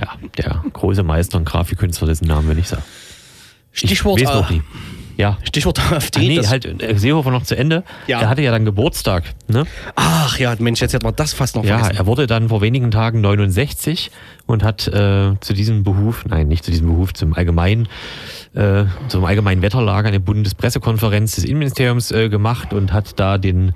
Ja, 0.00 0.08
der 0.38 0.62
große 0.72 1.02
Meister 1.02 1.38
und 1.38 1.44
Grafikkünstler, 1.44 2.06
dessen 2.08 2.26
Namen 2.26 2.48
will 2.48 2.58
ich 2.58 2.68
sagen. 2.68 2.82
Stichwort, 3.72 4.20
ich 4.20 4.26
weiß 4.28 4.50
äh. 4.50 4.60
Ja. 5.18 5.38
Stichwort 5.44 5.78
AfD. 5.92 6.20
Ach 6.20 6.22
nee, 6.26 6.36
das- 6.36 6.50
halt, 6.50 6.82
äh, 6.82 6.96
Seehofer 6.98 7.30
noch 7.30 7.42
zu 7.42 7.56
Ende. 7.56 7.84
Ja. 8.06 8.20
Er 8.20 8.28
hatte 8.28 8.42
ja 8.42 8.50
dann 8.50 8.64
Geburtstag. 8.64 9.24
Ne? 9.46 9.64
Ach 9.94 10.38
ja, 10.38 10.54
Mensch, 10.58 10.80
jetzt 10.80 10.94
hätte 10.94 11.04
man 11.04 11.14
das 11.16 11.32
fast 11.34 11.54
noch 11.54 11.64
Ja, 11.64 11.78
vergessen. 11.78 11.96
er 11.98 12.06
wurde 12.06 12.26
dann 12.26 12.48
vor 12.48 12.60
wenigen 12.62 12.90
Tagen 12.90 13.20
69 13.20 14.10
und 14.46 14.62
hat 14.64 14.88
äh, 14.88 15.34
zu 15.40 15.52
diesem 15.54 15.84
Behuf, 15.84 16.24
nein, 16.26 16.48
nicht 16.48 16.64
zu 16.64 16.70
diesem 16.70 16.86
Behuf, 16.88 17.12
zum 17.14 17.34
allgemeinen, 17.34 17.88
äh, 18.54 18.84
zum 19.08 19.24
allgemeinen 19.24 19.60
Wetterlager 19.62 20.08
eine 20.08 20.20
Bundespressekonferenz 20.20 21.34
des 21.36 21.44
Innenministeriums 21.44 22.10
äh, 22.10 22.28
gemacht 22.28 22.72
und 22.72 22.92
hat 22.92 23.18
da 23.20 23.36
den 23.38 23.74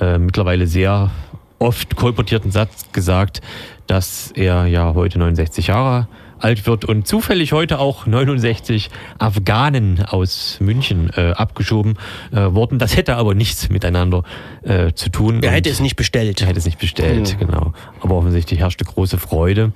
äh, 0.00 0.18
mittlerweile 0.18 0.66
sehr 0.66 1.10
oft 1.58 1.96
kolportierten 1.96 2.50
Satz 2.50 2.86
gesagt, 2.92 3.40
dass 3.86 4.30
er 4.32 4.66
ja 4.66 4.94
heute 4.94 5.18
69 5.18 5.68
Jahre 5.68 6.08
alt 6.38 6.66
wird 6.66 6.84
und 6.84 7.06
zufällig 7.06 7.52
heute 7.52 7.78
auch 7.78 8.04
69 8.06 8.90
Afghanen 9.18 10.04
aus 10.04 10.58
München 10.60 11.10
äh, 11.16 11.30
abgeschoben 11.32 11.94
äh, 12.30 12.52
wurden. 12.52 12.78
Das 12.78 12.94
hätte 12.94 13.16
aber 13.16 13.34
nichts 13.34 13.70
miteinander 13.70 14.22
äh, 14.62 14.92
zu 14.92 15.08
tun. 15.10 15.42
er 15.42 15.52
hätte 15.52 15.70
es 15.70 15.80
nicht 15.80 15.96
bestellt. 15.96 16.42
er 16.42 16.48
hätte 16.48 16.58
es 16.58 16.66
nicht 16.66 16.78
bestellt, 16.78 17.28
Hm. 17.32 17.38
genau. 17.38 17.72
Aber 18.02 18.16
offensichtlich 18.16 18.60
herrschte 18.60 18.84
große 18.84 19.16
Freude 19.16 19.72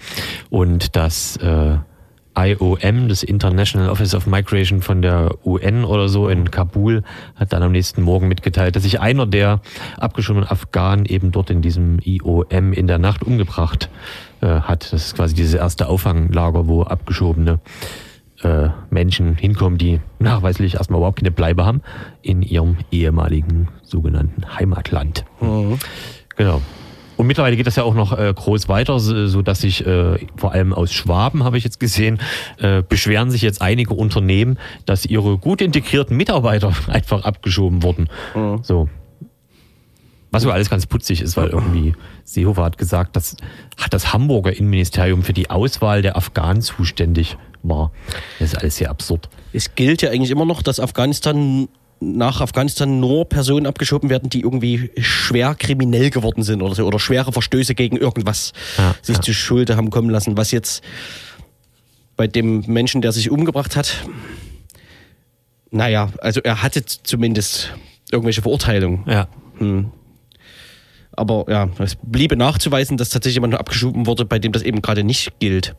und 0.50 0.96
das 0.96 1.38
äh, 1.38 1.78
IOM, 2.36 3.08
das 3.08 3.22
International 3.22 3.90
Office 3.90 4.14
of 4.14 4.26
Migration 4.26 4.82
von 4.82 5.02
der 5.02 5.34
UN 5.44 5.84
oder 5.84 6.08
so 6.08 6.28
in 6.28 6.50
Kabul, 6.50 7.02
hat 7.34 7.52
dann 7.52 7.62
am 7.62 7.72
nächsten 7.72 8.02
Morgen 8.02 8.28
mitgeteilt, 8.28 8.76
dass 8.76 8.84
sich 8.84 9.00
einer 9.00 9.26
der 9.26 9.60
abgeschobenen 9.98 10.48
Afghanen 10.48 11.06
eben 11.06 11.32
dort 11.32 11.50
in 11.50 11.62
diesem 11.62 11.98
IOM 11.98 12.72
in 12.72 12.86
der 12.86 12.98
Nacht 12.98 13.22
umgebracht 13.22 13.90
äh, 14.40 14.46
hat. 14.46 14.92
Das 14.92 15.06
ist 15.06 15.16
quasi 15.16 15.34
dieses 15.34 15.54
erste 15.54 15.88
Auffanglager, 15.88 16.68
wo 16.68 16.82
abgeschobene 16.82 17.58
äh, 18.42 18.68
Menschen 18.90 19.36
hinkommen, 19.36 19.78
die 19.78 20.00
nachweislich 20.18 20.74
erstmal 20.74 20.98
überhaupt 20.98 21.18
keine 21.18 21.30
Bleibe 21.30 21.66
haben 21.66 21.82
in 22.22 22.42
ihrem 22.42 22.78
ehemaligen 22.90 23.68
sogenannten 23.82 24.56
Heimatland. 24.56 25.24
Genau. 26.36 26.62
Und 27.20 27.26
mittlerweile 27.26 27.54
geht 27.54 27.66
das 27.66 27.76
ja 27.76 27.82
auch 27.82 27.92
noch 27.92 28.18
äh, 28.18 28.32
groß 28.34 28.70
weiter, 28.70 28.98
so 28.98 29.42
dass 29.42 29.60
sich 29.60 29.86
äh, 29.86 30.26
vor 30.36 30.52
allem 30.52 30.72
aus 30.72 30.90
Schwaben, 30.90 31.44
habe 31.44 31.58
ich 31.58 31.64
jetzt 31.64 31.78
gesehen, 31.78 32.18
äh, 32.56 32.82
beschweren 32.82 33.30
sich 33.30 33.42
jetzt 33.42 33.60
einige 33.60 33.92
Unternehmen, 33.92 34.58
dass 34.86 35.04
ihre 35.04 35.36
gut 35.36 35.60
integrierten 35.60 36.16
Mitarbeiter 36.16 36.72
einfach 36.88 37.24
abgeschoben 37.24 37.82
wurden. 37.82 38.08
So. 38.62 38.88
Was 40.30 40.44
so 40.44 40.50
alles 40.50 40.70
ganz 40.70 40.86
putzig 40.86 41.20
ist, 41.20 41.36
weil 41.36 41.48
irgendwie 41.48 41.94
Seehofer 42.24 42.64
hat 42.64 42.78
gesagt, 42.78 43.16
dass 43.16 43.36
hat 43.76 43.92
das 43.92 44.14
Hamburger 44.14 44.56
Innenministerium 44.56 45.22
für 45.22 45.34
die 45.34 45.50
Auswahl 45.50 46.00
der 46.00 46.16
Afghanen 46.16 46.62
zuständig 46.62 47.36
war. 47.62 47.92
Das 48.38 48.54
ist 48.54 48.58
alles 48.58 48.76
sehr 48.76 48.88
absurd. 48.88 49.28
Es 49.52 49.74
gilt 49.74 50.00
ja 50.00 50.08
eigentlich 50.08 50.30
immer 50.30 50.46
noch, 50.46 50.62
dass 50.62 50.80
Afghanistan 50.80 51.68
nach 52.00 52.40
Afghanistan 52.40 52.98
nur 52.98 53.28
Personen 53.28 53.66
abgeschoben 53.66 54.08
werden, 54.08 54.30
die 54.30 54.40
irgendwie 54.40 54.90
schwer 54.98 55.54
kriminell 55.54 56.10
geworden 56.10 56.42
sind 56.42 56.62
oder 56.62 56.74
so 56.74 56.86
oder 56.86 56.98
schwere 56.98 57.32
Verstöße 57.32 57.74
gegen 57.74 57.96
irgendwas 57.96 58.52
Ja, 58.78 58.94
sich 59.02 59.16
ja. 59.16 59.22
zu 59.22 59.34
Schulde 59.34 59.76
haben 59.76 59.90
kommen 59.90 60.08
lassen. 60.08 60.36
Was 60.36 60.50
jetzt 60.50 60.82
bei 62.16 62.26
dem 62.26 62.64
Menschen, 62.66 63.02
der 63.02 63.12
sich 63.12 63.30
umgebracht 63.30 63.76
hat, 63.76 64.04
naja, 65.70 66.10
also 66.20 66.40
er 66.40 66.62
hatte 66.62 66.84
zumindest 66.84 67.72
irgendwelche 68.10 68.42
Verurteilungen. 68.42 69.04
Ja. 69.06 69.28
Hm. 69.58 69.92
Aber 71.12 71.44
ja, 71.48 71.68
es 71.78 71.96
bliebe 72.02 72.36
nachzuweisen, 72.36 72.96
dass 72.96 73.10
tatsächlich 73.10 73.36
jemand 73.36 73.54
abgeschoben 73.54 74.06
wurde, 74.06 74.24
bei 74.24 74.38
dem 74.38 74.52
das 74.52 74.62
eben 74.62 74.80
gerade 74.80 75.04
nicht 75.04 75.38
gilt. 75.38 75.74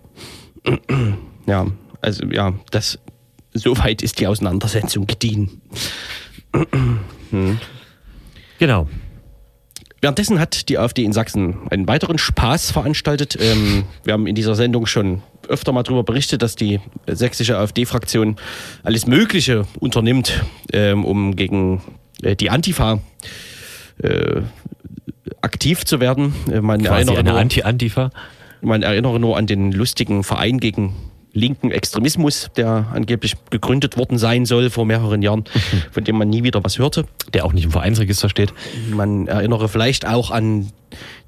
ja, 1.47 1.65
also 1.99 2.25
ja, 2.27 2.53
das 2.69 2.99
soweit 3.53 4.01
ist 4.01 4.19
die 4.19 4.27
Auseinandersetzung 4.27 5.07
gediehen. 5.07 5.61
hm. 7.31 7.59
Genau. 8.59 8.87
Währenddessen 10.01 10.39
hat 10.39 10.67
die 10.69 10.79
AfD 10.79 11.03
in 11.03 11.13
Sachsen 11.13 11.57
einen 11.69 11.87
weiteren 11.87 12.17
Spaß 12.17 12.71
veranstaltet. 12.71 13.37
Ähm, 13.39 13.83
wir 14.03 14.13
haben 14.13 14.25
in 14.25 14.33
dieser 14.33 14.55
Sendung 14.55 14.87
schon 14.87 15.21
öfter 15.47 15.71
mal 15.73 15.83
darüber 15.83 16.03
berichtet, 16.03 16.41
dass 16.41 16.55
die 16.55 16.79
sächsische 17.05 17.57
AfD-Fraktion 17.57 18.37
alles 18.83 19.05
Mögliche 19.05 19.67
unternimmt, 19.79 20.43
ähm, 20.73 21.05
um 21.05 21.35
gegen 21.35 21.81
äh, 22.23 22.35
die 22.35 22.49
Antifa 22.49 22.99
äh, 24.01 24.41
aktiv 25.41 25.85
zu 25.85 25.99
werden. 25.99 26.33
Äh, 26.51 26.61
man, 26.61 26.81
Quasi 26.81 26.93
erinnere 26.95 27.19
eine 27.19 27.29
nur, 27.31 27.39
Anti-Antifa. 27.39 28.09
man 28.61 28.81
erinnere 28.81 29.19
nur 29.19 29.37
an 29.37 29.45
den 29.45 29.71
lustigen 29.71 30.23
Verein 30.23 30.59
gegen 30.59 30.95
linken 31.33 31.71
Extremismus, 31.71 32.49
der 32.55 32.87
angeblich 32.93 33.35
gegründet 33.49 33.97
worden 33.97 34.17
sein 34.17 34.45
soll 34.45 34.69
vor 34.69 34.85
mehreren 34.85 35.21
Jahren, 35.21 35.45
von 35.91 36.03
dem 36.03 36.17
man 36.17 36.29
nie 36.29 36.43
wieder 36.43 36.63
was 36.63 36.77
hörte. 36.77 37.05
Der 37.33 37.45
auch 37.45 37.53
nicht 37.53 37.65
im 37.65 37.71
Vereinsregister 37.71 38.29
steht. 38.29 38.53
Man 38.89 39.27
erinnere 39.27 39.69
vielleicht 39.69 40.05
auch 40.05 40.31
an 40.31 40.71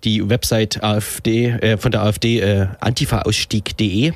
die 0.03 0.29
Website 0.29 0.83
AfD, 0.83 1.47
äh, 1.47 1.77
von 1.77 1.91
der 1.91 2.03
AfD 2.03 2.39
äh, 2.39 2.67
antifaausstieg.de 2.81 4.11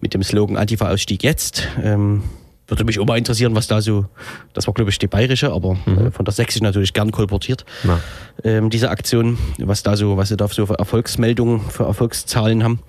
mit 0.00 0.14
dem 0.14 0.22
Slogan 0.22 0.56
Antifa-Ausstieg 0.56 1.22
jetzt. 1.22 1.68
Ähm, 1.82 2.22
würde 2.70 2.84
mich 2.84 3.00
auch 3.00 3.04
mal 3.04 3.18
interessieren, 3.18 3.54
was 3.54 3.66
da 3.66 3.80
so, 3.80 4.06
das 4.52 4.66
war 4.66 4.74
glaube 4.74 4.90
ich 4.90 4.98
die 4.98 5.08
bayerische, 5.08 5.52
aber 5.52 5.76
äh, 5.86 6.10
von 6.10 6.24
der 6.24 6.32
sächsischen 6.32 6.64
natürlich 6.64 6.92
gern 6.92 7.10
kolportiert. 7.10 7.64
Ähm, 8.44 8.70
diese 8.70 8.90
Aktion, 8.90 9.38
was 9.58 9.82
da 9.82 9.96
so, 9.96 10.16
was 10.16 10.28
sie 10.28 10.36
da 10.36 10.46
so 10.48 10.66
für 10.66 10.78
Erfolgsmeldungen, 10.78 11.60
für 11.68 11.84
Erfolgszahlen 11.84 12.62
haben. 12.62 12.80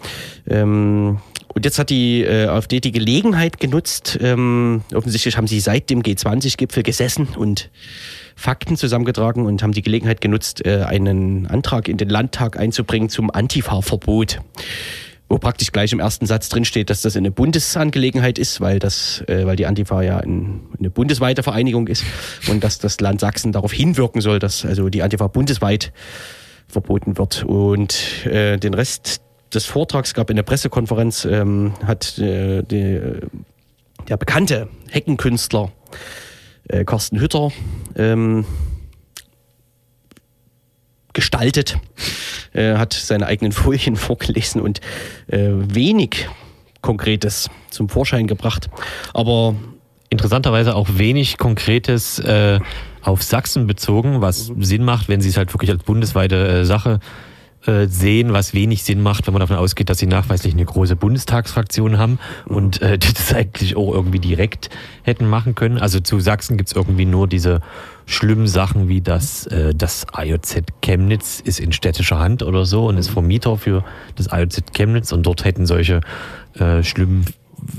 Ähm, 0.48 1.20
und 1.54 1.66
jetzt 1.66 1.80
hat 1.80 1.90
die 1.90 2.22
äh, 2.24 2.48
AfD 2.48 2.80
die 2.80 2.92
Gelegenheit 2.92 3.60
genutzt, 3.60 4.18
ähm, 4.22 4.84
offensichtlich 4.94 5.38
haben 5.38 5.48
sie 5.48 5.60
seit 5.60 5.90
dem 5.90 6.02
G20-Gipfel 6.02 6.84
gesessen 6.84 7.28
und 7.36 7.70
Fakten 8.36 8.78
zusammengetragen 8.78 9.46
und 9.46 9.62
haben 9.62 9.74
die 9.74 9.82
Gelegenheit 9.82 10.22
genutzt, 10.22 10.66
äh, 10.66 10.84
einen 10.84 11.48
Antrag 11.48 11.88
in 11.88 11.98
den 11.98 12.10
Landtag 12.10 12.58
einzubringen 12.58 13.10
zum 13.10 13.30
Antifa-Verbot. 13.32 14.42
Wo 15.30 15.38
praktisch 15.38 15.72
gleich 15.72 15.94
im 15.94 16.02
ersten 16.02 16.26
Satz 16.26 16.50
drinsteht, 16.50 16.90
dass 16.90 17.04
das 17.04 17.16
eine 17.16 17.32
Bundesangelegenheit 17.32 18.38
ist, 18.38 18.60
weil, 18.60 18.80
das, 18.80 19.24
äh, 19.28 19.46
weil 19.46 19.56
die 19.56 19.66
Antifa 19.66 20.02
ja 20.02 20.18
ein, 20.18 20.62
eine 20.78 20.90
bundesweite 20.90 21.42
Vereinigung 21.42 21.88
ist 21.88 22.04
und 22.50 22.64
dass 22.64 22.80
das 22.80 23.00
Land 23.00 23.22
Sachsen 23.22 23.54
darauf 23.54 23.72
hinwirken 23.72 24.22
soll, 24.22 24.40
dass 24.40 24.66
also 24.66 24.90
die 24.90 25.04
Antifa 25.04 25.28
bundesweit 25.28 25.94
verboten 26.68 27.18
wird. 27.18 27.44
Und 27.44 28.26
äh, 28.26 28.58
den 28.58 28.74
Rest 28.74 29.22
des 29.54 29.66
Vortrags 29.66 30.14
gab 30.14 30.30
in 30.30 30.36
der 30.36 30.44
Pressekonferenz, 30.44 31.26
ähm, 31.26 31.74
hat 31.86 32.18
äh, 32.20 32.64
die, 32.64 33.02
der 34.08 34.18
bekannte 34.18 34.70
Heckenkünstler 34.90 35.72
äh, 36.68 36.84
Carsten 36.86 37.20
Hütter 37.20 37.52
ähm, 37.96 38.46
gestaltet, 41.14 41.78
äh, 42.54 42.76
hat 42.76 42.94
seine 42.94 43.28
eigenen 43.28 43.52
Folien 43.52 43.96
vorgelesen 43.98 44.62
und 44.62 44.80
äh, 45.28 45.50
wenig 45.52 46.28
Konkretes 46.82 47.50
zum 47.70 47.90
Vorschein 47.90 48.28
gebracht. 48.28 48.70
Aber 49.14 49.56
Interessanterweise 50.12 50.76
auch 50.76 50.90
wenig 50.98 51.38
Konkretes 51.38 52.20
äh, 52.20 52.60
auf 53.02 53.24
Sachsen 53.24 53.66
bezogen, 53.66 54.20
was 54.20 54.52
Sinn 54.60 54.84
macht, 54.84 55.08
wenn 55.08 55.22
sie 55.22 55.30
es 55.30 55.38
halt 55.38 55.54
wirklich 55.54 55.72
als 55.72 55.84
bundesweite 55.84 56.36
äh, 56.50 56.66
Sache 56.66 57.00
äh, 57.66 57.88
sehen, 57.88 58.34
was 58.34 58.54
wenig 58.54 58.84
Sinn 58.84 59.02
macht, 59.02 59.28
wenn 59.28 59.34
man 59.34 59.42
davon 59.42 59.58
ausgeht, 59.58 59.90
dass 59.90 60.00
sie 60.00 60.08
nachweislich 60.08 60.54
eine 60.54 60.66
große 60.66 60.96
Bundestagsfraktion 60.96 61.98
haben 61.98 62.20
und 62.46 62.82
äh, 62.82 62.98
die 62.98 63.14
das 63.14 63.34
eigentlich 63.34 63.76
auch 63.76 63.94
irgendwie 63.94 64.20
direkt 64.20 64.70
hätten 65.04 65.28
machen 65.28 65.56
können. 65.56 65.78
Also 65.78 66.00
zu 66.00 66.20
Sachsen 66.20 66.58
gibt's 66.58 66.74
irgendwie 66.74 67.06
nur 67.06 67.28
diese 67.28 67.62
schlimmen 68.06 68.48
Sachen 68.48 68.88
wie 68.90 69.02
das, 69.02 69.48
äh, 69.48 69.74
das 69.76 70.06
IOZ 70.18 70.64
Chemnitz 70.82 71.40
ist 71.40 71.60
in 71.60 71.72
städtischer 71.72 72.20
Hand 72.20 72.44
oder 72.44 72.66
so 72.66 72.88
und 72.88 72.98
ist 72.98 73.10
Vermieter 73.10 73.58
für 73.58 73.84
das 74.16 74.30
IOZ 74.32 74.74
Chemnitz 74.74 75.12
und 75.12 75.24
dort 75.24 75.46
hätten 75.46 75.66
solche 75.66 76.02
äh, 76.56 76.84
schlimmen 76.84 77.26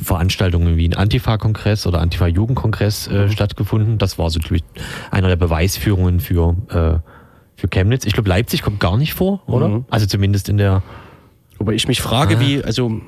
Veranstaltungen 0.02 0.76
wie 0.76 0.88
ein 0.88 0.94
Antifa-Kongress 0.94 1.86
oder 1.86 2.00
Antifa-Jugendkongress 2.00 3.08
äh, 3.08 3.28
stattgefunden. 3.30 3.98
Das 3.98 4.18
war 4.18 4.30
so 4.30 4.38
glaube 4.38 4.56
ich, 4.56 4.64
einer 5.10 5.28
der 5.28 5.36
Beweisführungen 5.36 6.20
für, 6.20 6.56
äh, 6.70 7.11
für 7.62 7.68
Chemnitz. 7.68 8.04
Ich 8.04 8.12
glaube, 8.12 8.28
Leipzig 8.28 8.60
kommt 8.62 8.80
gar 8.80 8.96
nicht 8.96 9.14
vor, 9.14 9.40
oder? 9.46 9.68
Mhm. 9.68 9.84
Also 9.88 10.06
zumindest 10.06 10.48
in 10.48 10.56
der. 10.56 10.82
Wobei 11.58 11.74
ich 11.74 11.86
mich 11.86 12.02
frage, 12.02 12.36
Ah. 12.36 12.40
wie, 12.40 12.60
also 12.62 13.00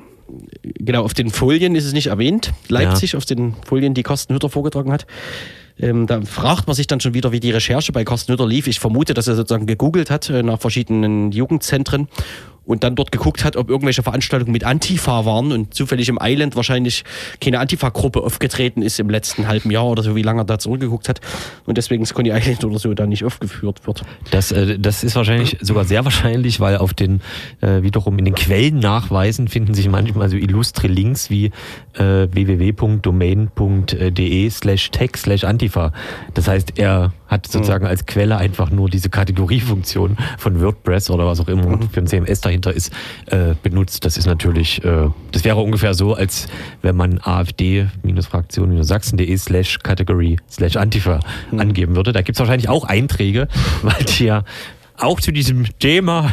genau, 0.63 1.03
auf 1.03 1.13
den 1.13 1.29
Folien 1.29 1.75
ist 1.75 1.83
es 1.83 1.91
nicht 1.91 2.07
erwähnt, 2.07 2.53
Leipzig, 2.69 3.17
auf 3.17 3.25
den 3.25 3.53
Folien, 3.65 3.93
die 3.93 4.03
Carsten 4.03 4.33
Hütter 4.33 4.49
vorgetragen 4.49 4.93
hat. 4.93 5.05
Ähm, 5.77 6.07
da 6.07 6.21
fragt 6.21 6.67
man 6.67 6.73
sich 6.75 6.87
dann 6.87 7.01
schon 7.01 7.13
wieder, 7.13 7.33
wie 7.33 7.41
die 7.41 7.51
Recherche 7.51 7.91
bei 7.91 8.05
Carsten 8.05 8.31
Hütter 8.31 8.47
lief. 8.47 8.67
Ich 8.67 8.79
vermute, 8.79 9.13
dass 9.13 9.27
er 9.27 9.35
sozusagen 9.35 9.65
gegoogelt 9.65 10.09
hat 10.09 10.29
äh, 10.29 10.41
nach 10.41 10.61
verschiedenen 10.61 11.33
Jugendzentren 11.33 12.07
und 12.65 12.83
dann 12.83 12.95
dort 12.95 13.11
geguckt 13.11 13.43
hat, 13.43 13.55
ob 13.55 13.69
irgendwelche 13.69 14.03
Veranstaltungen 14.03 14.51
mit 14.51 14.63
Antifa 14.63 15.25
waren 15.25 15.51
und 15.51 15.73
zufällig 15.73 16.09
im 16.09 16.19
Island 16.21 16.55
wahrscheinlich 16.55 17.03
keine 17.41 17.59
Antifa-Gruppe 17.59 18.21
aufgetreten 18.21 18.81
ist 18.81 18.99
im 18.99 19.09
letzten 19.09 19.47
halben 19.47 19.71
Jahr 19.71 19.85
oder 19.85 20.03
so, 20.03 20.15
wie 20.15 20.21
lange 20.21 20.41
er 20.41 20.45
da 20.45 20.59
zurückgeguckt 20.59 21.09
hat 21.09 21.21
und 21.65 21.77
deswegen 21.77 22.05
Coney 22.05 22.31
Island 22.31 22.63
oder 22.63 22.79
so 22.79 22.93
da 22.93 23.05
nicht 23.05 23.23
aufgeführt 23.23 23.85
wird. 23.85 24.03
Das, 24.31 24.51
äh, 24.51 24.79
das 24.79 25.03
ist 25.03 25.15
wahrscheinlich 25.15 25.57
sogar 25.61 25.85
sehr 25.85 26.03
wahrscheinlich, 26.05 26.59
weil 26.59 26.77
auf 26.77 26.93
den 26.93 27.21
äh, 27.61 27.83
wiederum 27.83 28.17
in 28.19 28.25
den 28.25 28.35
Quellennachweisen 28.35 29.47
finden 29.47 29.73
sich 29.73 29.89
manchmal 29.89 30.29
so 30.29 30.37
illustre 30.37 30.87
Links 30.87 31.29
wie 31.29 31.51
äh, 31.93 32.27
www.domain.de 32.31 34.49
slash 34.49 34.91
tech 34.91 35.11
slash 35.17 35.43
antifa. 35.43 35.91
Das 36.33 36.47
heißt, 36.47 36.79
er 36.79 37.13
hat 37.27 37.47
sozusagen 37.47 37.85
als 37.85 38.05
Quelle 38.05 38.37
einfach 38.37 38.69
nur 38.69 38.89
diese 38.89 39.09
Kategoriefunktion 39.09 40.17
von 40.37 40.61
WordPress 40.61 41.09
oder 41.09 41.25
was 41.25 41.39
auch 41.39 41.47
immer 41.47 41.79
für 41.91 42.01
ein 42.01 42.07
CMS 42.07 42.41
dahinter 42.41 42.73
ist, 42.73 42.91
äh, 43.27 43.55
benutzt. 43.63 44.03
Das 44.05 44.17
ist 44.17 44.25
natürlich, 44.25 44.83
äh, 44.83 45.09
das 45.31 45.43
wäre 45.43 45.61
ungefähr 45.61 45.93
so, 45.93 46.13
als 46.13 46.47
wenn 46.81 46.95
man 46.95 47.19
afd-fraktion-sachsen.de 47.19 49.37
slash 49.37 49.79
Category 49.79 50.37
slash 50.49 50.75
Antifa 50.75 51.19
angeben 51.57 51.95
würde. 51.95 52.11
Da 52.11 52.21
gibt 52.21 52.35
es 52.35 52.39
wahrscheinlich 52.39 52.69
auch 52.69 52.85
Einträge, 52.85 53.47
weil 53.81 54.03
die 54.03 54.25
ja 54.25 54.43
auch 54.97 55.19
zu 55.19 55.31
diesem 55.31 55.65
Thema 55.79 56.31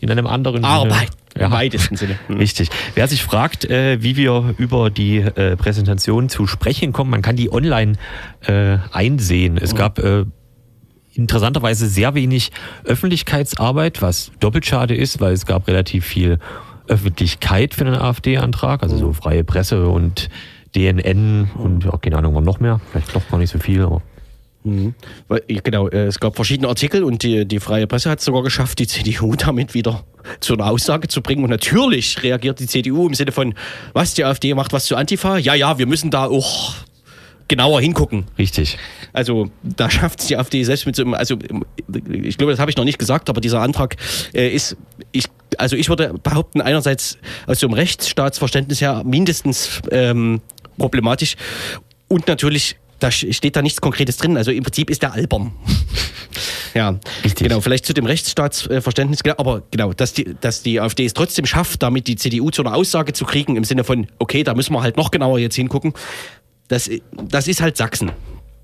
in 0.00 0.10
einem 0.10 0.26
anderen 0.26 0.64
Arbeit. 0.64 1.10
Sinne, 1.10 1.23
Im 1.34 1.50
weitesten 1.50 1.96
Sinne. 1.96 2.18
Mhm. 2.28 2.36
Richtig. 2.36 2.70
Wer 2.94 3.08
sich 3.08 3.22
fragt, 3.22 3.64
äh, 3.64 4.02
wie 4.02 4.16
wir 4.16 4.54
über 4.58 4.90
die 4.90 5.18
äh, 5.18 5.56
Präsentation 5.56 6.28
zu 6.28 6.46
sprechen 6.46 6.92
kommen, 6.92 7.10
man 7.10 7.22
kann 7.22 7.36
die 7.36 7.52
online 7.52 7.94
äh, 8.46 8.78
einsehen. 8.92 9.58
Es 9.58 9.74
gab 9.74 9.98
äh, 9.98 10.24
interessanterweise 11.14 11.88
sehr 11.88 12.14
wenig 12.14 12.52
Öffentlichkeitsarbeit, 12.84 14.02
was 14.02 14.32
doppelt 14.40 14.66
schade 14.66 14.94
ist, 14.94 15.20
weil 15.20 15.32
es 15.32 15.46
gab 15.46 15.66
relativ 15.66 16.04
viel 16.04 16.38
Öffentlichkeit 16.86 17.74
für 17.74 17.84
den 17.84 17.94
AfD-Antrag, 17.94 18.82
also 18.82 18.96
so 18.96 19.12
freie 19.12 19.42
Presse 19.42 19.88
und 19.88 20.28
DNN 20.74 21.50
und 21.54 21.84
ja, 21.84 21.96
keine 21.98 22.18
Ahnung, 22.18 22.42
noch 22.42 22.60
mehr. 22.60 22.80
Vielleicht 22.90 23.14
doch 23.14 23.28
gar 23.28 23.38
nicht 23.38 23.50
so 23.50 23.58
viel, 23.58 23.82
aber 23.82 24.02
Mhm. 24.64 24.94
Weil, 25.28 25.42
Genau, 25.46 25.88
äh, 25.88 26.06
es 26.06 26.18
gab 26.18 26.34
verschiedene 26.34 26.68
Artikel 26.68 27.04
und 27.04 27.22
die, 27.22 27.46
die 27.46 27.60
freie 27.60 27.86
Presse 27.86 28.10
hat 28.10 28.18
es 28.18 28.24
sogar 28.24 28.42
geschafft, 28.42 28.78
die 28.78 28.86
CDU 28.86 29.34
damit 29.36 29.74
wieder 29.74 30.04
zu 30.40 30.54
einer 30.54 30.66
Aussage 30.66 31.08
zu 31.08 31.22
bringen. 31.22 31.44
Und 31.44 31.50
natürlich 31.50 32.22
reagiert 32.22 32.58
die 32.60 32.66
CDU 32.66 33.06
im 33.06 33.14
Sinne 33.14 33.32
von, 33.32 33.54
was, 33.92 34.14
die 34.14 34.24
AfD 34.24 34.54
macht 34.54 34.72
was 34.72 34.86
zu 34.86 34.96
Antifa? 34.96 35.38
Ja, 35.38 35.54
ja, 35.54 35.78
wir 35.78 35.86
müssen 35.86 36.10
da 36.10 36.26
auch 36.26 36.74
genauer 37.46 37.82
hingucken. 37.82 38.24
richtig. 38.38 38.78
Also 39.12 39.50
da 39.62 39.90
schafft 39.90 40.20
es 40.20 40.26
die 40.26 40.36
AfD 40.36 40.64
selbst 40.64 40.86
mit 40.86 40.96
so 40.96 41.02
einem, 41.02 41.12
also 41.12 41.36
ich 42.10 42.38
glaube, 42.38 42.52
das 42.52 42.58
habe 42.58 42.70
ich 42.70 42.76
noch 42.76 42.84
nicht 42.84 42.98
gesagt, 42.98 43.28
aber 43.28 43.42
dieser 43.42 43.60
Antrag 43.60 43.96
äh, 44.32 44.48
ist, 44.48 44.78
ich, 45.12 45.26
also 45.58 45.76
ich 45.76 45.90
würde 45.90 46.14
behaupten, 46.22 46.62
einerseits 46.62 47.18
aus 47.46 47.60
so 47.60 47.66
einem 47.66 47.74
Rechtsstaatsverständnis 47.74 48.80
her 48.80 49.02
mindestens 49.04 49.82
ähm, 49.90 50.40
problematisch 50.78 51.36
und 52.08 52.26
natürlich 52.28 52.76
da 52.98 53.10
steht 53.10 53.56
da 53.56 53.62
nichts 53.62 53.80
Konkretes 53.80 54.16
drin. 54.16 54.36
Also 54.36 54.50
im 54.50 54.62
Prinzip 54.62 54.90
ist 54.90 55.02
der 55.02 55.12
albern. 55.12 55.52
ja, 56.74 56.98
Richtig. 57.22 57.48
genau. 57.48 57.60
Vielleicht 57.60 57.86
zu 57.86 57.92
dem 57.92 58.06
Rechtsstaatsverständnis, 58.06 59.22
genau, 59.22 59.36
aber 59.38 59.62
genau, 59.70 59.92
dass 59.92 60.12
die, 60.12 60.34
dass 60.40 60.62
die 60.62 60.80
AfD 60.80 61.04
es 61.04 61.14
trotzdem 61.14 61.46
schafft, 61.46 61.82
damit 61.82 62.06
die 62.06 62.16
CDU 62.16 62.50
zu 62.50 62.62
einer 62.62 62.74
Aussage 62.74 63.12
zu 63.12 63.24
kriegen 63.24 63.56
im 63.56 63.64
Sinne 63.64 63.84
von, 63.84 64.06
okay, 64.18 64.42
da 64.42 64.54
müssen 64.54 64.72
wir 64.72 64.82
halt 64.82 64.96
noch 64.96 65.10
genauer 65.10 65.38
jetzt 65.38 65.56
hingucken. 65.56 65.92
Das, 66.68 66.90
das 67.12 67.48
ist 67.48 67.60
halt 67.60 67.76
Sachsen. 67.76 68.12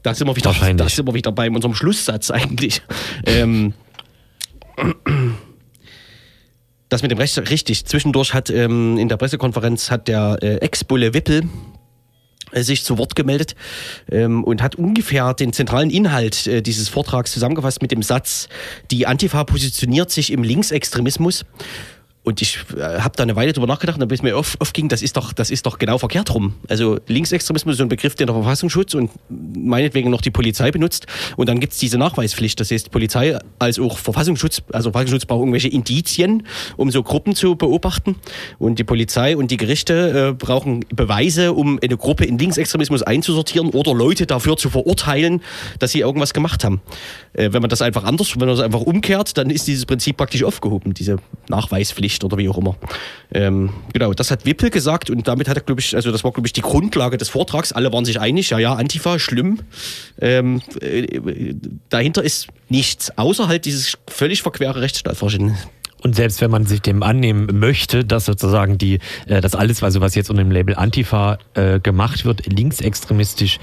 Da 0.03 0.15
sind 0.15 0.27
wir 0.27 0.37
wieder, 0.37 0.55
da 0.75 0.89
sind 0.89 1.07
wir 1.07 1.15
wieder 1.15 1.33
bei 1.33 1.51
unserem 1.51 1.75
Schlusssatz 1.75 2.31
eigentlich. 2.31 2.81
ähm, 3.27 3.75
das 6.89 7.03
mit 7.03 7.11
dem 7.11 7.19
Recht, 7.19 7.39
richtig. 7.51 7.85
Zwischendurch 7.85 8.33
hat 8.33 8.49
ähm, 8.49 8.97
in 8.97 9.09
der 9.09 9.19
Pressekonferenz 9.19 9.91
hat 9.91 10.09
der 10.09 10.39
äh, 10.41 10.57
Ex-Bulle 10.57 11.13
Wippel 11.13 11.43
sich 12.53 12.85
zu 12.85 12.99
Wort 12.99 13.17
gemeldet 13.17 13.55
ähm, 14.11 14.45
und 14.45 14.63
hat 14.63 14.75
ungefähr 14.75 15.35
den 15.35 15.53
zentralen 15.53 15.91
Inhalt 15.91 16.47
äh, 16.47 16.63
dieses 16.63 16.89
Vortrags 16.89 17.33
zusammengefasst 17.33 17.83
mit 17.83 17.93
dem 17.93 18.03
Satz, 18.03 18.49
die 18.91 19.07
Antifa 19.07 19.45
positioniert 19.45 20.11
sich 20.11 20.33
im 20.33 20.43
Linksextremismus. 20.43 21.45
Und 22.23 22.43
ich 22.43 22.59
äh, 22.77 23.01
habe 23.01 23.17
da 23.17 23.23
eine 23.23 23.35
Weile 23.35 23.55
drüber 23.55 23.67
nachgedacht, 23.67 24.01
und 24.01 24.07
bis 24.09 24.23
mir 24.23 24.37
oft, 24.37 24.61
oft 24.61 24.75
ging, 24.75 24.89
das 24.89 25.01
ist 25.01 25.17
doch, 25.17 25.33
das 25.33 25.51
ist 25.51 25.65
doch 25.65 25.79
genau 25.79 25.97
verkehrt 25.97 26.35
rum. 26.35 26.55
Also 26.69 26.99
Linksextremismus 27.07 27.75
ist 27.75 27.79
so 27.79 27.85
ein 27.85 27.89
Begriff, 27.89 28.15
den 28.15 28.27
der 28.27 28.35
Verfassungsschutz 28.35 28.95
und 28.95 29.11
meinetwegen 29.31 30.11
noch 30.11 30.21
die 30.21 30.31
Polizei 30.31 30.71
benutzt. 30.71 31.07
Und 31.37 31.49
dann 31.49 31.61
gibt 31.61 31.73
es 31.73 31.79
diese 31.79 31.97
Nachweispflicht. 31.97 32.61
Das 32.61 32.71
heißt, 32.71 32.91
Polizei 32.91 33.39
als 33.59 33.79
auch 33.79 33.97
Verfassungsschutz, 33.97 34.63
also 34.71 34.91
Verfassungsschutz 34.91 35.25
braucht 35.25 35.41
irgendwelche 35.41 35.69
Indizien, 35.69 36.47
um 36.77 36.91
so 36.91 37.03
Gruppen 37.03 37.35
zu 37.35 37.57
beobachten. 37.57 38.17
Und 38.59 38.79
die 38.79 38.85
Polizei 38.85 39.35
und 39.35 39.51
die 39.51 39.57
Gerichte 39.57 40.29
äh, 40.29 40.35
brauchen 40.35 40.85
Beweise, 40.95 41.55
um 41.55 41.79
eine 41.83 41.97
Gruppe 41.97 42.27
in 42.27 42.37
Linksextremismus 42.37 43.03
einzusortieren 43.03 43.71
oder 43.71 43.95
Leute 43.95 44.27
dafür 44.27 44.59
zu 44.59 44.69
verurteilen, 44.69 45.41
dass 45.79 45.93
sie 45.93 46.01
irgendwas 46.01 46.35
gemacht 46.35 46.65
haben. 46.65 46.83
Äh, 47.33 47.55
wenn 47.55 47.63
man 47.63 47.71
das 47.71 47.81
einfach 47.81 48.05
anders, 48.05 48.33
wenn 48.33 48.41
man 48.41 48.49
das 48.49 48.61
einfach 48.61 48.83
umkehrt, 48.83 49.39
dann 49.39 49.49
ist 49.49 49.67
dieses 49.67 49.87
Prinzip 49.87 50.19
praktisch 50.19 50.45
aufgehoben, 50.45 50.93
diese 50.93 51.17
Nachweispflicht 51.49 52.10
oder 52.25 52.39
wie 52.39 52.49
auch 52.49 52.59
immer. 52.59 52.77
Ähm, 53.33 53.71
genau, 53.93 54.13
das 54.13 54.31
hat 54.31 54.47
Wippel 54.47 54.71
gesagt 54.71 55.11
und 55.11 55.29
damit 55.29 55.49
hat 55.49 55.57
er, 55.57 55.63
glaube 55.63 55.81
ich, 55.81 55.95
also 55.95 56.11
das 56.11 56.25
war, 56.25 56.33
glaube 56.33 56.47
ich, 56.47 56.53
die 56.53 56.63
Grundlage 56.63 57.17
des 57.17 57.29
Vortrags. 57.29 57.73
Alle 57.73 57.93
waren 57.93 58.05
sich 58.05 58.21
einig, 58.21 58.51
ja, 58.51 58.59
ja, 58.59 58.75
Antifa, 58.75 59.19
schlimm. 59.19 59.61
Ähm, 60.21 60.63
äh, 60.81 61.55
dahinter 61.89 62.23
ist 62.23 62.49
nichts, 62.69 63.17
außer 63.17 63.49
halt 63.49 63.65
dieses 63.65 63.97
völlig 64.09 64.43
verquere 64.43 64.81
Rechtsstaatverständnis. 64.81 65.69
Und 66.03 66.17
selbst 66.17 66.41
wenn 66.41 66.51
man 66.51 66.67
sich 66.67 66.81
dem 66.81 67.03
annehmen 67.03 67.59
möchte, 67.59 68.05
dass 68.05 68.25
sozusagen 68.25 68.79
die, 68.79 69.01
äh, 69.27 69.41
das 69.41 69.55
alles, 69.55 69.83
also 69.83 70.01
was 70.01 70.15
jetzt 70.15 70.31
unter 70.31 70.43
dem 70.43 70.51
Label 70.51 70.75
Antifa 70.75 71.39
äh, 71.55 71.79
gemacht 71.79 72.25
wird, 72.25 72.47
linksextremistisch 72.47 73.59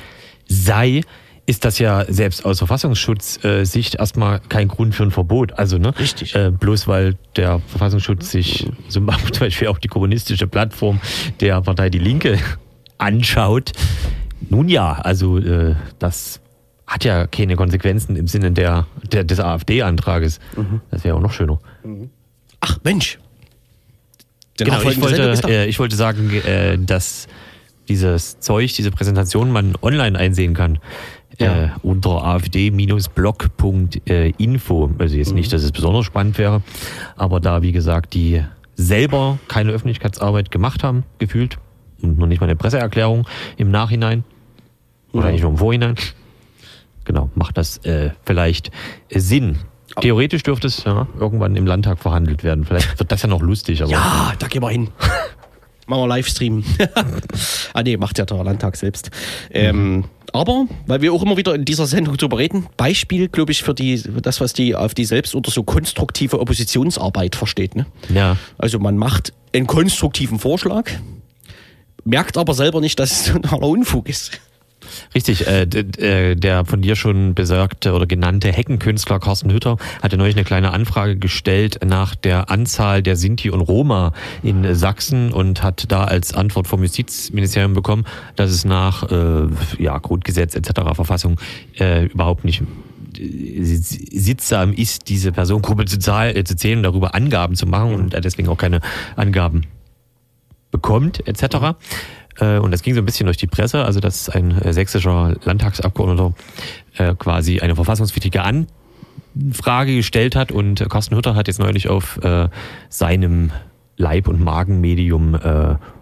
sei, 0.47 1.01
ist 1.47 1.63
das 1.63 1.79
ja 1.79 2.05
selbst 2.09 2.45
aus 2.45 2.59
Verfassungsschutzsicht 2.59 3.95
äh, 3.95 3.97
erstmal 3.97 4.41
kein 4.49 4.67
Grund 4.67 4.93
für 4.93 5.03
ein 5.03 5.11
Verbot. 5.11 5.57
Also, 5.57 5.77
ne? 5.77 5.97
Richtig. 5.97 6.35
Äh, 6.35 6.51
bloß 6.51 6.87
weil 6.87 7.15
der 7.37 7.61
Verfassungsschutz 7.67 8.29
sich 8.29 8.69
zum 8.89 9.05
Beispiel 9.05 9.69
auch 9.69 9.79
die 9.79 9.87
kommunistische 9.87 10.45
Plattform 10.45 10.99
der 11.39 11.61
Partei 11.61 11.89
Die 11.89 11.99
Linke 11.99 12.37
anschaut. 12.97 13.71
Nun 14.49 14.67
ja, 14.67 14.91
also 14.91 15.37
äh, 15.39 15.75
das 15.99 16.41
hat 16.85 17.05
ja 17.05 17.27
keine 17.27 17.55
Konsequenzen 17.55 18.17
im 18.17 18.27
Sinne 18.27 18.51
der, 18.51 18.85
der 19.11 19.23
des 19.23 19.39
AfD-Antrages. 19.39 20.39
Mhm. 20.55 20.81
Das 20.91 21.05
wäre 21.05 21.15
auch 21.15 21.21
noch 21.21 21.31
schöner. 21.31 21.59
Ach 22.59 22.77
Mensch. 22.83 23.19
Genau, 24.57 24.81
ich 24.81 24.99
wollte, 24.99 25.47
äh, 25.47 25.67
ich 25.67 25.79
wollte 25.79 25.95
sagen, 25.95 26.29
äh, 26.33 26.77
dass 26.77 27.27
dieses 27.87 28.39
Zeug, 28.39 28.73
diese 28.73 28.91
Präsentation 28.91 29.51
man 29.51 29.75
online 29.81 30.17
einsehen 30.17 30.53
kann. 30.53 30.79
Äh, 31.39 31.67
unter 31.83 32.23
afd-blog.info. 32.23 34.89
Also 34.97 35.15
jetzt 35.15 35.33
nicht, 35.33 35.53
dass 35.53 35.61
es 35.61 35.71
besonders 35.71 36.05
spannend 36.05 36.39
wäre, 36.39 36.63
aber 37.15 37.39
da, 37.39 37.61
wie 37.61 37.71
gesagt, 37.71 38.15
die 38.15 38.43
selber 38.75 39.37
keine 39.47 39.71
Öffentlichkeitsarbeit 39.71 40.49
gemacht 40.49 40.83
haben, 40.83 41.03
gefühlt, 41.19 41.59
und 42.01 42.17
noch 42.17 42.27
nicht 42.27 42.41
mal 42.41 42.47
eine 42.47 42.55
Presseerklärung 42.55 43.27
im 43.57 43.69
Nachhinein, 43.69 44.23
oder 45.13 45.31
nicht 45.31 45.41
nur 45.41 45.51
im 45.51 45.57
Vorhinein, 45.57 45.95
genau, 47.05 47.29
macht 47.35 47.57
das 47.57 47.77
äh, 47.85 48.09
vielleicht 48.25 48.71
Sinn. 49.09 49.59
Theoretisch 50.01 50.43
dürfte 50.43 50.67
es 50.67 50.83
ja, 50.83 51.07
irgendwann 51.19 51.55
im 51.55 51.65
Landtag 51.65 51.97
verhandelt 51.99 52.43
werden. 52.43 52.65
Vielleicht 52.65 52.99
wird 52.99 53.11
das 53.11 53.23
ja 53.23 53.29
noch 53.29 53.41
lustig. 53.41 53.79
Ja, 53.79 54.33
da 54.37 54.47
gehen 54.47 54.61
wir 54.61 54.69
hin. 54.69 54.89
Machen 55.87 56.01
wir 56.01 56.07
Livestream. 56.07 56.63
ah 57.73 57.81
nee, 57.81 57.97
macht 57.97 58.17
ja 58.17 58.25
der 58.25 58.43
Landtag 58.43 58.75
selbst. 58.75 59.09
Ähm, 59.49 60.03
aber, 60.33 60.67
weil 60.85 61.01
wir 61.01 61.13
auch 61.13 61.23
immer 61.23 61.37
wieder 61.37 61.55
in 61.55 61.63
dieser 61.63 61.87
Sendung 61.87 62.17
drüber 62.17 62.37
reden, 62.37 62.67
Beispiel, 62.75 63.29
glaube 63.29 63.53
ich, 63.53 63.63
für, 63.63 63.73
die, 63.73 63.97
für 63.97 64.21
das, 64.21 64.41
was 64.41 64.53
die 64.53 64.75
AfD 64.75 65.05
selbst 65.05 65.33
unter 65.33 65.49
so 65.49 65.63
konstruktive 65.63 66.39
Oppositionsarbeit 66.39 67.35
versteht. 67.35 67.75
Ne? 67.75 67.85
Ja. 68.13 68.37
Also 68.57 68.79
man 68.79 68.97
macht 68.97 69.33
einen 69.53 69.65
konstruktiven 69.65 70.39
Vorschlag, 70.39 70.91
merkt 72.03 72.37
aber 72.37 72.53
selber 72.53 72.81
nicht, 72.81 72.99
dass 72.99 73.11
es 73.11 73.23
totaler 73.33 73.67
Unfug 73.67 74.09
ist. 74.09 74.41
Richtig, 75.15 75.47
äh, 75.47 75.63
äh, 75.63 76.35
der 76.35 76.65
von 76.65 76.81
dir 76.81 76.95
schon 76.95 77.33
besagte 77.33 77.93
oder 77.93 78.05
genannte 78.05 78.51
Heckenkünstler 78.51 79.19
Carsten 79.19 79.51
Hütter 79.51 79.77
hatte 80.01 80.17
neulich 80.17 80.35
eine 80.35 80.45
kleine 80.45 80.71
Anfrage 80.71 81.17
gestellt 81.17 81.79
nach 81.85 82.15
der 82.15 82.49
Anzahl 82.49 83.01
der 83.01 83.15
Sinti 83.15 83.49
und 83.49 83.61
Roma 83.61 84.13
in 84.43 84.75
Sachsen 84.75 85.33
und 85.33 85.63
hat 85.63 85.85
da 85.91 86.03
als 86.03 86.33
Antwort 86.33 86.67
vom 86.67 86.81
Justizministerium 86.83 87.73
bekommen, 87.73 88.05
dass 88.35 88.51
es 88.51 88.65
nach 88.65 89.09
äh, 89.11 89.47
ja, 89.79 89.97
Grundgesetz 89.97 90.55
etc. 90.55 90.81
Verfassung 90.93 91.39
äh, 91.79 92.05
überhaupt 92.05 92.45
nicht 92.45 92.61
äh, 93.17 93.63
sittsam 93.63 94.73
ist, 94.73 95.09
diese 95.09 95.31
Personengruppe 95.31 95.85
zu, 95.85 95.99
zahl, 95.99 96.35
äh, 96.35 96.43
zu 96.43 96.55
zählen 96.55 96.79
und 96.79 96.83
darüber 96.83 97.15
Angaben 97.15 97.55
zu 97.55 97.65
machen 97.65 97.95
und 97.95 98.13
er 98.13 98.21
deswegen 98.21 98.47
auch 98.49 98.57
keine 98.57 98.81
Angaben 99.15 99.63
bekommt 100.71 101.27
etc. 101.27 101.77
Äh, 102.39 102.57
Und 102.59 102.71
das 102.71 102.81
ging 102.81 102.93
so 102.93 103.01
ein 103.01 103.05
bisschen 103.05 103.25
durch 103.25 103.37
die 103.37 103.47
Presse, 103.47 103.83
also 103.83 103.99
dass 103.99 104.29
ein 104.29 104.61
äh, 104.61 104.73
sächsischer 104.73 105.35
Landtagsabgeordneter 105.43 106.33
äh, 106.97 107.15
quasi 107.15 107.59
eine 107.59 107.75
verfassungswidrige 107.75 108.41
Anfrage 108.43 109.95
gestellt 109.95 110.35
hat 110.35 110.51
und 110.51 110.89
Carsten 110.89 111.15
Hütter 111.15 111.35
hat 111.35 111.47
jetzt 111.47 111.59
neulich 111.59 111.89
auf 111.89 112.19
seinem 112.89 113.51
Leib- 113.95 114.27
und 114.27 114.41
Magenmedium 114.41 115.37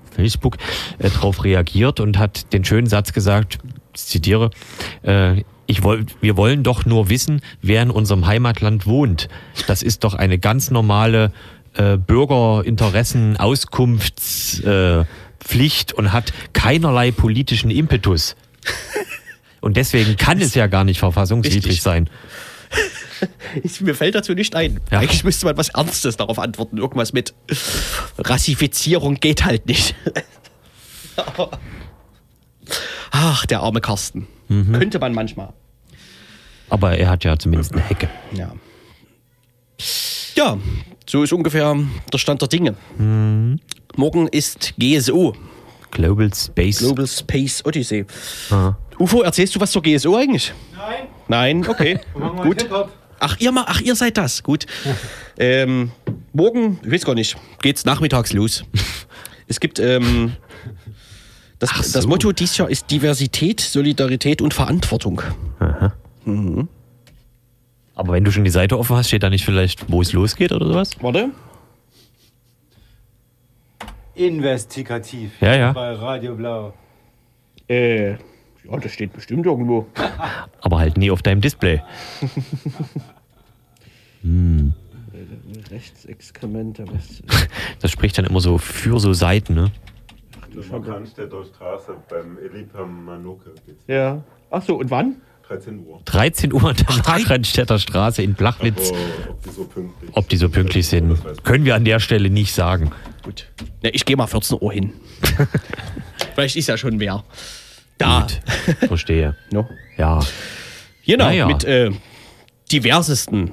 Facebook 0.09 0.55
darauf 0.99 1.43
reagiert 1.43 1.99
und 1.99 2.17
hat 2.17 2.53
den 2.53 2.63
schönen 2.63 2.87
Satz 2.87 3.11
gesagt, 3.11 3.59
ich 3.93 4.05
zitiere, 4.05 4.51
ich 5.67 5.83
woll, 5.83 6.05
wir 6.21 6.37
wollen 6.37 6.63
doch 6.63 6.85
nur 6.85 7.09
wissen, 7.09 7.41
wer 7.61 7.81
in 7.81 7.91
unserem 7.91 8.25
Heimatland 8.25 8.85
wohnt. 8.87 9.27
Das 9.67 9.81
ist 9.81 10.05
doch 10.05 10.13
eine 10.13 10.39
ganz 10.39 10.71
normale 10.71 11.33
äh, 11.73 11.97
Bürgerinteressen, 11.97 13.35
Auskunftspflicht 13.37 14.65
äh, 14.65 15.03
Pflicht 15.45 15.93
und 15.93 16.11
hat 16.11 16.33
keinerlei 16.53 17.11
politischen 17.11 17.71
Impetus. 17.71 18.35
Und 19.61 19.77
deswegen 19.77 20.17
kann 20.17 20.41
es 20.41 20.55
ja 20.55 20.67
gar 20.67 20.83
nicht 20.83 20.99
verfassungswidrig 20.99 21.65
Richtig. 21.65 21.81
sein. 21.81 22.09
Ich, 23.63 23.79
mir 23.79 23.95
fällt 23.95 24.13
dazu 24.13 24.33
nicht 24.33 24.55
ein. 24.55 24.81
Ja. 24.91 24.99
Eigentlich 24.99 25.23
müsste 25.23 25.45
man 25.45 25.55
was 25.55 25.69
Ernstes 25.69 26.17
darauf 26.17 26.37
antworten. 26.37 26.77
Irgendwas 26.77 27.13
mit 27.13 27.33
Rassifizierung 28.17 29.15
geht 29.15 29.45
halt 29.45 29.67
nicht. 29.67 29.95
Ach, 33.11 33.45
der 33.45 33.61
arme 33.61 33.79
Carsten. 33.79 34.27
Könnte 34.49 34.99
man 34.99 35.13
manchmal. 35.13 35.53
Aber 36.69 36.97
er 36.97 37.09
hat 37.09 37.23
ja 37.23 37.39
zumindest 37.39 37.71
eine 37.71 37.81
Hecke. 37.81 38.09
Ja. 38.33 38.51
Ja, 40.35 40.57
so 41.07 41.23
ist 41.23 41.31
ungefähr 41.31 41.77
der 42.11 42.17
Stand 42.17 42.41
der 42.41 42.49
Dinge. 42.49 42.75
Morgen 43.97 44.27
ist 44.27 44.73
GSO, 44.77 45.33
Global 45.91 46.33
Space. 46.33 46.79
Global 46.79 47.07
Space 47.07 47.63
Odyssey. 47.65 48.05
Aha. 48.49 48.77
UFO, 48.99 49.21
erzählst 49.21 49.55
du 49.55 49.59
was 49.59 49.71
zur 49.71 49.81
GSO 49.81 50.15
eigentlich? 50.17 50.53
Nein. 50.75 51.07
Nein, 51.27 51.67
okay. 51.67 51.99
Gut. 52.43 52.67
Ach 53.19 53.37
ihr, 53.39 53.53
ach, 53.55 53.81
ihr 53.81 53.95
seid 53.95 54.17
das. 54.17 54.43
Gut. 54.43 54.65
ähm, 55.37 55.91
morgen, 56.33 56.79
ich 56.83 56.91
weiß 56.91 57.05
gar 57.05 57.15
nicht, 57.15 57.37
geht's 57.61 57.85
nachmittags 57.85 58.33
los. 58.33 58.65
es 59.47 59.61
gibt 59.61 59.79
ähm, 59.79 60.33
das, 61.59 61.69
Ach 61.73 61.77
das 61.77 61.91
so. 61.93 62.07
Motto 62.09 62.33
dieses 62.33 62.57
Jahr 62.57 62.69
ist 62.69 62.91
Diversität, 62.91 63.61
Solidarität 63.61 64.41
und 64.41 64.53
Verantwortung. 64.53 65.21
Aber 67.95 68.13
wenn 68.13 68.25
du 68.25 68.31
schon 68.31 68.43
die 68.43 68.49
Seite 68.49 68.77
offen 68.77 68.97
hast, 68.97 69.07
steht 69.07 69.23
da 69.23 69.29
nicht 69.29 69.45
vielleicht, 69.45 69.89
wo 69.89 70.01
es 70.01 70.11
losgeht 70.11 70.51
oder 70.51 70.67
sowas? 70.67 70.91
Warte. 70.99 71.29
Investigativ. 74.15 75.41
Ja, 75.41 75.55
ja. 75.55 75.71
Bei 75.73 75.93
Radio 75.93 76.35
Blau. 76.35 76.73
Äh, 77.67 78.11
ja, 78.11 78.17
das 78.81 78.91
steht 78.93 79.13
bestimmt 79.13 79.45
irgendwo. 79.45 79.87
Aber 80.61 80.79
halt 80.79 80.97
nie 80.97 81.11
auf 81.11 81.21
deinem 81.21 81.41
Display. 81.41 81.81
Rechtsexkremente, 85.71 86.85
was? 86.87 87.21
Das 87.79 87.91
spricht 87.91 88.17
dann 88.17 88.25
immer 88.25 88.39
so 88.39 88.57
für 88.57 88.99
so 88.99 89.13
Seiten, 89.13 89.53
ne? 89.53 89.71
Markranstädter 90.71 91.43
Straße 91.43 91.95
beim 92.09 92.37
Elipam 92.37 93.05
Manuke. 93.05 93.51
Ja. 93.87 94.23
Ach 94.49 94.61
so, 94.61 94.77
und 94.77 94.89
wann? 94.89 95.17
13 95.47 95.85
Uhr. 95.85 96.01
13 96.05 96.53
Uhr 96.53 96.69
an 96.69 96.75
der 96.75 96.95
Markranstädter 97.05 97.77
Straße 97.77 98.23
in 98.23 98.33
Blachlitz. 98.33 98.91
Aber 98.91 99.31
ob 99.31 99.41
die 99.43 99.49
so 99.49 99.63
pünktlich 99.65 100.09
Ob 100.13 100.29
die 100.29 100.37
so 100.37 100.49
pünktlich 100.49 100.87
sind, 100.87 101.43
können 101.43 101.65
wir 101.65 101.75
an 101.75 101.83
der 101.85 101.99
Stelle 101.99 102.29
nicht 102.29 102.53
sagen. 102.53 102.91
Gut. 103.25 103.47
Ja, 103.81 103.89
ich 103.91 104.05
gehe 104.05 104.15
mal 104.15 104.27
14 104.27 104.59
Uhr 104.61 104.71
hin. 104.71 104.93
Vielleicht 106.35 106.55
ist 106.55 106.67
ja 106.67 106.77
schon 106.77 106.99
wer. 106.99 107.23
Da. 107.97 108.21
Gut, 108.21 108.87
verstehe. 108.87 109.35
No? 109.51 109.67
Ja. 109.97 110.19
Genau, 111.07 111.25
Naja. 111.25 111.47
mit 111.47 111.63
äh, 111.63 111.89
diversesten 112.71 113.49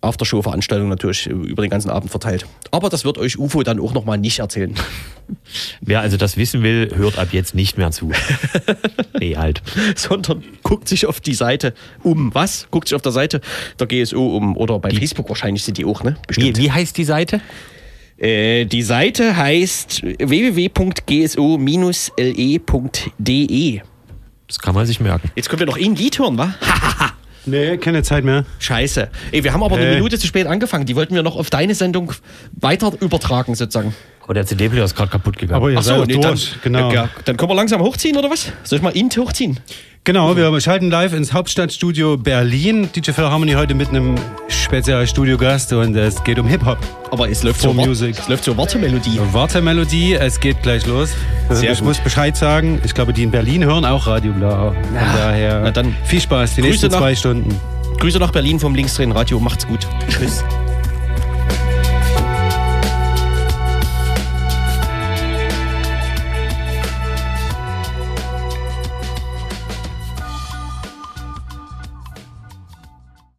Aftershow-Veranstaltungen 0.00 0.88
natürlich 0.88 1.26
äh, 1.28 1.32
über 1.32 1.60
den 1.62 1.70
ganzen 1.70 1.90
Abend 1.90 2.10
verteilt. 2.10 2.46
Aber 2.70 2.88
das 2.88 3.04
wird 3.04 3.18
euch 3.18 3.38
UFO 3.38 3.62
dann 3.62 3.78
auch 3.80 3.92
nochmal 3.92 4.16
nicht 4.16 4.38
erzählen. 4.38 4.74
Wer 5.82 6.00
also 6.00 6.16
das 6.16 6.38
wissen 6.38 6.62
will, 6.62 6.90
hört 6.94 7.18
ab 7.18 7.28
jetzt 7.32 7.54
nicht 7.54 7.76
mehr 7.76 7.90
zu. 7.90 8.12
nee, 9.20 9.36
halt. 9.36 9.62
Sondern 9.94 10.42
guckt 10.62 10.88
sich 10.88 11.04
auf 11.04 11.20
die 11.20 11.34
Seite 11.34 11.74
um. 12.02 12.34
Was? 12.34 12.66
Guckt 12.70 12.88
sich 12.88 12.94
auf 12.94 13.02
der 13.02 13.12
Seite 13.12 13.42
der 13.78 13.86
GSO 13.88 14.38
um. 14.38 14.56
Oder 14.56 14.78
bei 14.78 14.90
Facebook 14.90 15.28
wahrscheinlich 15.28 15.64
sind 15.64 15.76
die 15.76 15.84
auch, 15.84 16.02
ne? 16.02 16.16
Wie, 16.30 16.56
wie 16.56 16.70
heißt 16.72 16.96
die 16.96 17.04
Seite? 17.04 17.42
Äh, 18.18 18.66
die 18.66 18.82
Seite 18.82 19.36
heißt 19.36 20.02
www.gso-le.de. 22.62 23.80
Das 24.46 24.58
kann 24.58 24.74
man 24.74 24.86
sich 24.86 25.00
merken. 25.00 25.30
Jetzt 25.34 25.48
können 25.48 25.60
wir 25.60 25.66
noch 25.66 25.78
ein 25.78 25.94
Lied 25.96 26.18
hören, 26.18 26.36
wa? 26.38 26.54
Nee, 27.44 27.76
keine 27.76 28.04
Zeit 28.04 28.22
mehr. 28.22 28.44
Scheiße. 28.60 29.08
Ey, 29.32 29.42
wir 29.42 29.52
haben 29.52 29.64
aber 29.64 29.74
eine 29.74 29.86
Äh. 29.86 29.94
Minute 29.96 30.16
zu 30.16 30.28
spät 30.28 30.46
angefangen. 30.46 30.86
Die 30.86 30.94
wollten 30.94 31.16
wir 31.16 31.24
noch 31.24 31.34
auf 31.34 31.50
deine 31.50 31.74
Sendung 31.74 32.12
weiter 32.52 32.92
übertragen, 33.00 33.56
sozusagen. 33.56 33.92
Aber 34.22 34.34
der 34.34 34.46
CD-Player 34.46 34.84
ist 34.84 34.94
gerade 34.94 35.10
kaputt 35.10 35.36
gegangen. 35.38 35.56
Aber 35.56 35.68
ihr 35.72 35.78
Ach 35.78 35.82
so, 35.82 35.98
seid 35.98 36.06
nee, 36.06 36.14
durch, 36.20 36.52
dann, 36.52 36.60
genau. 36.62 36.92
Ja, 36.92 37.08
dann 37.24 37.36
können 37.36 37.50
wir 37.50 37.56
langsam 37.56 37.80
hochziehen, 37.80 38.16
oder 38.16 38.30
was? 38.30 38.52
Soll 38.62 38.76
ich 38.76 38.82
mal 38.84 38.90
Int 38.90 39.16
hochziehen? 39.16 39.58
Genau, 40.04 40.36
wir 40.36 40.60
schalten 40.60 40.90
live 40.90 41.12
ins 41.12 41.32
Hauptstadtstudio 41.32 42.16
Berlin. 42.16 42.88
DJ 42.92 43.12
Philharmony 43.12 43.52
heute 43.52 43.74
mit 43.74 43.90
einem 43.90 44.16
Spezialstudiogast 44.48 45.72
und 45.74 45.94
es 45.94 46.24
geht 46.24 46.40
um 46.40 46.48
Hip-Hop. 46.48 46.78
Aber 47.12 47.30
es 47.30 47.44
läuft, 47.44 47.60
so, 47.60 47.72
Music. 47.72 48.18
es 48.18 48.28
läuft 48.28 48.42
so 48.42 48.56
Wartemelodie. 48.56 49.20
Wartemelodie, 49.32 50.14
es 50.14 50.40
geht 50.40 50.60
gleich 50.64 50.86
los. 50.88 51.10
Sehr 51.50 51.70
ich 51.70 51.78
gut. 51.78 51.86
muss 51.86 51.98
Bescheid 51.98 52.36
sagen, 52.36 52.80
ich 52.84 52.94
glaube, 52.94 53.12
die 53.12 53.22
in 53.22 53.30
Berlin 53.30 53.62
hören 53.64 53.84
auch 53.84 54.08
Radio 54.08 54.32
Blau. 54.32 54.72
Von 54.72 54.94
daher 55.16 55.60
na 55.62 55.70
dann 55.70 55.94
viel 56.04 56.20
Spaß, 56.20 56.56
die 56.56 56.62
Grüße 56.62 56.70
nächsten 56.72 56.90
nach- 56.90 56.98
zwei 56.98 57.14
Stunden. 57.14 57.60
Grüße 58.00 58.18
nach 58.18 58.32
Berlin 58.32 58.58
vom 58.58 58.74
Linksdrehen 58.74 59.12
Radio. 59.12 59.38
Macht's 59.38 59.68
gut. 59.68 59.86
Tschüss. 60.08 60.42